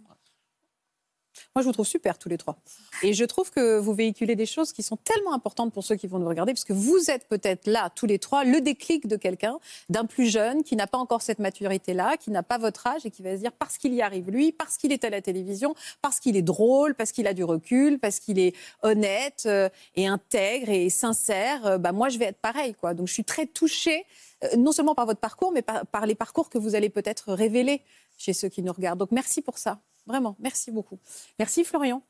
Moi, 1.55 1.63
je 1.63 1.67
vous 1.67 1.73
trouve 1.73 1.87
super 1.87 2.19
tous 2.19 2.29
les 2.29 2.39
trois. 2.39 2.57
Et 3.03 3.13
je 3.13 3.25
trouve 3.25 3.51
que 3.51 3.79
vous 3.79 3.95
véhiculez 3.95 4.37
des 4.37 4.47
choses 4.47 4.73
qui 4.73 4.83
sont 4.83 4.97
tellement 4.97 5.33
importantes 5.33 5.73
pour 5.73 5.85
ceux 5.85 5.97
qui 5.97 6.07
vont 6.07 6.19
nous 6.19 6.29
regarder, 6.29 6.53
parce 6.53 6.65
que 6.65 6.73
vous 6.73 7.11
êtes 7.11 7.29
peut-être 7.29 7.67
là, 7.67 7.91
tous 7.95 8.07
les 8.07 8.19
trois, 8.19 8.45
le 8.45 8.61
déclic 8.61 9.07
de 9.07 9.17
quelqu'un, 9.17 9.59
d'un 9.89 10.05
plus 10.05 10.27
jeune, 10.27 10.63
qui 10.63 10.77
n'a 10.77 10.87
pas 10.87 10.99
encore 10.99 11.23
cette 11.23 11.39
maturité-là, 11.39 12.17
qui 12.17 12.31
n'a 12.31 12.43
pas 12.43 12.59
votre 12.59 12.87
âge 12.87 13.05
et 13.05 13.11
qui 13.11 13.23
va 13.23 13.35
se 13.35 13.41
dire, 13.41 13.53
parce 13.53 13.79
qu'il 13.79 13.95
y 13.95 14.03
arrive 14.03 14.31
lui, 14.31 14.53
parce 14.53 14.77
qu'il 14.77 14.93
est 14.93 15.05
à 15.05 15.11
la 15.11 15.21
télévision, 15.21 15.75
parce 16.03 16.21
qu'il 16.21 16.37
est 16.37 16.43
drôle, 16.43 16.95
parce 16.95 17.13
qu'il 17.13 17.27
a 17.27 17.35
du 17.35 17.45
recul, 17.45 17.99
parce 17.99 18.21
qu'il 18.21 18.39
est 18.39 18.55
honnête 18.83 19.45
euh, 19.47 19.69
et 19.95 20.07
intègre 20.07 20.71
et 20.71 20.91
sincère, 20.91 21.67
euh, 21.67 21.79
bah, 21.79 21.93
moi, 21.93 22.09
je 22.09 22.19
vais 22.19 22.27
être 22.27 22.39
pareil. 22.39 22.75
Quoi. 22.75 22.95
Donc, 22.95 23.09
je 23.09 23.13
suis 23.13 23.25
très 23.25 23.47
touchée, 23.47 24.05
euh, 24.45 24.57
non 24.57 24.73
seulement 24.73 24.95
par 24.95 25.07
votre 25.07 25.21
parcours, 25.21 25.53
mais 25.53 25.63
par, 25.63 25.87
par 25.87 26.07
les 26.07 26.15
parcours 26.15 26.51
que 26.51 26.59
vous 26.59 26.75
allez 26.75 26.89
peut-être 26.89 27.33
révéler 27.33 27.83
chez 28.19 28.33
ceux 28.33 28.49
qui 28.49 28.63
nous 28.63 28.73
regardent. 28.73 28.99
Donc, 28.99 29.13
merci 29.13 29.43
pour 29.43 29.59
ça. 29.59 29.79
Vraiment, 30.07 30.37
merci 30.39 30.71
beaucoup. 30.71 30.99
Merci 31.39 31.65
Florian. 31.65 32.03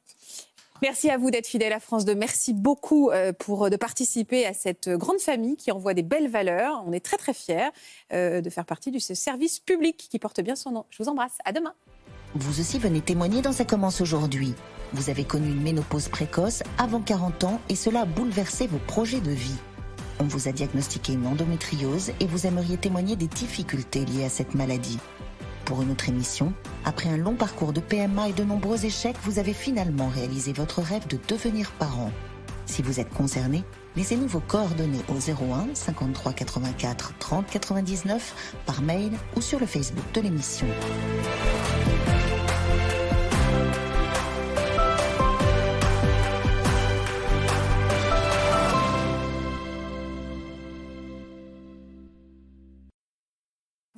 Merci 0.82 1.08
à 1.08 1.16
vous 1.16 1.30
d'être 1.30 1.46
fidèle 1.46 1.72
à 1.72 1.80
France 1.80 2.04
2. 2.04 2.14
Merci 2.14 2.52
beaucoup 2.52 3.10
euh, 3.10 3.32
pour 3.32 3.70
de 3.70 3.76
participer 3.76 4.44
à 4.44 4.52
cette 4.52 4.90
grande 4.90 5.20
famille 5.20 5.56
qui 5.56 5.72
envoie 5.72 5.94
des 5.94 6.02
belles 6.02 6.28
valeurs. 6.28 6.82
On 6.86 6.92
est 6.92 7.00
très 7.00 7.16
très 7.16 7.32
fiers 7.32 7.70
euh, 8.12 8.42
de 8.42 8.50
faire 8.50 8.66
partie 8.66 8.90
de 8.90 8.98
ce 8.98 9.14
service 9.14 9.58
public 9.58 9.96
qui 10.10 10.18
porte 10.18 10.40
bien 10.42 10.54
son 10.54 10.72
nom. 10.72 10.84
Je 10.90 11.02
vous 11.02 11.08
embrasse. 11.08 11.38
À 11.44 11.52
demain. 11.52 11.72
Vous 12.34 12.60
aussi 12.60 12.78
venez 12.78 13.00
témoigner 13.00 13.40
dans 13.40 13.52
Ça 13.52 13.64
commence 13.64 14.02
aujourd'hui. 14.02 14.54
Vous 14.92 15.08
avez 15.08 15.24
connu 15.24 15.48
une 15.48 15.62
ménopause 15.62 16.08
précoce 16.08 16.62
avant 16.78 17.00
40 17.00 17.44
ans 17.44 17.60
et 17.68 17.74
cela 17.74 18.02
a 18.02 18.04
bouleversé 18.04 18.66
vos 18.66 18.78
projets 18.78 19.20
de 19.20 19.30
vie. 19.30 19.56
On 20.20 20.24
vous 20.24 20.48
a 20.48 20.52
diagnostiqué 20.52 21.14
une 21.14 21.26
endométriose 21.26 22.12
et 22.20 22.26
vous 22.26 22.46
aimeriez 22.46 22.76
témoigner 22.76 23.16
des 23.16 23.26
difficultés 23.26 24.04
liées 24.04 24.24
à 24.24 24.30
cette 24.30 24.54
maladie. 24.54 24.98
Pour 25.66 25.82
une 25.82 25.90
autre 25.90 26.08
émission, 26.08 26.52
après 26.84 27.08
un 27.08 27.16
long 27.16 27.34
parcours 27.34 27.72
de 27.72 27.80
PMA 27.80 28.28
et 28.28 28.32
de 28.32 28.44
nombreux 28.44 28.86
échecs, 28.86 29.16
vous 29.24 29.40
avez 29.40 29.52
finalement 29.52 30.08
réalisé 30.08 30.52
votre 30.52 30.80
rêve 30.80 31.08
de 31.08 31.18
devenir 31.28 31.72
parent. 31.72 32.12
Si 32.66 32.82
vous 32.82 33.00
êtes 33.00 33.10
concerné, 33.10 33.64
laissez-nous 33.96 34.28
vos 34.28 34.40
coordonnées 34.40 35.02
au 35.08 35.14
01 35.14 35.74
53 35.74 36.32
84 36.34 37.14
30 37.18 37.46
99 37.50 38.58
par 38.64 38.80
mail 38.80 39.10
ou 39.36 39.40
sur 39.40 39.58
le 39.58 39.66
Facebook 39.66 40.04
de 40.14 40.20
l'émission. 40.20 40.68